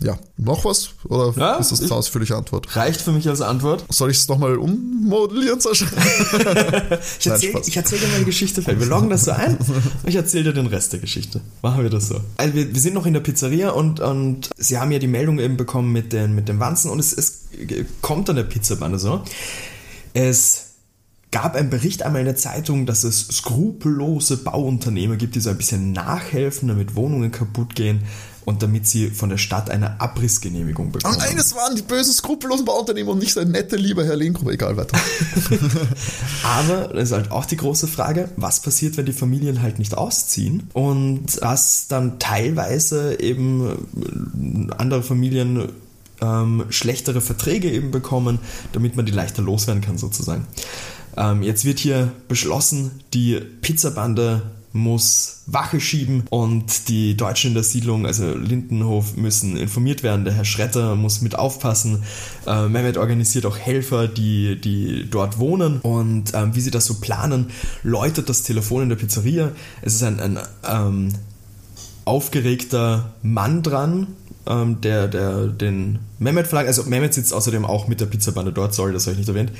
Ja, 0.00 0.18
noch 0.36 0.64
was? 0.64 0.90
Oder 1.08 1.32
ja, 1.36 1.54
ist 1.56 1.72
das 1.72 1.82
eine 1.82 1.92
ausführliche 1.92 2.36
Antwort? 2.36 2.76
Reicht 2.76 3.00
für 3.00 3.12
mich 3.12 3.28
als 3.28 3.40
Antwort. 3.40 3.84
Soll 3.88 4.10
ich 4.10 4.18
es 4.18 4.28
nochmal 4.28 4.56
ummodellieren, 4.56 5.60
Sascha? 5.60 5.86
ich 7.18 7.26
erzähle 7.26 7.62
erzähl 7.74 7.98
dir 7.98 8.08
mal 8.08 8.18
die 8.18 8.24
Geschichte. 8.24 8.66
Wir 8.66 8.86
loggen 8.86 9.10
das 9.10 9.24
so 9.24 9.30
ein 9.30 9.56
und 9.56 10.08
ich 10.08 10.16
erzähle 10.16 10.44
dir 10.44 10.52
den 10.52 10.66
Rest 10.66 10.92
der 10.92 11.00
Geschichte. 11.00 11.40
Machen 11.62 11.82
wir 11.82 11.90
das 11.90 12.08
so. 12.08 12.20
Also 12.36 12.54
wir, 12.54 12.74
wir, 12.74 12.80
sind 12.80 12.94
noch 12.94 13.06
in 13.06 13.14
der 13.14 13.20
Pizzeria 13.20 13.70
und, 13.70 14.00
und 14.00 14.50
sie 14.56 14.78
haben 14.78 14.90
ja 14.90 14.98
die 14.98 15.06
Meldung 15.06 15.38
eben 15.38 15.56
bekommen 15.56 15.92
mit 15.92 16.12
den, 16.12 16.34
mit 16.34 16.48
den 16.48 16.60
Wanzen 16.60 16.90
und 16.90 16.98
es, 16.98 17.12
es 17.12 17.46
kommt 18.02 18.28
an 18.28 18.36
der 18.36 18.44
Pizzabande 18.44 18.98
so. 18.98 19.22
Es 20.12 20.74
gab 21.30 21.56
einen 21.56 21.68
Bericht 21.68 22.04
einmal 22.04 22.20
in 22.20 22.26
der 22.26 22.36
Zeitung, 22.36 22.86
dass 22.86 23.02
es 23.02 23.26
skrupellose 23.26 24.36
Bauunternehmer 24.36 25.16
gibt, 25.16 25.34
die 25.34 25.40
so 25.40 25.50
ein 25.50 25.56
bisschen 25.56 25.90
nachhelfen, 25.90 26.68
damit 26.68 26.94
Wohnungen 26.94 27.32
kaputt 27.32 27.74
gehen 27.74 28.02
und 28.44 28.62
damit 28.62 28.86
sie 28.86 29.10
von 29.10 29.28
der 29.28 29.38
Stadt 29.38 29.70
eine 29.70 30.00
Abrissgenehmigung 30.00 30.92
bekommen. 30.92 31.14
Und 31.14 31.22
eines 31.22 31.54
waren 31.54 31.76
die 31.76 31.82
bösen, 31.82 32.12
skrupellosen 32.12 32.64
Bauunternehmer 32.64 33.12
und 33.12 33.18
nicht 33.18 33.36
der 33.36 33.44
nette, 33.44 33.76
liebe 33.76 34.04
Herr 34.04 34.16
Lehngruber. 34.16 34.52
Egal, 34.52 34.76
weiter. 34.76 34.98
Aber 36.42 36.88
das 36.94 37.04
ist 37.04 37.12
halt 37.12 37.30
auch 37.30 37.44
die 37.44 37.56
große 37.56 37.86
Frage, 37.86 38.28
was 38.36 38.60
passiert, 38.60 38.96
wenn 38.96 39.06
die 39.06 39.12
Familien 39.12 39.62
halt 39.62 39.78
nicht 39.78 39.96
ausziehen 39.96 40.68
und 40.72 41.40
dass 41.40 41.88
dann 41.88 42.18
teilweise 42.18 43.20
eben 43.20 44.70
andere 44.76 45.02
Familien 45.02 45.68
ähm, 46.20 46.64
schlechtere 46.70 47.20
Verträge 47.20 47.70
eben 47.70 47.90
bekommen, 47.90 48.38
damit 48.72 48.96
man 48.96 49.06
die 49.06 49.12
leichter 49.12 49.42
loswerden 49.42 49.82
kann 49.82 49.98
sozusagen. 49.98 50.46
Ähm, 51.16 51.42
jetzt 51.42 51.64
wird 51.64 51.78
hier 51.78 52.12
beschlossen, 52.28 52.90
die 53.12 53.40
Pizzabande 53.60 54.42
muss 54.74 55.42
Wache 55.46 55.80
schieben 55.80 56.24
und 56.30 56.88
die 56.88 57.16
Deutschen 57.16 57.48
in 57.48 57.54
der 57.54 57.62
Siedlung, 57.62 58.06
also 58.06 58.36
Lindenhof, 58.36 59.16
müssen 59.16 59.56
informiert 59.56 60.02
werden. 60.02 60.24
Der 60.24 60.34
Herr 60.34 60.44
Schretter 60.44 60.96
muss 60.96 61.20
mit 61.20 61.38
aufpassen. 61.38 62.02
Äh, 62.44 62.66
Mehmet 62.66 62.96
organisiert 62.96 63.46
auch 63.46 63.56
Helfer, 63.56 64.08
die, 64.08 64.60
die 64.60 65.08
dort 65.08 65.38
wohnen 65.38 65.78
und 65.80 66.34
ähm, 66.34 66.56
wie 66.56 66.60
sie 66.60 66.72
das 66.72 66.86
so 66.86 66.94
planen, 66.94 67.50
läutet 67.84 68.28
das 68.28 68.42
Telefon 68.42 68.82
in 68.82 68.88
der 68.88 68.96
Pizzeria. 68.96 69.52
Es 69.80 69.94
ist 69.94 70.02
ein, 70.02 70.18
ein 70.18 70.40
ähm, 70.68 71.12
aufgeregter 72.04 73.14
Mann 73.22 73.62
dran, 73.62 74.08
ähm, 74.48 74.80
der, 74.80 75.06
der 75.06 75.46
den 75.46 76.00
Mehmet 76.18 76.48
fragt, 76.48 76.66
also 76.66 76.82
Mehmet 76.82 77.14
sitzt 77.14 77.32
außerdem 77.32 77.64
auch 77.64 77.86
mit 77.86 78.00
der 78.00 78.06
Pizzabande 78.06 78.52
dort, 78.52 78.74
sorry, 78.74 78.92
das 78.92 79.06
habe 79.06 79.12
ich 79.12 79.18
nicht 79.18 79.28
erwähnt, 79.28 79.52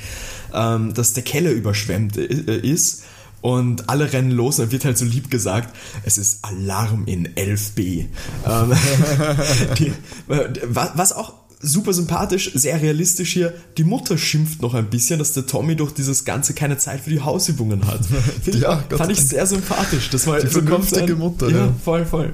ähm, 0.53 0.93
dass 0.93 1.13
der 1.13 1.23
Keller 1.23 1.51
überschwemmt 1.51 2.17
äh, 2.17 2.57
ist 2.57 3.03
und 3.45 3.89
alle 3.91 4.11
rennen 4.11 4.31
los 4.31 4.57
und 4.57 4.71
wird 4.71 4.85
halt 4.85 4.97
so 4.97 5.05
lieb 5.05 5.29
gesagt, 5.29 5.75
es 6.03 6.17
ist 6.17 6.43
Alarm 6.43 7.03
in 7.05 7.27
11b. 7.35 8.07
Ähm, 8.43 8.73
die, 9.77 9.93
was 10.25 11.13
auch 11.13 11.44
super 11.61 11.93
sympathisch, 11.93 12.51
sehr 12.53 12.81
realistisch 12.81 13.33
hier. 13.33 13.53
Die 13.77 13.83
Mutter 13.83 14.17
schimpft 14.17 14.61
noch 14.61 14.73
ein 14.73 14.89
bisschen, 14.89 15.19
dass 15.19 15.33
der 15.33 15.47
Tommy 15.47 15.75
durch 15.75 15.93
dieses 15.93 16.25
Ganze 16.25 16.53
keine 16.53 16.77
Zeit 16.77 17.01
für 17.01 17.09
die 17.09 17.21
Hausübungen 17.21 17.85
hat. 17.87 18.01
ja, 18.45 18.83
ich, 18.89 18.97
fand 18.97 19.11
ich 19.11 19.21
sehr 19.21 19.45
sympathisch. 19.45 20.09
Das 20.09 20.27
war 20.27 20.39
die 20.39 20.47
vernünftige 20.47 21.15
Mutter. 21.15 21.49
Ja, 21.49 21.57
ja, 21.57 21.75
voll, 21.83 22.05
voll. 22.05 22.33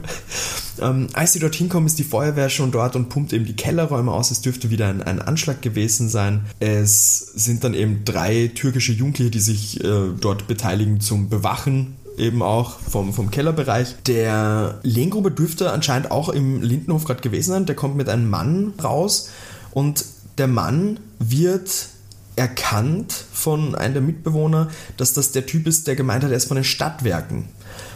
Ähm, 0.80 1.08
als 1.14 1.34
sie 1.34 1.40
dorthin 1.40 1.70
kommen, 1.70 1.86
ist 1.86 2.00
die 2.00 2.04
Feuerwehr 2.04 2.50
schon 2.50 2.72
dort 2.72 2.96
und 2.96 3.10
pumpt 3.10 3.34
eben 3.34 3.46
die 3.46 3.56
Kellerräume 3.56 4.12
aus. 4.12 4.32
Es 4.32 4.42
dürfte 4.42 4.70
wieder 4.70 4.88
ein, 4.88 5.04
ein 5.04 5.22
Anschlag 5.22 5.62
gewesen 5.62 6.10
sein. 6.10 6.46
Es 6.60 7.18
sind 7.18 7.64
dann 7.64 7.74
eben 7.74 8.04
drei 8.06 8.52
türkische 8.54 8.94
Jugendliche, 8.94 9.32
die 9.32 9.40
sich 9.40 9.84
äh, 9.84 10.10
dort 10.20 10.48
beteiligen 10.48 11.00
zum 11.00 11.30
Bewachen 11.30 11.96
eben 12.22 12.42
auch 12.44 12.80
vom, 12.80 13.14
vom 13.14 13.32
Kellerbereich. 13.32 13.96
Der 14.06 14.80
Lehngruber 14.84 15.32
dürfte 15.32 15.72
anscheinend 15.72 16.12
auch 16.12 16.30
im 16.30 16.62
Lindenhof 16.62 17.06
gerade 17.06 17.22
gewesen 17.22 17.52
sein. 17.52 17.66
Der 17.66 17.76
kommt 17.76 17.98
mit 17.98 18.08
einem 18.08 18.30
Mann 18.30 18.74
raus 18.82 19.30
und 19.72 20.06
der 20.38 20.48
Mann 20.48 21.00
wird 21.20 21.88
erkannt 22.36 23.14
von 23.34 23.76
einem 23.76 23.94
der 23.94 24.04
Mitbewohner, 24.04 24.70
dass 24.98 25.14
das 25.14 25.32
der 25.32 25.46
Typ 25.46 25.68
ist, 25.68 25.88
der 25.88 25.96
gemeint 25.96 26.24
hat, 26.24 26.32
er 26.32 26.38
ist 26.38 26.48
von 26.48 26.56
den 26.56 26.64
Stadtwerken. 26.64 27.50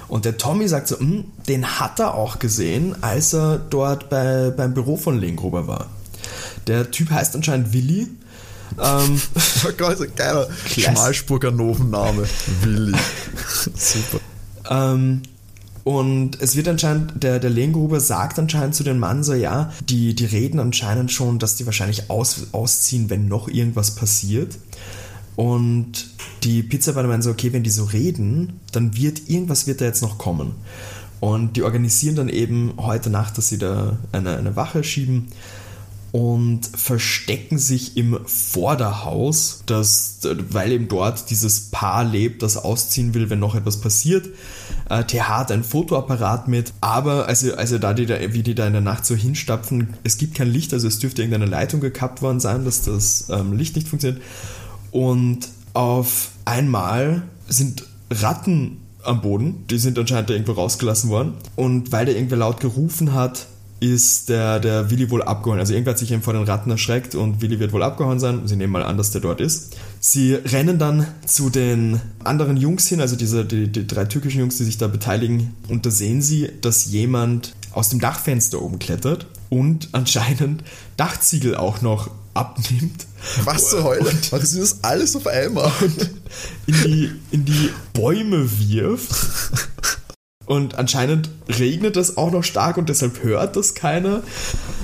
Und 0.07 0.25
der 0.25 0.37
Tommy 0.37 0.67
sagt 0.67 0.87
so, 0.87 0.99
hm, 0.99 1.25
den 1.47 1.79
hat 1.79 1.99
er 1.99 2.15
auch 2.15 2.39
gesehen, 2.39 2.95
als 3.01 3.33
er 3.33 3.57
dort 3.57 4.09
bei, 4.09 4.51
beim 4.51 4.73
Büro 4.73 4.97
von 4.97 5.19
Lehngruber 5.19 5.67
war. 5.67 5.89
Der 6.67 6.91
Typ 6.91 7.11
heißt 7.11 7.35
anscheinend 7.35 7.73
Willi 7.73 8.07
ähm, 8.81 9.21
geiler 10.15 10.47
Schmalspurger 10.67 11.51
Novenname. 11.51 12.23
Willi. 12.61 12.97
Super. 13.75 14.19
Ähm, 14.69 15.21
und 15.83 16.41
es 16.41 16.55
wird 16.55 16.67
anscheinend, 16.67 17.23
der, 17.23 17.39
der 17.39 17.51
Lehngruber 17.51 17.99
sagt 17.99 18.39
anscheinend 18.39 18.73
zu 18.73 18.83
dem 18.83 18.97
Mann 18.97 19.23
so, 19.23 19.33
ja, 19.33 19.71
die, 19.87 20.15
die 20.15 20.25
reden 20.25 20.59
anscheinend 20.59 21.11
schon, 21.11 21.37
dass 21.37 21.57
die 21.57 21.65
wahrscheinlich 21.67 22.09
aus, 22.09 22.47
ausziehen, 22.53 23.11
wenn 23.11 23.27
noch 23.27 23.47
irgendwas 23.47 23.91
passiert. 23.91 24.57
Und 25.35 26.07
die 26.43 26.63
Pizzabeiner 26.63 27.07
meinen 27.07 27.21
so, 27.21 27.29
okay, 27.29 27.53
wenn 27.53 27.61
die 27.61 27.69
so 27.69 27.83
reden, 27.83 28.59
dann 28.71 28.97
wird 28.97 29.29
irgendwas 29.29 29.67
wird 29.67 29.79
da 29.79 29.85
jetzt 29.85 30.01
noch 30.01 30.17
kommen. 30.17 30.55
Und 31.19 31.55
die 31.55 31.63
organisieren 31.63 32.15
dann 32.15 32.29
eben 32.29 32.73
heute 32.77 33.09
Nacht, 33.11 33.37
dass 33.37 33.49
sie 33.49 33.57
da 33.57 33.97
eine, 34.11 34.37
eine 34.37 34.55
Wache 34.55 34.83
schieben 34.83 35.27
und 36.15 36.65
verstecken 36.67 37.57
sich 37.57 37.97
im 37.97 38.17
Vorderhaus, 38.25 39.63
das, 39.65 40.19
weil 40.49 40.71
eben 40.71 40.87
dort 40.87 41.29
dieses 41.29 41.71
Paar 41.71 42.05
lebt, 42.05 42.41
das 42.41 42.55
ausziehen 42.55 43.13
will, 43.13 43.29
wenn 43.29 43.39
noch 43.39 43.53
etwas 43.53 43.81
passiert. 43.81 44.29
Äh, 44.89 45.03
TH 45.03 45.27
hat 45.27 45.51
ein 45.51 45.65
Fotoapparat 45.65 46.47
mit, 46.47 46.71
aber 46.79 47.27
also, 47.27 47.53
also 47.55 47.79
da 47.79 47.93
die 47.93 48.05
da, 48.05 48.15
wie 48.31 48.43
die 48.43 48.55
da 48.55 48.65
in 48.65 48.71
der 48.71 48.81
Nacht 48.81 49.05
so 49.05 49.13
hinstapfen, 49.13 49.95
es 50.05 50.17
gibt 50.17 50.35
kein 50.35 50.47
Licht, 50.47 50.71
also 50.71 50.87
es 50.87 50.99
dürfte 50.99 51.21
irgendeine 51.21 51.51
Leitung 51.51 51.81
gekappt 51.81 52.21
worden 52.21 52.39
sein, 52.39 52.63
dass 52.63 52.83
das 52.83 53.27
ähm, 53.29 53.51
Licht 53.51 53.75
nicht 53.75 53.89
funktioniert. 53.89 54.23
Und 54.91 55.49
auf 55.73 56.29
einmal 56.45 57.23
sind 57.49 57.83
Ratten 58.09 58.77
am 59.03 59.19
Boden, 59.19 59.65
die 59.69 59.79
sind 59.79 59.99
anscheinend 59.99 60.29
irgendwo 60.29 60.53
rausgelassen 60.53 61.09
worden. 61.09 61.33
Und 61.57 61.91
weil 61.91 62.05
der 62.05 62.15
irgendwer 62.15 62.37
laut 62.37 62.61
gerufen 62.61 63.11
hat, 63.11 63.47
ist 63.79 64.29
der, 64.29 64.59
der 64.59 64.89
Willi 64.89 65.09
wohl 65.09 65.21
abgehauen. 65.21 65.59
Also 65.59 65.73
irgendwer 65.73 65.91
hat 65.91 65.99
sich 65.99 66.11
eben 66.11 66.21
vor 66.21 66.33
den 66.33 66.43
Ratten 66.43 66.71
erschreckt 66.71 67.13
und 67.13 67.41
Willi 67.41 67.59
wird 67.59 67.73
wohl 67.73 67.83
abgehauen 67.83 68.19
sein. 68.19 68.47
Sie 68.47 68.55
nehmen 68.55 68.73
mal 68.73 68.83
an, 68.83 68.97
dass 68.97 69.11
der 69.11 69.21
dort 69.21 69.41
ist. 69.41 69.75
Sie 69.99 70.33
rennen 70.33 70.79
dann 70.79 71.07
zu 71.25 71.49
den 71.49 71.99
anderen 72.23 72.57
Jungs 72.57 72.87
hin, 72.87 73.01
also 73.01 73.15
diese, 73.15 73.45
die, 73.45 73.67
die 73.67 73.85
drei 73.85 74.05
türkischen 74.05 74.39
Jungs, 74.39 74.57
die 74.57 74.63
sich 74.63 74.77
da 74.77 74.87
beteiligen. 74.87 75.55
Und 75.67 75.85
da 75.85 75.91
sehen 75.91 76.21
sie, 76.21 76.49
dass 76.61 76.85
jemand 76.85 77.53
aus 77.71 77.89
dem 77.89 77.99
Dachfenster 77.99 78.61
oben 78.61 78.79
klettert 78.79 79.27
und 79.49 79.89
anscheinend 79.91 80.63
Dachziegel 80.97 81.55
auch 81.55 81.81
noch 81.81 82.09
abnimmt. 82.33 83.07
Was 83.43 83.69
zur 83.69 83.83
Hölle? 83.83 84.09
Und 84.09 84.31
Machen 84.31 84.45
sie 84.45 84.59
das 84.59 84.83
alles 84.83 85.15
auf 85.15 85.27
einmal? 85.27 85.71
Und 85.81 86.11
in 86.67 86.83
die, 86.83 87.11
in 87.31 87.45
die 87.45 87.69
Bäume 87.93 88.47
wirft 88.69 89.11
und 90.45 90.75
anscheinend 90.75 91.29
regnet 91.47 91.97
es 91.97 92.17
auch 92.17 92.31
noch 92.31 92.43
stark 92.43 92.77
und 92.77 92.89
deshalb 92.89 93.23
hört 93.23 93.55
das 93.55 93.73
keiner. 93.75 94.21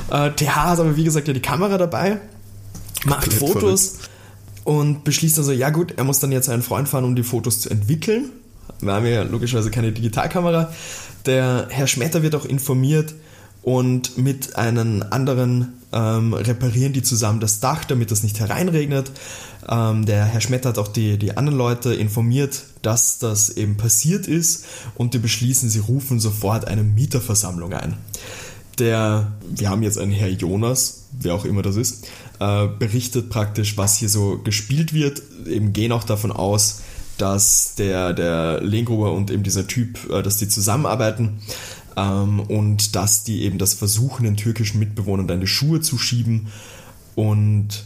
Äh, 0.09 0.31
TH 0.31 0.55
hat 0.55 0.79
aber 0.79 0.97
wie 0.97 1.03
gesagt 1.03 1.27
ja 1.27 1.33
die 1.33 1.41
Kamera 1.41 1.77
dabei, 1.77 2.19
macht 3.05 3.29
Komplett 3.29 3.39
Fotos 3.39 3.87
verrückt. 3.89 4.09
und 4.63 5.03
beschließt 5.03 5.37
also, 5.37 5.51
ja 5.51 5.69
gut, 5.69 5.93
er 5.97 6.03
muss 6.03 6.19
dann 6.19 6.31
jetzt 6.31 6.49
einen 6.49 6.63
Freund 6.63 6.89
fahren, 6.89 7.03
um 7.03 7.15
die 7.15 7.23
Fotos 7.23 7.61
zu 7.61 7.69
entwickeln. 7.69 8.31
Wir 8.79 8.93
haben 8.93 9.05
ja 9.05 9.23
logischerweise 9.23 9.69
keine 9.69 9.91
Digitalkamera. 9.91 10.71
Der 11.25 11.67
Herr 11.69 11.87
Schmetter 11.87 12.23
wird 12.23 12.33
auch 12.35 12.45
informiert 12.45 13.13
und 13.63 14.17
mit 14.17 14.55
einem 14.55 15.03
anderen 15.09 15.73
ähm, 15.93 16.33
reparieren 16.33 16.93
die 16.93 17.03
zusammen 17.03 17.39
das 17.39 17.59
Dach, 17.59 17.83
damit 17.83 18.11
das 18.11 18.23
nicht 18.23 18.39
hereinregnet. 18.39 19.11
Ähm, 19.69 20.05
der 20.05 20.25
Herr 20.25 20.41
Schmetter 20.41 20.69
hat 20.69 20.77
auch 20.77 20.87
die, 20.87 21.17
die 21.17 21.37
anderen 21.37 21.57
Leute 21.57 21.93
informiert, 21.93 22.63
dass 22.81 23.19
das 23.19 23.49
eben 23.49 23.77
passiert 23.77 24.27
ist 24.27 24.65
und 24.95 25.13
die 25.13 25.19
beschließen, 25.19 25.69
sie 25.69 25.79
rufen 25.79 26.19
sofort 26.19 26.65
eine 26.65 26.83
Mieterversammlung 26.83 27.73
ein. 27.73 27.95
Der, 28.79 29.33
wir 29.47 29.69
haben 29.69 29.83
jetzt 29.83 29.99
einen 29.99 30.11
Herr 30.11 30.29
Jonas, 30.29 31.03
wer 31.11 31.35
auch 31.35 31.45
immer 31.45 31.61
das 31.61 31.75
ist, 31.75 32.07
äh, 32.39 32.67
berichtet 32.67 33.29
praktisch, 33.29 33.77
was 33.77 33.97
hier 33.97 34.09
so 34.09 34.39
gespielt 34.43 34.93
wird, 34.93 35.21
eben 35.45 35.73
gehen 35.73 35.91
auch 35.91 36.05
davon 36.05 36.31
aus, 36.31 36.81
dass 37.17 37.75
der, 37.75 38.13
der 38.13 38.61
Lehngruber 38.61 39.11
und 39.11 39.29
eben 39.29 39.43
dieser 39.43 39.67
Typ, 39.67 40.09
äh, 40.09 40.23
dass 40.23 40.37
die 40.37 40.47
zusammenarbeiten 40.47 41.39
ähm, 41.95 42.39
und 42.39 42.95
dass 42.95 43.23
die 43.23 43.43
eben 43.43 43.57
das 43.57 43.73
versuchen, 43.73 44.23
den 44.23 44.37
türkischen 44.37 44.79
Mitbewohnern 44.79 45.27
deine 45.27 45.47
Schuhe 45.47 45.81
zu 45.81 45.97
schieben 45.97 46.47
und 47.15 47.85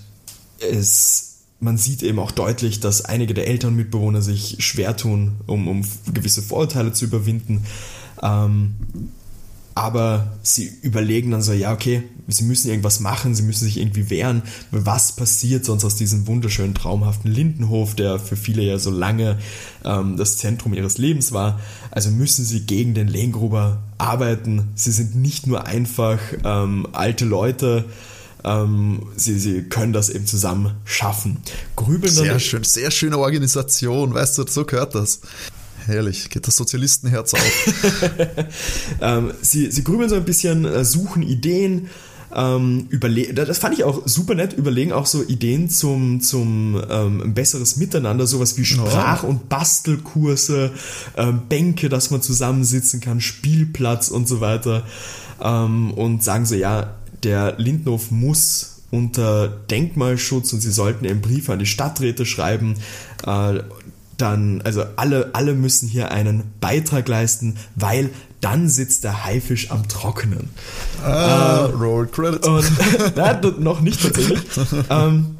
es 0.59 1.35
man 1.59 1.77
sieht 1.77 2.03
eben 2.03 2.19
auch 2.19 2.31
deutlich, 2.31 2.79
dass 2.79 3.05
einige 3.05 3.33
der 3.33 3.47
älteren 3.47 3.75
Mitbewohner 3.75 4.21
sich 4.21 4.57
schwer 4.59 4.97
tun, 4.97 5.37
um, 5.47 5.67
um 5.67 5.83
gewisse 6.13 6.41
Vorurteile 6.41 6.91
zu 6.93 7.05
überwinden. 7.05 7.63
Ähm, 8.21 8.75
aber 9.75 10.37
sie 10.41 10.71
überlegen 10.81 11.31
dann 11.31 11.41
so, 11.41 11.51
ja, 11.51 11.73
okay, 11.73 12.03
sie 12.29 12.45
müssen 12.45 12.69
irgendwas 12.69 13.01
machen, 13.01 13.35
sie 13.35 13.43
müssen 13.43 13.65
sich 13.65 13.77
irgendwie 13.77 14.09
wehren. 14.09 14.41
Was 14.71 15.11
passiert 15.11 15.65
sonst 15.65 15.83
aus 15.83 15.97
diesem 15.97 16.27
wunderschönen, 16.27 16.73
traumhaften 16.73 17.29
Lindenhof, 17.29 17.93
der 17.93 18.17
für 18.17 18.37
viele 18.37 18.63
ja 18.63 18.79
so 18.79 18.89
lange 18.89 19.37
ähm, 19.83 20.15
das 20.15 20.37
Zentrum 20.37 20.73
ihres 20.73 20.97
Lebens 20.97 21.33
war? 21.33 21.59
Also 21.91 22.09
müssen 22.09 22.45
sie 22.45 22.61
gegen 22.61 22.93
den 22.93 23.09
Lehngruber 23.09 23.83
arbeiten. 23.97 24.69
Sie 24.75 24.91
sind 24.91 25.15
nicht 25.15 25.45
nur 25.45 25.67
einfach 25.67 26.19
ähm, 26.45 26.87
alte 26.93 27.25
Leute, 27.25 27.83
ähm, 28.45 29.07
sie, 29.17 29.37
sie 29.37 29.63
können 29.63 29.91
das 29.91 30.09
eben 30.09 30.25
zusammen 30.25 30.75
schaffen. 30.85 31.41
Grübeln 31.75 32.13
sehr 32.13 32.39
schön, 32.39 32.63
sehr 32.63 32.91
schöne 32.91 33.17
Organisation, 33.17 34.13
weißt 34.13 34.37
du, 34.37 34.47
so 34.47 34.63
gehört 34.63 34.95
das. 34.95 35.19
Herrlich, 35.85 36.29
geht 36.29 36.47
das 36.47 36.57
Sozialistenherz 36.57 37.33
auf. 37.33 37.73
ähm, 39.01 39.33
sie, 39.41 39.71
sie 39.71 39.83
grübeln 39.83 40.09
so 40.09 40.15
ein 40.15 40.25
bisschen, 40.25 40.65
äh, 40.65 40.83
suchen 40.83 41.21
Ideen, 41.21 41.89
ähm, 42.35 42.89
das 43.33 43.59
fand 43.59 43.75
ich 43.77 43.85
auch 43.85 44.01
super 44.05 44.35
nett, 44.35 44.53
überlegen 44.53 44.91
auch 44.91 45.05
so 45.05 45.23
Ideen 45.23 45.69
zum, 45.69 46.19
zum 46.19 46.81
ähm, 46.89 47.33
besseres 47.33 47.77
Miteinander, 47.77 48.27
sowas 48.27 48.57
wie 48.57 48.65
Sprach- 48.65 49.23
und 49.23 49.47
Bastelkurse, 49.47 50.71
ähm, 51.15 51.43
Bänke, 51.47 51.87
dass 51.87 52.11
man 52.11 52.21
zusammensitzen 52.21 52.99
kann, 52.99 53.21
Spielplatz 53.21 54.09
und 54.09 54.27
so 54.27 54.41
weiter. 54.41 54.83
Ähm, 55.41 55.91
und 55.93 56.23
sagen 56.23 56.45
so, 56.45 56.55
ja, 56.55 56.95
der 57.23 57.55
Lindhof 57.57 58.11
muss 58.11 58.81
unter 58.91 59.47
Denkmalschutz 59.47 60.51
und 60.53 60.61
sie 60.61 60.71
sollten 60.71 61.05
einen 61.05 61.21
Brief 61.21 61.49
an 61.49 61.59
die 61.59 61.65
Stadträte 61.65 62.25
schreiben, 62.25 62.75
äh, 63.25 63.59
dann, 64.17 64.61
also 64.61 64.83
alle, 64.95 65.31
alle 65.33 65.53
müssen 65.53 65.87
hier 65.87 66.11
einen 66.11 66.43
Beitrag 66.61 67.07
leisten, 67.07 67.57
weil 67.75 68.09
dann 68.41 68.69
sitzt 68.69 69.03
der 69.03 69.25
Haifisch 69.25 69.71
am 69.71 69.87
Trockenen. 69.87 70.49
Ah, 71.03 71.67
äh, 71.67 71.71
Roll 71.71 72.07
Credits. 72.07 72.47
Und, 72.47 72.71
na, 73.15 73.39
noch 73.59 73.81
nicht 73.81 74.01
tatsächlich. 74.01 74.39
ähm, 74.89 75.37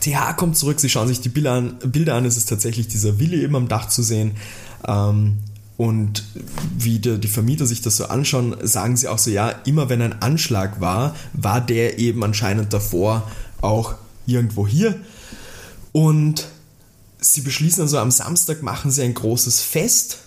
TH 0.00 0.36
kommt 0.36 0.56
zurück, 0.56 0.80
sie 0.80 0.88
schauen 0.88 1.08
sich 1.08 1.20
die 1.20 1.28
Bilder 1.28 1.52
an, 1.52 1.78
Bilder 1.84 2.14
an, 2.14 2.24
es 2.24 2.36
ist 2.36 2.48
tatsächlich 2.48 2.88
dieser 2.88 3.18
Willi 3.18 3.42
eben 3.42 3.56
am 3.56 3.68
Dach 3.68 3.88
zu 3.88 4.02
sehen. 4.02 4.32
Ähm, 4.86 5.38
und 5.76 6.24
wie 6.76 6.98
die, 6.98 7.18
die, 7.18 7.28
Vermieter 7.28 7.66
sich 7.66 7.82
das 7.82 7.96
so 7.96 8.06
anschauen, 8.06 8.56
sagen 8.62 8.96
sie 8.96 9.06
auch 9.06 9.18
so, 9.18 9.30
ja, 9.30 9.50
immer 9.64 9.88
wenn 9.88 10.02
ein 10.02 10.22
Anschlag 10.22 10.80
war, 10.80 11.14
war 11.34 11.60
der 11.60 11.98
eben 11.98 12.24
anscheinend 12.24 12.72
davor 12.72 13.30
auch 13.60 13.94
irgendwo 14.26 14.66
hier. 14.66 14.96
Und 15.92 16.48
sie 17.32 17.42
beschließen 17.42 17.82
also 17.82 17.98
am 17.98 18.10
Samstag 18.10 18.62
machen 18.62 18.90
sie 18.90 19.02
ein 19.02 19.14
großes 19.14 19.60
Fest 19.60 20.18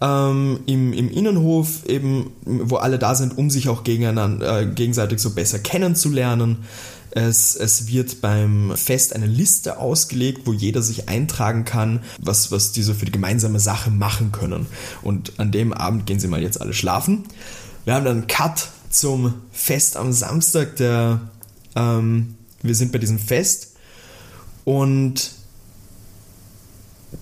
ähm, 0.00 0.60
im, 0.66 0.92
im 0.92 1.10
Innenhof, 1.10 1.84
eben, 1.86 2.32
wo 2.44 2.76
alle 2.76 2.98
da 2.98 3.14
sind, 3.14 3.36
um 3.36 3.50
sich 3.50 3.68
auch 3.68 3.84
gegeneinander, 3.84 4.60
äh, 4.60 4.66
gegenseitig 4.66 5.18
so 5.18 5.30
besser 5.30 5.58
kennenzulernen. 5.58 6.58
Es, 7.10 7.56
es, 7.56 7.88
wird 7.88 8.20
beim 8.20 8.74
Fest 8.76 9.16
eine 9.16 9.26
Liste 9.26 9.78
ausgelegt, 9.78 10.42
wo 10.44 10.52
jeder 10.52 10.82
sich 10.82 11.08
eintragen 11.08 11.64
kann, 11.64 12.00
was, 12.20 12.52
was 12.52 12.70
diese 12.70 12.94
für 12.94 13.06
die 13.06 13.12
gemeinsame 13.12 13.60
Sache 13.60 13.90
machen 13.90 14.30
können. 14.30 14.66
Und 15.02 15.40
an 15.40 15.50
dem 15.50 15.72
Abend 15.72 16.06
gehen 16.06 16.20
sie 16.20 16.28
mal 16.28 16.42
jetzt 16.42 16.60
alle 16.60 16.74
schlafen. 16.74 17.24
Wir 17.84 17.94
haben 17.94 18.04
dann 18.04 18.18
einen 18.18 18.26
Cut 18.26 18.68
zum 18.90 19.34
Fest 19.52 19.96
am 19.96 20.12
Samstag. 20.12 20.76
Der, 20.76 21.22
ähm, 21.74 22.34
wir 22.62 22.74
sind 22.74 22.92
bei 22.92 22.98
diesem 22.98 23.18
Fest 23.18 23.72
und 24.64 25.37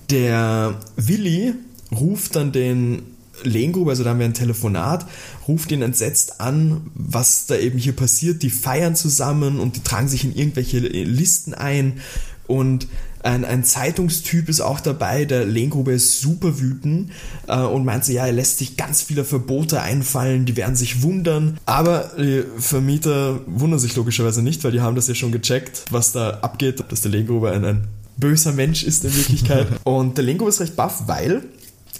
der 0.09 0.79
Willi 0.95 1.53
ruft 1.91 2.35
dann 2.35 2.51
den 2.51 3.03
Lehngruber, 3.43 3.91
also 3.91 4.03
da 4.03 4.11
haben 4.11 4.19
wir 4.19 4.25
ein 4.25 4.33
Telefonat, 4.33 5.05
ruft 5.47 5.71
ihn 5.71 5.81
entsetzt 5.81 6.41
an, 6.41 6.89
was 6.95 7.45
da 7.45 7.55
eben 7.55 7.77
hier 7.77 7.95
passiert. 7.95 8.41
Die 8.41 8.49
feiern 8.49 8.95
zusammen 8.95 9.59
und 9.59 9.75
die 9.75 9.83
tragen 9.83 10.07
sich 10.07 10.23
in 10.23 10.35
irgendwelche 10.35 10.79
Listen 10.79 11.53
ein 11.53 11.99
und 12.47 12.87
ein, 13.23 13.43
ein 13.43 13.63
Zeitungstyp 13.63 14.47
ist 14.47 14.61
auch 14.61 14.79
dabei, 14.79 15.25
der 15.25 15.45
Lehngrube 15.45 15.91
ist 15.91 16.21
super 16.21 16.59
wütend 16.59 17.11
äh, 17.47 17.59
und 17.59 17.83
meint 17.83 18.05
so, 18.05 18.13
ja, 18.13 18.25
er 18.25 18.31
lässt 18.31 18.59
sich 18.59 18.77
ganz 18.77 19.01
viele 19.01 19.25
Verbote 19.25 19.81
einfallen, 19.81 20.45
die 20.45 20.55
werden 20.55 20.75
sich 20.75 21.01
wundern. 21.01 21.57
Aber 21.65 22.11
die 22.17 22.43
Vermieter 22.57 23.41
wundern 23.47 23.79
sich 23.79 23.95
logischerweise 23.95 24.41
nicht, 24.41 24.63
weil 24.63 24.71
die 24.71 24.81
haben 24.81 24.95
das 24.95 25.07
ja 25.07 25.15
schon 25.15 25.31
gecheckt, 25.31 25.85
was 25.89 26.13
da 26.13 26.39
abgeht, 26.41 26.83
dass 26.89 27.01
der 27.01 27.11
Lehngrube 27.11 27.51
ein, 27.51 27.65
ein 27.65 27.87
böser 28.17 28.51
Mensch 28.51 28.83
ist 28.83 29.05
in 29.05 29.15
Wirklichkeit. 29.15 29.67
und 29.83 30.17
der 30.17 30.25
Lehngrube 30.25 30.49
ist 30.49 30.59
recht 30.59 30.75
baff, 30.75 31.03
weil 31.07 31.43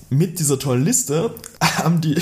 mit 0.10 0.40
dieser 0.40 0.58
tollen 0.58 0.86
Liste 0.86 1.32
haben 1.62 2.02
die, 2.02 2.16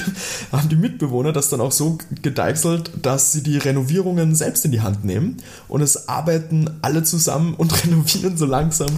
haben 0.52 0.70
die 0.70 0.76
Mitbewohner 0.76 1.32
das 1.32 1.50
dann 1.50 1.62
auch 1.62 1.72
so 1.72 1.98
gedeichselt, 2.22 2.91
dass 3.02 3.32
sie 3.32 3.43
die 3.43 3.58
Renovierungen 3.58 4.36
selbst 4.36 4.66
in 4.66 4.72
die 4.72 4.82
Hand 4.82 5.06
nehmen 5.06 5.38
und 5.68 5.82
es 5.82 6.10
arbeiten 6.10 6.70
alle 6.82 7.04
zusammen 7.04 7.54
und 7.54 7.84
renovieren 7.86 8.38
so 8.38 8.46
langsam 8.46 8.89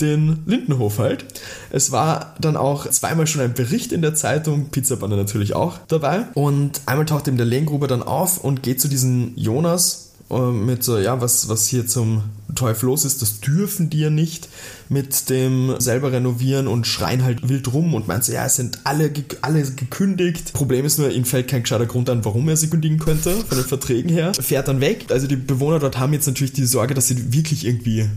den 0.00 0.42
Lindenhof 0.46 0.98
halt. 0.98 1.24
Es 1.70 1.92
war 1.92 2.34
dann 2.40 2.56
auch 2.56 2.88
zweimal 2.90 3.26
schon 3.26 3.40
ein 3.42 3.54
Bericht 3.54 3.92
in 3.92 4.02
der 4.02 4.14
Zeitung, 4.14 4.66
Pizzabande 4.66 5.16
natürlich 5.16 5.54
auch 5.54 5.78
dabei 5.88 6.26
und 6.34 6.82
einmal 6.86 7.06
taucht 7.06 7.28
eben 7.28 7.36
der 7.36 7.46
Lehngruber 7.46 7.86
dann 7.86 8.02
auf 8.02 8.38
und 8.38 8.62
geht 8.62 8.80
zu 8.80 8.88
diesem 8.88 9.32
Jonas 9.36 10.03
mit 10.30 10.82
so, 10.82 10.98
ja, 10.98 11.20
was, 11.20 11.48
was 11.48 11.66
hier 11.66 11.86
zum 11.86 12.22
Teufel 12.54 12.86
los 12.86 13.04
ist, 13.04 13.22
das 13.22 13.40
dürfen 13.40 13.90
die 13.90 14.00
ja 14.00 14.10
nicht 14.10 14.48
mit 14.88 15.28
dem 15.28 15.74
selber 15.78 16.12
renovieren 16.12 16.66
und 16.66 16.86
schreien 16.86 17.24
halt 17.24 17.48
wild 17.48 17.72
rum 17.72 17.94
und 17.94 18.08
meint 18.08 18.24
so, 18.24 18.32
ja, 18.32 18.46
es 18.46 18.56
sind 18.56 18.80
alle, 18.84 19.12
alle 19.42 19.62
gekündigt. 19.62 20.52
Problem 20.52 20.84
ist 20.84 20.98
nur, 20.98 21.10
ihnen 21.10 21.24
fällt 21.24 21.48
kein 21.48 21.62
gescheiter 21.62 21.86
Grund 21.86 22.08
an, 22.10 22.24
warum 22.24 22.48
er 22.48 22.56
sie 22.56 22.68
kündigen 22.68 22.98
könnte, 22.98 23.32
von 23.32 23.58
den 23.58 23.66
Verträgen 23.66 24.10
her. 24.10 24.32
Fährt 24.34 24.68
dann 24.68 24.80
weg. 24.80 25.06
Also 25.10 25.26
die 25.26 25.36
Bewohner 25.36 25.78
dort 25.78 25.98
haben 25.98 26.12
jetzt 26.12 26.26
natürlich 26.26 26.52
die 26.52 26.64
Sorge, 26.64 26.94
dass 26.94 27.08
sie 27.08 27.32
wirklich 27.32 27.66
irgendwie 27.66 28.08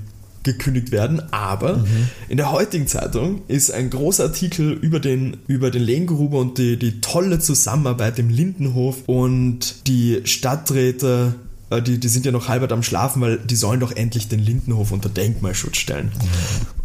gekündigt 0.44 0.94
werden, 0.94 1.22
aber 1.32 1.78
mhm. 1.78 2.08
in 2.30 2.38
der 2.38 2.54
heutigen 2.54 2.88
Zeitung 2.88 3.42
ist 3.50 3.70
ein 3.70 3.90
großer 3.90 4.24
Artikel 4.24 4.72
über 4.72 5.02
den, 5.02 5.38
über 5.48 5.72
den 5.72 5.84
Lehngruber 5.84 6.40
und 6.40 6.58
die, 6.58 6.78
die 6.78 7.02
tolle 7.02 7.40
Zusammenarbeit 7.40 8.18
im 8.18 8.30
Lindenhof 8.30 9.04
und 9.08 9.88
die 9.88 10.22
Stadträte 10.24 11.36
die, 11.70 12.00
die 12.00 12.08
sind 12.08 12.26
ja 12.26 12.32
noch 12.32 12.48
halbert 12.48 12.72
am 12.72 12.84
Schlafen, 12.84 13.22
weil 13.22 13.40
die 13.40 13.56
sollen 13.56 13.80
doch 13.80 13.92
endlich 13.92 14.28
den 14.28 14.40
Lindenhof 14.40 14.92
unter 14.92 15.10
Denkmalschutz 15.10 15.78
stellen. 15.78 16.12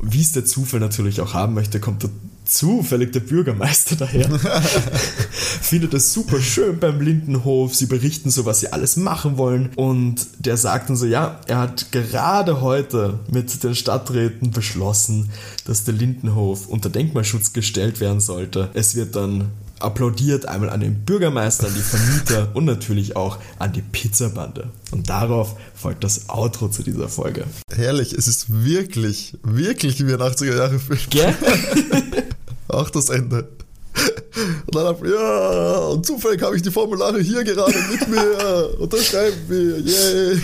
Wie 0.00 0.20
es 0.20 0.32
der 0.32 0.44
Zufall 0.44 0.80
natürlich 0.80 1.20
auch 1.20 1.34
haben 1.34 1.54
möchte, 1.54 1.78
kommt 1.80 2.04
da 2.04 2.08
zufällig 2.44 3.12
der 3.12 3.20
Bürgermeister 3.20 3.96
daher. 3.96 4.28
Findet 5.62 5.94
es 5.94 6.12
super 6.12 6.40
schön 6.40 6.78
beim 6.78 7.00
Lindenhof. 7.00 7.74
Sie 7.74 7.86
berichten 7.86 8.30
so, 8.30 8.44
was 8.44 8.60
sie 8.60 8.72
alles 8.72 8.96
machen 8.96 9.38
wollen. 9.38 9.70
Und 9.76 10.26
der 10.38 10.56
sagt 10.56 10.88
dann 10.88 10.96
so, 10.96 11.06
ja, 11.06 11.40
er 11.46 11.58
hat 11.58 11.92
gerade 11.92 12.60
heute 12.60 13.20
mit 13.30 13.62
den 13.62 13.74
Stadträten 13.74 14.50
beschlossen, 14.50 15.30
dass 15.64 15.84
der 15.84 15.94
Lindenhof 15.94 16.66
unter 16.66 16.90
Denkmalschutz 16.90 17.52
gestellt 17.52 18.00
werden 18.00 18.20
sollte. 18.20 18.70
Es 18.74 18.96
wird 18.96 19.14
dann 19.14 19.52
applaudiert 19.82 20.46
einmal 20.46 20.70
an 20.70 20.80
den 20.80 21.04
Bürgermeister, 21.04 21.66
an 21.66 21.74
die 21.74 21.80
Vermieter 21.80 22.50
und 22.54 22.64
natürlich 22.64 23.16
auch 23.16 23.38
an 23.58 23.72
die 23.72 23.82
Pizzabande. 23.82 24.70
Und 24.90 25.08
darauf 25.08 25.56
folgt 25.74 26.04
das 26.04 26.28
Outro 26.28 26.68
zu 26.68 26.82
dieser 26.82 27.08
Folge. 27.08 27.44
Herrlich, 27.70 28.12
es 28.12 28.28
ist 28.28 28.64
wirklich, 28.64 29.36
wirklich 29.42 30.06
wie 30.06 30.12
ein 30.12 30.20
80er 30.20 30.56
Jahre 30.56 30.78
Film. 30.78 30.98
Gell? 31.10 31.34
auch 32.68 32.90
das 32.90 33.08
Ende. 33.08 33.48
Und 34.66 34.74
dann 34.74 34.86
hab, 34.86 35.04
ja, 35.06 35.78
und 35.88 36.06
zufällig 36.06 36.42
habe 36.42 36.56
ich 36.56 36.62
die 36.62 36.70
Formulare 36.70 37.20
hier 37.20 37.44
gerade 37.44 37.74
mit 37.90 38.08
mir. 38.08 38.78
Unterschreiben 38.78 39.36
wir, 39.48 39.78
yay. 39.80 40.40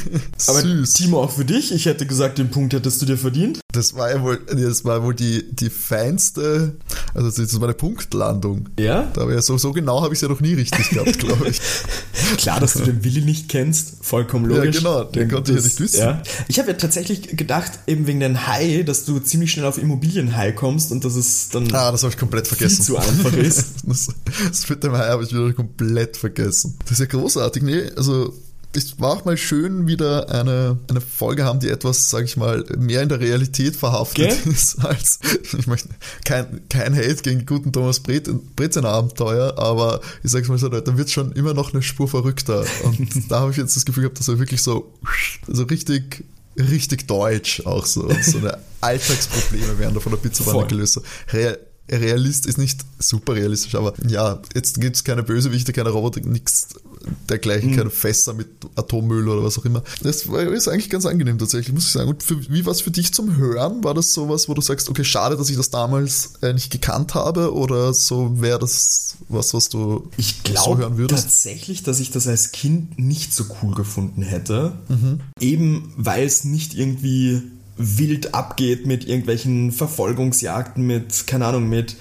Aber 0.46 0.60
Süß. 0.60 0.92
Timo, 0.92 1.22
auch 1.22 1.30
für 1.30 1.44
dich, 1.44 1.72
ich 1.72 1.86
hätte 1.86 2.06
gesagt, 2.06 2.38
den 2.38 2.50
Punkt 2.50 2.74
hättest 2.74 3.00
du 3.00 3.06
dir 3.06 3.16
verdient. 3.16 3.60
Das 3.78 3.94
war 3.94 4.10
ja 4.10 4.20
wohl, 4.20 4.40
das 4.44 4.84
war 4.84 5.04
wohl 5.04 5.14
die, 5.14 5.54
die 5.54 5.70
feinste 5.70 6.74
Also 7.14 7.28
das 7.28 7.38
ist 7.38 7.60
meine 7.60 7.74
Punktlandung. 7.74 8.70
Ja? 8.76 9.08
Da 9.14 9.30
ja 9.30 9.40
so, 9.40 9.56
so 9.56 9.72
genau 9.72 10.02
habe 10.02 10.14
ich 10.14 10.18
es 10.18 10.22
ja 10.22 10.28
noch 10.28 10.40
nie 10.40 10.54
richtig 10.54 10.90
gehabt, 10.90 11.16
glaube 11.20 11.48
ich. 11.48 11.60
Klar, 12.38 12.58
dass 12.58 12.72
du 12.72 12.80
den 12.80 13.04
Willi 13.04 13.20
nicht 13.20 13.48
kennst, 13.48 14.04
vollkommen 14.04 14.46
logisch. 14.46 14.74
Ja, 14.74 14.80
genau, 14.80 15.04
den 15.04 15.30
konnte 15.30 15.52
ich 15.52 15.58
ja 15.58 15.64
nicht 15.64 15.78
wissen. 15.78 16.00
Ja. 16.00 16.22
Ich 16.48 16.58
habe 16.58 16.72
ja 16.72 16.76
tatsächlich 16.76 17.36
gedacht, 17.36 17.70
eben 17.86 18.08
wegen 18.08 18.18
den 18.18 18.48
High, 18.48 18.84
dass 18.84 19.04
du 19.04 19.20
ziemlich 19.20 19.52
schnell 19.52 19.66
auf 19.66 19.78
Immobilien-High 19.78 20.56
kommst 20.56 20.90
und 20.90 21.04
dass 21.04 21.14
es 21.14 21.50
dann 21.50 21.72
ah, 21.72 21.92
das 21.92 22.02
habe 22.02 22.12
ich 22.12 22.18
komplett 22.18 22.48
vergessen. 22.48 22.82
zu 22.82 22.96
einfach 22.96 23.32
ist. 23.32 23.76
das, 23.84 24.08
das 24.48 24.68
mit 24.68 24.82
dem 24.82 24.92
High 24.92 25.10
habe 25.10 25.22
ich 25.22 25.30
wieder 25.32 25.52
komplett 25.52 26.16
vergessen. 26.16 26.74
Das 26.80 26.94
ist 26.94 26.98
ja 26.98 27.06
großartig. 27.06 27.62
Nee, 27.62 27.92
also 27.96 28.34
es 28.74 29.00
war 29.00 29.10
auch 29.10 29.24
mal 29.24 29.36
schön, 29.36 29.86
wieder 29.86 30.28
eine, 30.30 30.78
eine 30.88 31.00
Folge 31.00 31.44
haben, 31.44 31.58
die 31.60 31.68
etwas, 31.68 32.10
sage 32.10 32.26
ich 32.26 32.36
mal, 32.36 32.64
mehr 32.76 33.02
in 33.02 33.08
der 33.08 33.20
Realität 33.20 33.76
verhaftet 33.76 34.32
okay. 34.32 34.50
ist, 34.50 34.78
als, 34.84 35.20
ich 35.56 35.66
möchte, 35.66 35.88
kein, 36.24 36.60
kein 36.68 36.94
Hate 36.94 37.22
gegen 37.22 37.46
guten 37.46 37.72
Thomas 37.72 38.00
Brezen 38.00 38.84
Abenteuer, 38.84 39.58
aber 39.58 40.00
ich 40.22 40.30
sag's 40.30 40.48
mal 40.48 40.58
so, 40.58 40.68
da 40.68 40.96
wird 40.96 41.10
schon 41.10 41.32
immer 41.32 41.54
noch 41.54 41.72
eine 41.72 41.82
Spur 41.82 42.08
verrückter. 42.08 42.64
Und 42.84 43.30
da 43.30 43.40
habe 43.40 43.50
ich 43.50 43.56
jetzt 43.56 43.76
das 43.76 43.84
Gefühl 43.84 44.02
gehabt, 44.02 44.18
dass 44.18 44.28
er 44.28 44.38
wirklich 44.38 44.62
so, 44.62 44.92
so 45.46 45.64
richtig 45.64 46.24
richtig 46.58 47.06
deutsch 47.06 47.64
auch 47.66 47.86
so. 47.86 48.10
So 48.22 48.38
eine 48.38 48.58
Alltagsprobleme 48.80 49.78
werden 49.78 49.94
da 49.94 50.00
von 50.00 50.10
der 50.10 50.18
Pizzawanne 50.18 50.66
gelöst. 50.66 51.00
Real, 51.32 51.56
Realist 51.90 52.46
ist 52.46 52.58
nicht 52.58 52.80
super 52.98 53.34
realistisch, 53.34 53.74
aber 53.74 53.94
ja, 54.06 54.42
jetzt 54.54 54.80
gibt 54.80 54.96
es 54.96 55.04
keine 55.04 55.22
Bösewichte, 55.22 55.72
keine 55.72 55.90
Roboter, 55.90 56.20
nichts 56.20 56.68
dergleichen, 57.28 57.72
mhm. 57.72 57.76
keine 57.76 57.90
Fässer 57.90 58.34
mit 58.34 58.48
Atommüll 58.76 59.28
oder 59.28 59.44
was 59.44 59.58
auch 59.58 59.64
immer. 59.64 59.82
Das 60.02 60.26
ist 60.26 60.68
eigentlich 60.68 60.90
ganz 60.90 61.06
angenehm 61.06 61.38
tatsächlich, 61.38 61.72
muss 61.74 61.86
ich 61.86 61.92
sagen. 61.92 62.08
Und 62.08 62.22
für, 62.22 62.48
wie 62.50 62.64
war 62.64 62.72
es 62.72 62.80
für 62.80 62.90
dich 62.90 63.12
zum 63.12 63.36
Hören? 63.36 63.84
War 63.84 63.94
das 63.94 64.12
sowas, 64.12 64.48
wo 64.48 64.54
du 64.54 64.60
sagst, 64.60 64.88
okay, 64.88 65.04
schade, 65.04 65.36
dass 65.36 65.50
ich 65.50 65.56
das 65.56 65.70
damals 65.70 66.34
äh, 66.42 66.52
nicht 66.52 66.70
gekannt 66.70 67.14
habe 67.14 67.54
oder 67.54 67.92
so 67.94 68.40
wäre 68.40 68.58
das 68.58 69.16
was, 69.28 69.52
was 69.54 69.68
du 69.68 70.10
ich 70.16 70.42
glaub, 70.42 70.64
so 70.64 70.78
hören 70.78 70.96
würdest? 70.96 71.24
tatsächlich, 71.24 71.82
dass 71.82 72.00
ich 72.00 72.10
das 72.10 72.26
als 72.26 72.52
Kind 72.52 72.98
nicht 72.98 73.34
so 73.34 73.44
cool 73.62 73.74
gefunden 73.74 74.22
hätte. 74.22 74.72
Mhm. 74.88 75.20
Eben 75.40 75.92
weil 75.96 76.24
es 76.24 76.44
nicht 76.44 76.74
irgendwie 76.74 77.42
wild 77.76 78.34
abgeht 78.34 78.86
mit 78.86 79.06
irgendwelchen 79.06 79.70
Verfolgungsjagden, 79.72 80.84
mit, 80.86 81.26
keine 81.26 81.46
Ahnung, 81.46 81.68
mit 81.68 81.96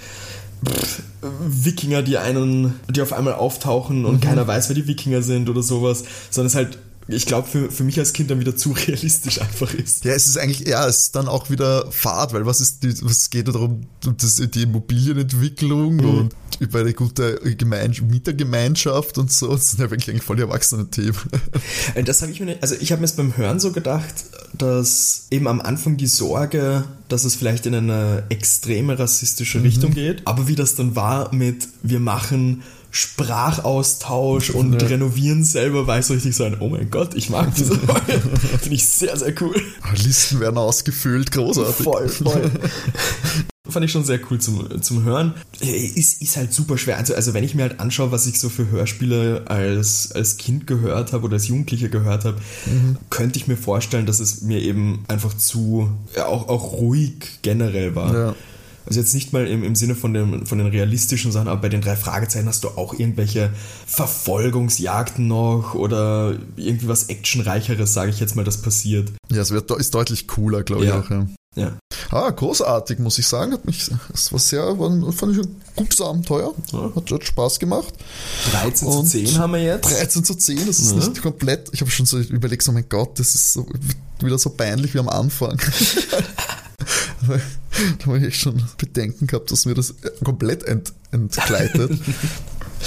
pff, 0.66 1.02
Wikinger, 1.22 2.02
die 2.02 2.18
einen, 2.18 2.80
die 2.90 3.02
auf 3.02 3.14
einmal 3.14 3.34
auftauchen 3.34 4.06
und 4.06 4.16
mhm. 4.16 4.22
keiner 4.22 4.48
weiß, 4.48 4.70
wer 4.70 4.76
die 4.76 4.88
Wikinger 4.88 5.22
sind 5.22 5.50
oder 5.50 5.62
sowas, 5.62 6.04
sondern 6.30 6.48
es 6.48 6.56
halt 6.56 6.78
ich 7.08 7.26
glaube, 7.26 7.48
für, 7.48 7.72
für 7.72 7.84
mich 7.84 7.98
als 8.00 8.14
Kind 8.14 8.30
dann 8.30 8.40
wieder 8.40 8.56
zu 8.56 8.72
realistisch 8.72 9.42
einfach 9.42 9.74
ist. 9.74 10.04
Ja, 10.04 10.14
es 10.14 10.28
ist 10.28 10.38
eigentlich, 10.38 10.68
ja, 10.68 10.86
es 10.88 11.04
ist 11.04 11.16
dann 11.16 11.28
auch 11.28 11.50
wieder 11.50 11.90
Fahrt, 11.92 12.34
weil 12.34 12.46
was 12.46 12.60
ist 12.60 12.80
was 13.04 13.30
geht 13.30 13.48
da 13.48 13.54
darum, 13.54 13.88
das, 14.02 14.36
die 14.36 14.64
Immobilienentwicklung 14.64 15.96
mhm. 15.96 16.06
und 16.06 16.36
über 16.60 16.80
eine 16.80 16.94
gute 16.94 17.40
Gemein 17.56 17.96
Mietergemeinschaft 18.10 19.18
und 19.18 19.32
so, 19.32 19.52
das 19.54 19.72
sind 19.72 19.80
ja 19.80 19.92
wirklich 19.92 20.10
eigentlich 20.10 20.24
voll 20.24 20.36
die 20.36 20.42
erwachsenen 20.42 20.92
Themen. 20.92 21.18
Das 22.06 22.22
habe 22.22 22.32
ich 22.32 22.40
mir 22.40 22.48
nicht, 22.48 22.62
also 22.62 22.76
ich 22.80 22.92
habe 22.92 23.02
mir 23.02 23.06
es 23.06 23.14
beim 23.14 23.38
Hören 23.38 23.60
so 23.60 23.72
gedacht, 23.72 24.26
dass 24.58 25.28
eben 25.32 25.48
am 25.48 25.62
Anfang 25.62 25.98
die 25.98 26.08
Sorge, 26.08 26.84
dass 27.08 27.24
es 27.24 27.36
vielleicht 27.36 27.66
in 27.66 27.76
eine 27.76 28.24
extreme 28.30 28.98
rassistische 29.00 29.60
mhm. 29.60 29.66
Richtung 29.66 29.94
geht, 29.94 30.26
aber 30.26 30.48
wie 30.48 30.56
das 30.56 30.76
dann 30.76 30.96
war 30.96 31.34
mit, 31.34 31.68
wir 31.84 32.00
machen 32.00 32.64
Sprachaustausch 32.98 34.50
und 34.50 34.82
ja. 34.82 34.88
Renovieren 34.88 35.44
selber 35.44 35.86
war 35.86 36.00
ich 36.00 36.08
so 36.08 36.16
richtig 36.16 36.36
so 36.36 36.46
ein, 36.46 36.58
oh 36.60 36.68
mein 36.68 36.90
Gott, 36.90 37.14
ich 37.14 37.30
mag 37.30 37.54
diese 37.54 37.76
Folge. 37.80 38.20
Finde 38.60 38.76
ich 38.76 38.88
sehr, 38.88 39.16
sehr 39.16 39.40
cool. 39.40 39.56
Listen 40.04 40.40
werden 40.40 40.58
ausgefüllt, 40.58 41.32
großartig. 41.32 41.84
Voll, 41.84 42.10
voll. 42.10 42.52
Fand 43.70 43.86
ich 43.86 43.92
schon 43.92 44.04
sehr 44.04 44.20
cool 44.32 44.40
zum, 44.40 44.82
zum 44.82 45.04
Hören. 45.04 45.36
Ist, 45.60 46.24
ist 46.24 46.38
halt 46.38 46.54
super 46.54 46.80
schwer. 46.80 46.98
Also, 46.98 47.14
also 47.14 47.36
wenn 47.36 47.44
ich 47.44 47.54
mir 47.54 47.64
halt 47.64 47.80
anschaue, 47.80 48.12
was 48.12 48.26
ich 48.26 48.40
so 48.40 48.50
für 48.50 48.68
Hörspiele 48.68 49.44
als, 49.46 50.12
als 50.14 50.38
Kind 50.38 50.66
gehört 50.66 51.14
habe 51.14 51.26
oder 51.26 51.36
als 51.36 51.50
Jugendlicher 51.50 51.90
gehört 51.90 52.26
habe, 52.26 52.40
mhm. 52.66 52.98
könnte 53.12 53.38
ich 53.38 53.48
mir 53.48 53.58
vorstellen, 53.58 54.08
dass 54.08 54.20
es 54.20 54.42
mir 54.42 54.60
eben 54.60 55.04
einfach 55.08 55.38
zu, 55.38 55.92
ja, 56.16 56.26
auch, 56.26 56.50
auch 56.50 56.74
ruhig 56.74 57.40
generell 57.44 57.94
war. 57.94 58.14
Ja. 58.16 58.36
Also 58.88 59.00
jetzt 59.00 59.14
nicht 59.14 59.34
mal 59.34 59.46
im, 59.48 59.64
im 59.64 59.76
Sinne 59.76 59.96
von, 59.96 60.14
dem, 60.14 60.46
von 60.46 60.58
den 60.58 60.68
realistischen 60.68 61.32
Sachen, 61.32 61.48
aber 61.48 61.62
bei 61.62 61.70
den 61.70 61.82
drei 61.82 61.96
Fragezeichen 61.96 62.48
hast 62.48 62.64
du 62.64 62.70
auch 62.70 62.94
irgendwelche 62.94 63.52
Verfolgungsjagden 63.86 65.28
noch 65.28 65.76
oder 65.76 66.38
irgendwie 66.56 66.88
was 66.88 67.10
Actionreicheres, 67.10 67.94
sage 67.94 68.12
ich 68.12 68.20
jetzt 68.20 68.36
mal, 68.36 68.46
das 68.46 68.62
passiert. 68.62 69.12
Ja, 69.30 69.42
es 69.42 69.52
wird, 69.52 69.70
ist 69.72 69.94
deutlich 69.94 70.28
cooler, 70.28 70.64
glaube 70.64 70.86
ja. 70.86 71.00
ich 71.00 71.06
auch. 71.06 71.10
Ja. 71.10 71.28
Ja. 71.58 71.76
Ah, 72.12 72.30
großartig, 72.30 73.00
muss 73.00 73.18
ich 73.18 73.28
sagen. 73.28 73.54
Hat 73.54 73.66
mich, 73.66 73.90
es 74.14 74.32
war 74.32 74.40
sehr, 74.40 74.78
war, 74.78 75.12
fand 75.12 75.36
ich 75.36 75.44
ein 75.44 75.62
gutes 75.76 76.00
Abenteuer. 76.00 76.54
Ja. 76.72 76.92
Hat, 76.96 77.12
hat 77.12 77.24
Spaß 77.24 77.58
gemacht. 77.60 77.94
13 78.52 78.92
zu 78.92 79.04
10 79.04 79.40
haben 79.40 79.54
wir 79.54 79.64
jetzt. 79.64 79.90
13 79.90 80.24
zu 80.24 80.36
10, 80.36 80.68
das 80.68 80.80
ist 80.80 80.92
ja. 80.92 80.98
nicht 80.98 81.22
komplett. 81.22 81.70
Ich 81.74 81.82
habe 81.82 81.90
schon 81.90 82.06
so 82.06 82.20
überlegt, 82.20 82.62
so 82.62 82.72
mein 82.72 82.88
Gott, 82.88 83.20
das 83.20 83.34
ist 83.34 83.54
so, 83.54 83.68
wieder 84.22 84.38
so 84.38 84.52
peinlich 84.52 84.94
wie 84.94 85.00
am 85.00 85.10
Anfang. 85.10 85.60
da 88.00 88.06
habe 88.06 88.26
ich 88.26 88.40
schon 88.40 88.64
Bedenken 88.78 89.28
gehabt, 89.28 89.52
dass 89.52 89.66
mir 89.66 89.76
das 89.76 89.96
komplett 90.24 90.64
ent, 90.64 90.94
entgleitet. 91.12 91.92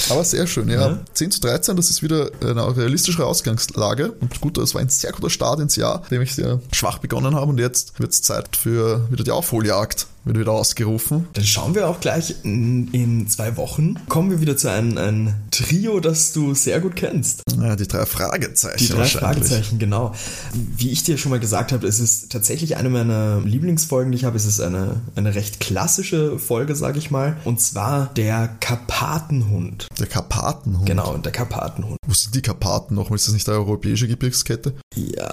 Aber 0.09 0.25
sehr 0.25 0.47
schön, 0.47 0.69
ja. 0.69 0.91
ja. 0.91 1.01
10 1.15 1.33
zu 1.33 1.41
13, 1.41 1.77
das 1.77 1.91
ist 1.91 2.03
wieder 2.03 2.31
eine 2.41 2.77
realistischere 2.77 3.27
Ausgangslage. 3.27 4.13
Und 4.13 4.41
gut, 4.41 4.57
das 4.57 4.75
war 4.75 4.81
ein 4.81 4.89
sehr 4.89 5.13
guter 5.13 5.31
Start 5.31 5.61
ins 5.61 5.77
Jahr, 5.77 6.03
dem 6.11 6.23
ich 6.23 6.35
sehr 6.35 6.61
schwach 6.73 6.99
begonnen 6.99 7.35
habe. 7.35 7.51
Und 7.51 7.59
jetzt 7.59 7.99
wird 7.99 8.13
es 8.13 8.23
Zeit 8.23 8.57
für 8.57 9.11
wieder 9.11 9.25
die 9.25 9.33
Aufholjagd 9.33 10.07
wird 10.25 10.39
wieder 10.39 10.53
ausgerufen. 10.53 11.27
Dann 11.33 11.45
schauen 11.45 11.75
wir 11.75 11.89
auch 11.89 12.01
gleich 12.01 12.37
in, 12.43 12.89
in 12.93 13.29
zwei 13.29 13.57
Wochen. 13.57 13.95
Kommen 14.09 14.31
wir 14.31 14.41
wieder 14.41 14.57
zu 14.57 14.71
einem, 14.71 14.99
einem 14.99 15.35
Trio, 15.51 16.01
das 16.01 16.33
du 16.33 16.55
sehr 16.55 16.81
gut 16.81 16.97
kennst. 16.97 17.43
Ja, 17.59 17.77
die 17.77 17.89
drei 17.89 18.07
Fragezeichen. 18.07 18.79
Die 18.79 18.89
drei 18.89 19.07
Fragezeichen, 19.07 19.79
genau. 19.79 20.15
Wie 20.53 20.91
ich 20.91 21.03
dir 21.03 21.19
schon 21.19 21.31
mal 21.31 21.41
gesagt 21.41 21.73
habe, 21.73 21.87
es 21.87 22.01
ist 22.01 22.31
tatsächlich 22.31 22.77
eine 22.77 22.91
meiner 22.91 23.41
Lieblingsfolgen, 23.41 24.13
die 24.13 24.19
ich 24.19 24.25
habe. 24.25 24.37
Es 24.37 24.45
ist 24.45 24.61
eine, 24.61 25.01
eine 25.17 25.35
recht 25.35 25.61
klassische 25.61 26.39
Folge, 26.39 26.77
sage 26.77 26.99
ich 26.99 27.11
mal. 27.11 27.37
Und 27.45 27.61
zwar 27.61 28.11
der 28.15 28.49
Karpatenhund. 28.61 29.89
Der 29.99 30.07
Karpatenhund? 30.07 30.87
Genau, 30.87 31.17
der 31.17 31.33
Karpatenhund. 31.33 31.97
Wo 32.07 32.15
sind 32.15 32.35
die 32.35 32.43
Karpaten 32.43 32.95
noch? 32.95 33.11
Ist 33.11 33.27
das 33.27 33.35
nicht 33.35 33.49
eine 33.49 33.59
europäische 33.59 34.07
Gebirgskette? 34.09 34.75
Ja. 34.95 35.33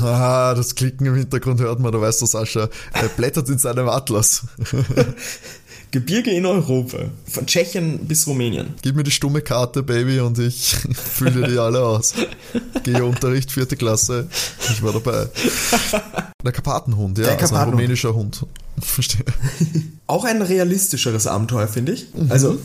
Ah, 0.00 0.54
das 0.54 0.74
Klicken 0.74 1.06
im 1.06 1.14
Hintergrund 1.14 1.60
hört 1.60 1.80
man, 1.80 1.92
da 1.92 2.00
weißt 2.00 2.22
du, 2.22 2.26
Sascha. 2.26 2.68
Er 2.92 3.08
blättert 3.08 3.48
in 3.48 3.58
seinem 3.58 3.88
Atlas 3.88 4.07
Atlas. 4.08 4.42
Gebirge 5.90 6.30
in 6.30 6.44
Europa, 6.44 6.98
von 7.26 7.46
Tschechien 7.46 7.98
bis 8.06 8.26
Rumänien. 8.26 8.74
Gib 8.82 8.94
mir 8.96 9.04
die 9.04 9.10
stumme 9.10 9.40
Karte, 9.40 9.82
Baby, 9.82 10.20
und 10.20 10.38
ich 10.38 10.76
fülle 10.94 11.48
die 11.48 11.58
alle 11.58 11.82
aus. 11.82 12.12
Gehe 12.84 13.04
Unterricht, 13.04 13.50
vierte 13.50 13.76
Klasse, 13.76 14.28
ich 14.70 14.82
war 14.82 14.92
dabei. 14.92 15.28
Der 16.44 16.52
Karpatenhund, 16.52 17.16
ja, 17.18 17.24
Der 17.24 17.36
Karpatenhund. 17.36 17.42
also 17.42 17.54
ein 17.56 17.70
rumänischer 17.70 18.14
Hund. 18.14 18.44
Verstehe. 18.82 19.24
Auch 20.06 20.24
ein 20.24 20.40
realistischeres 20.40 21.26
Abenteuer, 21.26 21.68
finde 21.68 21.92
ich. 21.92 22.06
Mhm. 22.14 22.32
Also, 22.32 22.58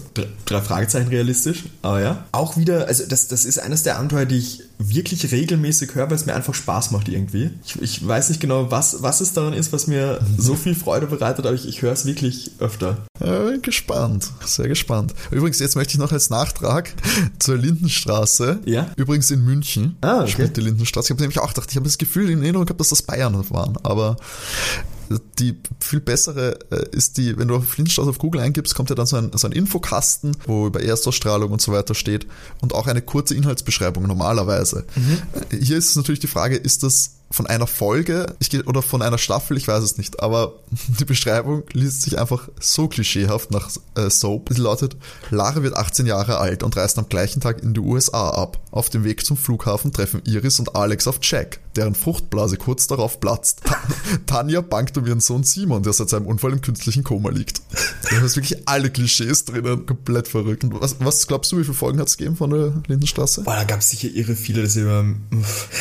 drei 0.46 0.62
Fragezeichen 0.62 1.10
realistisch, 1.10 1.66
aber 1.82 2.02
ja. 2.02 2.26
Auch 2.32 2.56
wieder, 2.56 2.88
also 2.88 3.04
das, 3.06 3.28
das 3.28 3.44
ist 3.44 3.60
eines 3.60 3.84
der 3.84 3.98
Abenteuer, 3.98 4.26
die 4.26 4.38
ich 4.38 4.64
wirklich 4.80 5.30
regelmäßig 5.30 5.94
höre, 5.96 6.10
weil 6.10 6.16
es 6.16 6.26
mir 6.26 6.36
einfach 6.36 6.54
Spaß 6.54 6.92
macht 6.92 7.10
irgendwie. 7.10 7.52
Ich, 7.66 7.82
ich 7.82 8.08
weiß 8.08 8.30
nicht 8.30 8.40
genau, 8.40 8.72
was, 8.72 9.02
was 9.02 9.20
es 9.20 9.34
daran 9.34 9.52
ist, 9.52 9.74
was 9.74 9.88
mir 9.88 10.22
so 10.38 10.56
viel 10.56 10.74
Freude 10.74 11.08
bereitet, 11.08 11.46
aber 11.46 11.56
ich, 11.56 11.68
ich 11.68 11.82
höre 11.82 11.92
es 11.92 12.06
wirklich 12.06 12.52
öfter. 12.60 12.98
Ja, 13.20 13.40
bin 13.44 13.62
gespannt, 13.62 14.32
sehr 14.46 14.70
gespannt. 14.70 15.14
Übrigens, 15.32 15.60
jetzt 15.60 15.76
möchte 15.76 15.94
ich 15.94 16.00
noch 16.00 16.12
als 16.12 16.30
Nachtrag 16.30 16.94
zur 17.40 17.58
Lindenstraße. 17.58 18.62
Ja. 18.66 18.90
Übrigens 18.96 19.32
in 19.32 19.44
München. 19.44 19.98
Ah, 20.02 20.22
okay. 20.22 20.32
Spielt 20.32 20.58
die 20.58 20.62
Lindenstraße. 20.62 21.08
Ich 21.08 21.12
habe 21.12 21.22
nämlich 21.22 21.40
auch 21.40 21.50
gedacht, 21.50 21.70
ich 21.70 21.76
habe 21.76 21.86
das 21.86 21.98
Gefühl 21.98 22.30
in 22.30 22.42
Erinnerung 22.42 22.66
gehabt, 22.66 22.80
dass 22.80 22.90
das 22.90 23.02
Bayern 23.02 23.34
waren, 23.50 23.78
aber 23.84 24.18
die 25.40 25.58
viel 25.80 26.00
bessere 26.00 26.60
äh, 26.72 26.86
ist 26.92 27.18
die, 27.18 27.38
wenn 27.38 27.48
du 27.48 27.56
auf 27.56 27.68
Flintstraße 27.68 28.10
auf 28.10 28.18
Google 28.18 28.42
eingibst, 28.42 28.76
kommt 28.76 28.90
ja 28.90 28.96
dann 28.96 29.06
so 29.06 29.18
ein, 29.18 29.32
so 29.36 29.48
ein 29.48 29.52
Infokasten, 29.52 30.36
wo 30.46 30.68
über 30.68 30.82
Erstausstrahlung 30.82 31.52
und 31.52 31.62
so 31.62 31.72
weiter 31.72 31.96
steht 31.96 32.28
und 32.62 32.74
auch 32.74 32.88
eine 32.88 33.02
kurze 33.02 33.36
Inhaltsbeschreibung 33.36 34.08
normalerweise. 34.08 34.86
Mhm. 34.96 35.58
Hier 35.60 35.78
ist 35.78 35.96
natürlich 35.96 36.20
die 36.20 36.28
Frage, 36.28 36.56
ist 36.56 36.84
das 36.84 37.16
von 37.34 37.48
einer 37.48 37.66
Folge 37.66 38.36
ich 38.38 38.68
oder 38.68 38.84
von 38.84 39.02
einer 39.02 39.18
Staffel, 39.18 39.58
ich 39.58 39.68
weiß 39.68 39.84
es 39.84 39.98
nicht, 39.98 40.22
aber 40.22 40.54
die 41.00 41.06
Beschreibung 41.06 41.64
liest 41.74 42.04
sich 42.04 42.20
einfach 42.20 42.48
so 42.60 42.88
klischeehaft 42.88 43.50
nach 43.50 43.72
äh, 43.96 44.10
Soap. 44.10 44.50
Sie 44.52 44.62
lautet, 44.62 44.96
Lara 45.32 45.64
wird 45.64 45.76
18 45.76 46.06
Jahre 46.06 46.38
alt 46.38 46.62
und 46.62 46.78
reist 46.78 47.00
am 47.00 47.10
gleichen 47.10 47.42
Tag 47.42 47.64
in 47.64 47.74
die 47.74 47.80
USA 47.80 48.30
ab. 48.30 48.60
Auf 48.70 48.92
dem 48.92 49.04
Weg 49.04 49.26
zum 49.26 49.36
Flughafen 49.36 49.92
treffen 49.92 50.22
Iris 50.26 50.60
und 50.60 50.76
Alex 50.76 51.08
auf 51.08 51.18
Jack, 51.24 51.60
deren 51.76 51.96
Fruchtblase 51.96 52.58
kurz 52.58 52.86
darauf 52.86 53.20
platzt. 53.20 53.62
Tanja 54.28 54.62
bangt 54.62 54.96
um 54.98 55.08
ihren 55.08 55.20
Sohn 55.20 55.44
Simon, 55.44 55.82
der 55.82 55.94
seit 55.94 56.10
seinem 56.10 56.28
Unfall 56.28 56.54
im 56.54 56.62
künstlichen 56.62 57.04
Koma 57.04 57.32
liegt. 57.32 57.64
Da 58.10 58.24
ist 58.24 58.36
wirklich 58.36 58.68
alle 58.68 58.92
Klischees 58.92 59.46
drinnen, 59.46 59.88
komplett 59.88 60.28
verrückt. 60.28 60.66
Was, 60.70 60.98
was 61.00 61.28
glaubst 61.28 61.52
du, 61.52 61.58
wie 61.58 61.64
viele 61.64 61.74
Folgen 61.74 62.00
hat 62.00 62.10
es 62.10 62.18
gegeben 62.18 62.36
von 62.36 62.52
der 62.52 62.74
Lindenstraße? 62.88 63.42
Boah, 63.42 63.56
da 63.56 63.64
gab 63.64 63.80
es 63.80 63.90
sicher 63.90 64.10
irre 64.10 64.36
viele, 64.36 64.62
das 64.62 64.76
immer... 64.76 65.04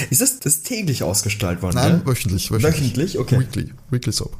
Ist 0.09 0.23
das, 0.23 0.41
das 0.41 0.63
täglich 0.63 1.03
ausgestrahlt 1.43 1.63
worden? 1.63 1.75
Nein, 1.77 1.99
ne? 1.99 2.07
wöchentlich, 2.07 2.51
wöchentlich. 2.51 2.75
Wöchentlich, 2.75 3.19
okay. 3.19 3.41
Weekly, 3.41 3.73
Weekly 3.91 4.13
Soap. 4.13 4.37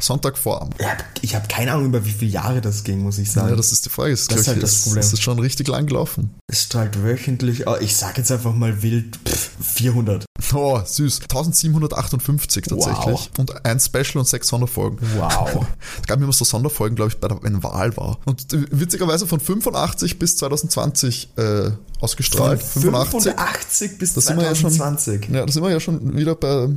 So. 0.00 0.14
Sonntagvorabend. 0.14 0.74
Ich 1.22 1.34
habe 1.34 1.46
keine 1.48 1.72
Ahnung, 1.72 1.86
über 1.86 2.04
wie 2.04 2.10
viele 2.10 2.30
Jahre 2.32 2.60
das 2.60 2.82
ging, 2.84 3.02
muss 3.02 3.18
ich 3.18 3.30
sagen. 3.30 3.50
Ja, 3.50 3.56
das 3.56 3.70
ist 3.72 3.84
die 3.86 3.90
Frage. 3.90 4.10
Das, 4.10 4.26
Das 4.26 4.40
ist 4.40 4.48
halt 4.48 4.62
das 4.62 4.72
ist, 4.76 4.84
Problem. 4.84 5.00
ist 5.02 5.22
schon 5.22 5.38
richtig 5.38 5.68
lang 5.68 5.86
gelaufen. 5.86 6.30
es 6.48 6.62
strahlt 6.64 7.02
wöchentlich, 7.02 7.66
oh, 7.66 7.76
ich 7.80 7.96
sag 7.96 8.18
jetzt 8.18 8.32
einfach 8.32 8.54
mal 8.54 8.82
wild, 8.82 9.16
pff, 9.26 9.50
400. 9.60 10.24
Oh, 10.52 10.80
süß. 10.84 11.20
1758 11.22 12.64
tatsächlich. 12.64 13.04
Wow. 13.06 13.30
Und 13.38 13.64
ein 13.64 13.78
Special 13.78 14.16
und 14.18 14.26
sechs 14.28 14.48
Sonderfolgen. 14.48 14.98
Wow. 15.16 15.66
Es 16.00 16.06
gab 16.06 16.20
immer 16.20 16.32
so 16.32 16.44
Sonderfolgen, 16.44 16.96
glaube 16.96 17.10
ich, 17.12 17.18
bei 17.18 17.28
der 17.28 17.40
wenn 17.42 17.62
Wahl 17.62 17.96
war. 17.96 18.18
Und 18.24 18.46
witzigerweise 18.70 19.26
von 19.26 19.38
85 19.38 20.18
bis 20.18 20.36
2020 20.38 21.30
äh, 21.36 21.70
ausgestrahlt. 22.00 22.62
85 22.62 23.98
bis 23.98 24.14
Da 24.14 24.20
sind 24.20 24.36
wir 24.38 24.44
ja 24.44 24.54
schon- 24.54 24.70
2020. 24.72 25.28
Ja, 25.30 25.46
da 25.46 25.52
sind 25.52 25.62
wir 25.62 25.70
ja 25.70 25.80
schon 25.80 26.16
wieder 26.16 26.34
bei, 26.34 26.68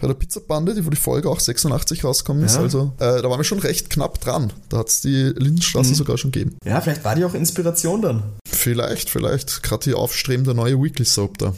bei 0.00 0.06
der 0.06 0.14
Pizzabande, 0.14 0.74
die 0.74 0.84
wo 0.84 0.90
die 0.90 0.96
Folge 0.96 1.28
auch 1.28 1.40
86 1.40 2.04
rausgekommen 2.04 2.44
ist. 2.44 2.56
Ja. 2.56 2.60
Also 2.62 2.92
äh, 2.98 3.22
da 3.22 3.30
waren 3.30 3.38
wir 3.38 3.44
schon 3.44 3.58
recht 3.58 3.90
knapp 3.90 4.20
dran. 4.20 4.52
Da 4.68 4.78
hat 4.78 4.88
es 4.88 5.00
die 5.00 5.32
Lindenstraße 5.36 5.90
Mhm. 5.90 5.94
sogar 5.94 6.18
schon 6.18 6.32
gegeben. 6.32 6.56
Ja, 6.64 6.80
vielleicht 6.80 7.04
war 7.04 7.14
die 7.14 7.24
auch 7.24 7.34
Inspiration 7.34 8.02
dann. 8.02 8.22
Vielleicht, 8.46 9.10
vielleicht. 9.10 9.62
Gerade 9.62 9.84
die 9.84 9.94
aufstrebende 9.94 10.54
neue 10.54 10.80
Weekly 10.82 11.04
Soap 11.04 11.38
da 11.38 11.54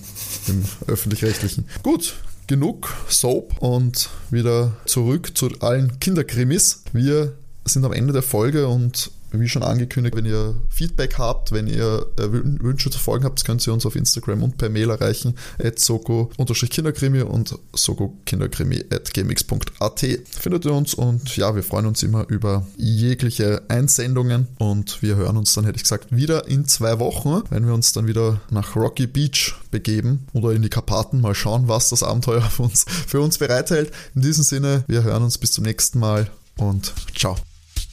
im 0.48 0.64
öffentlich-rechtlichen. 0.86 1.66
Gut. 1.82 2.14
Genug 2.48 2.94
Soap 3.08 3.60
und 3.60 4.08
wieder 4.30 4.72
zurück 4.86 5.36
zu 5.36 5.48
allen 5.60 5.98
Kinderkrimis. 5.98 6.84
Wir 6.92 7.32
sind 7.64 7.84
am 7.84 7.92
Ende 7.92 8.12
der 8.12 8.22
Folge 8.22 8.68
und 8.68 9.10
wie 9.41 9.49
schon 9.49 9.62
angekündigt, 9.62 10.16
wenn 10.16 10.24
ihr 10.26 10.55
Feedback 10.70 11.18
habt, 11.18 11.53
wenn 11.53 11.66
ihr 11.66 12.07
äh, 12.18 12.22
Wün- 12.22 12.61
Wünsche 12.62 12.91
zu 12.91 12.99
Folgen 12.99 13.24
habt, 13.24 13.45
könnt 13.45 13.66
ihr 13.66 13.72
uns 13.72 13.87
auf 13.87 13.97
Instagram 13.97 14.43
und 14.43 14.59
per 14.59 14.68
Mail 14.68 14.91
erreichen 14.91 15.34
at 15.62 15.78
soko-kinderkrimi 15.78 17.22
und 17.22 17.59
sokokinderkrimi 17.74 18.84
at 18.91 19.12
gmx.at 19.12 20.01
findet 20.30 20.64
ihr 20.64 20.72
uns 20.72 20.95
und 20.95 21.37
ja, 21.37 21.55
wir 21.55 21.62
freuen 21.62 21.87
uns 21.87 22.03
immer 22.03 22.26
über 22.28 22.66
jegliche 22.76 23.62
Einsendungen 23.68 24.49
und 24.59 25.03
wir 25.03 25.16
hören 25.16 25.37
uns 25.37 25.53
dann, 25.55 25.64
hätte 25.64 25.76
ich 25.76 25.82
gesagt, 25.82 26.14
wieder 26.14 26.47
in 26.49 26.66
zwei 26.66 26.99
Wochen, 26.99 27.43
wenn 27.51 27.66
wir 27.66 27.74
uns 27.74 27.93
dann 27.93 28.07
wieder 28.07 28.41
nach 28.51 28.76
Rocky 28.76 29.07
Beach 29.07 29.55
begeben 29.70 30.26
oder 30.32 30.53
in 30.53 30.62
die 30.62 30.68
Karpaten, 30.68 31.20
mal 31.20 31.34
schauen, 31.34 31.68
was 31.68 31.89
das 31.91 32.03
Abenteuer 32.03 32.41
für 32.51 32.62
uns, 32.64 32.84
für 33.07 33.20
uns 33.20 33.39
bereithält. 33.39 33.93
In 34.14 34.22
diesem 34.22 34.45
Sinne, 34.45 34.84
wir 34.87 35.03
hören 35.03 35.22
uns 35.22 35.39
bis 35.39 35.53
zum 35.53 35.64
nächsten 35.64 35.99
Mal 35.99 36.30
und 36.59 36.93
ciao. 37.16 37.37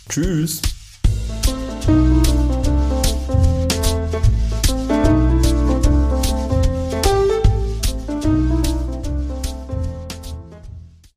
Tschüss. 0.10 0.62
Bye. 1.14 1.53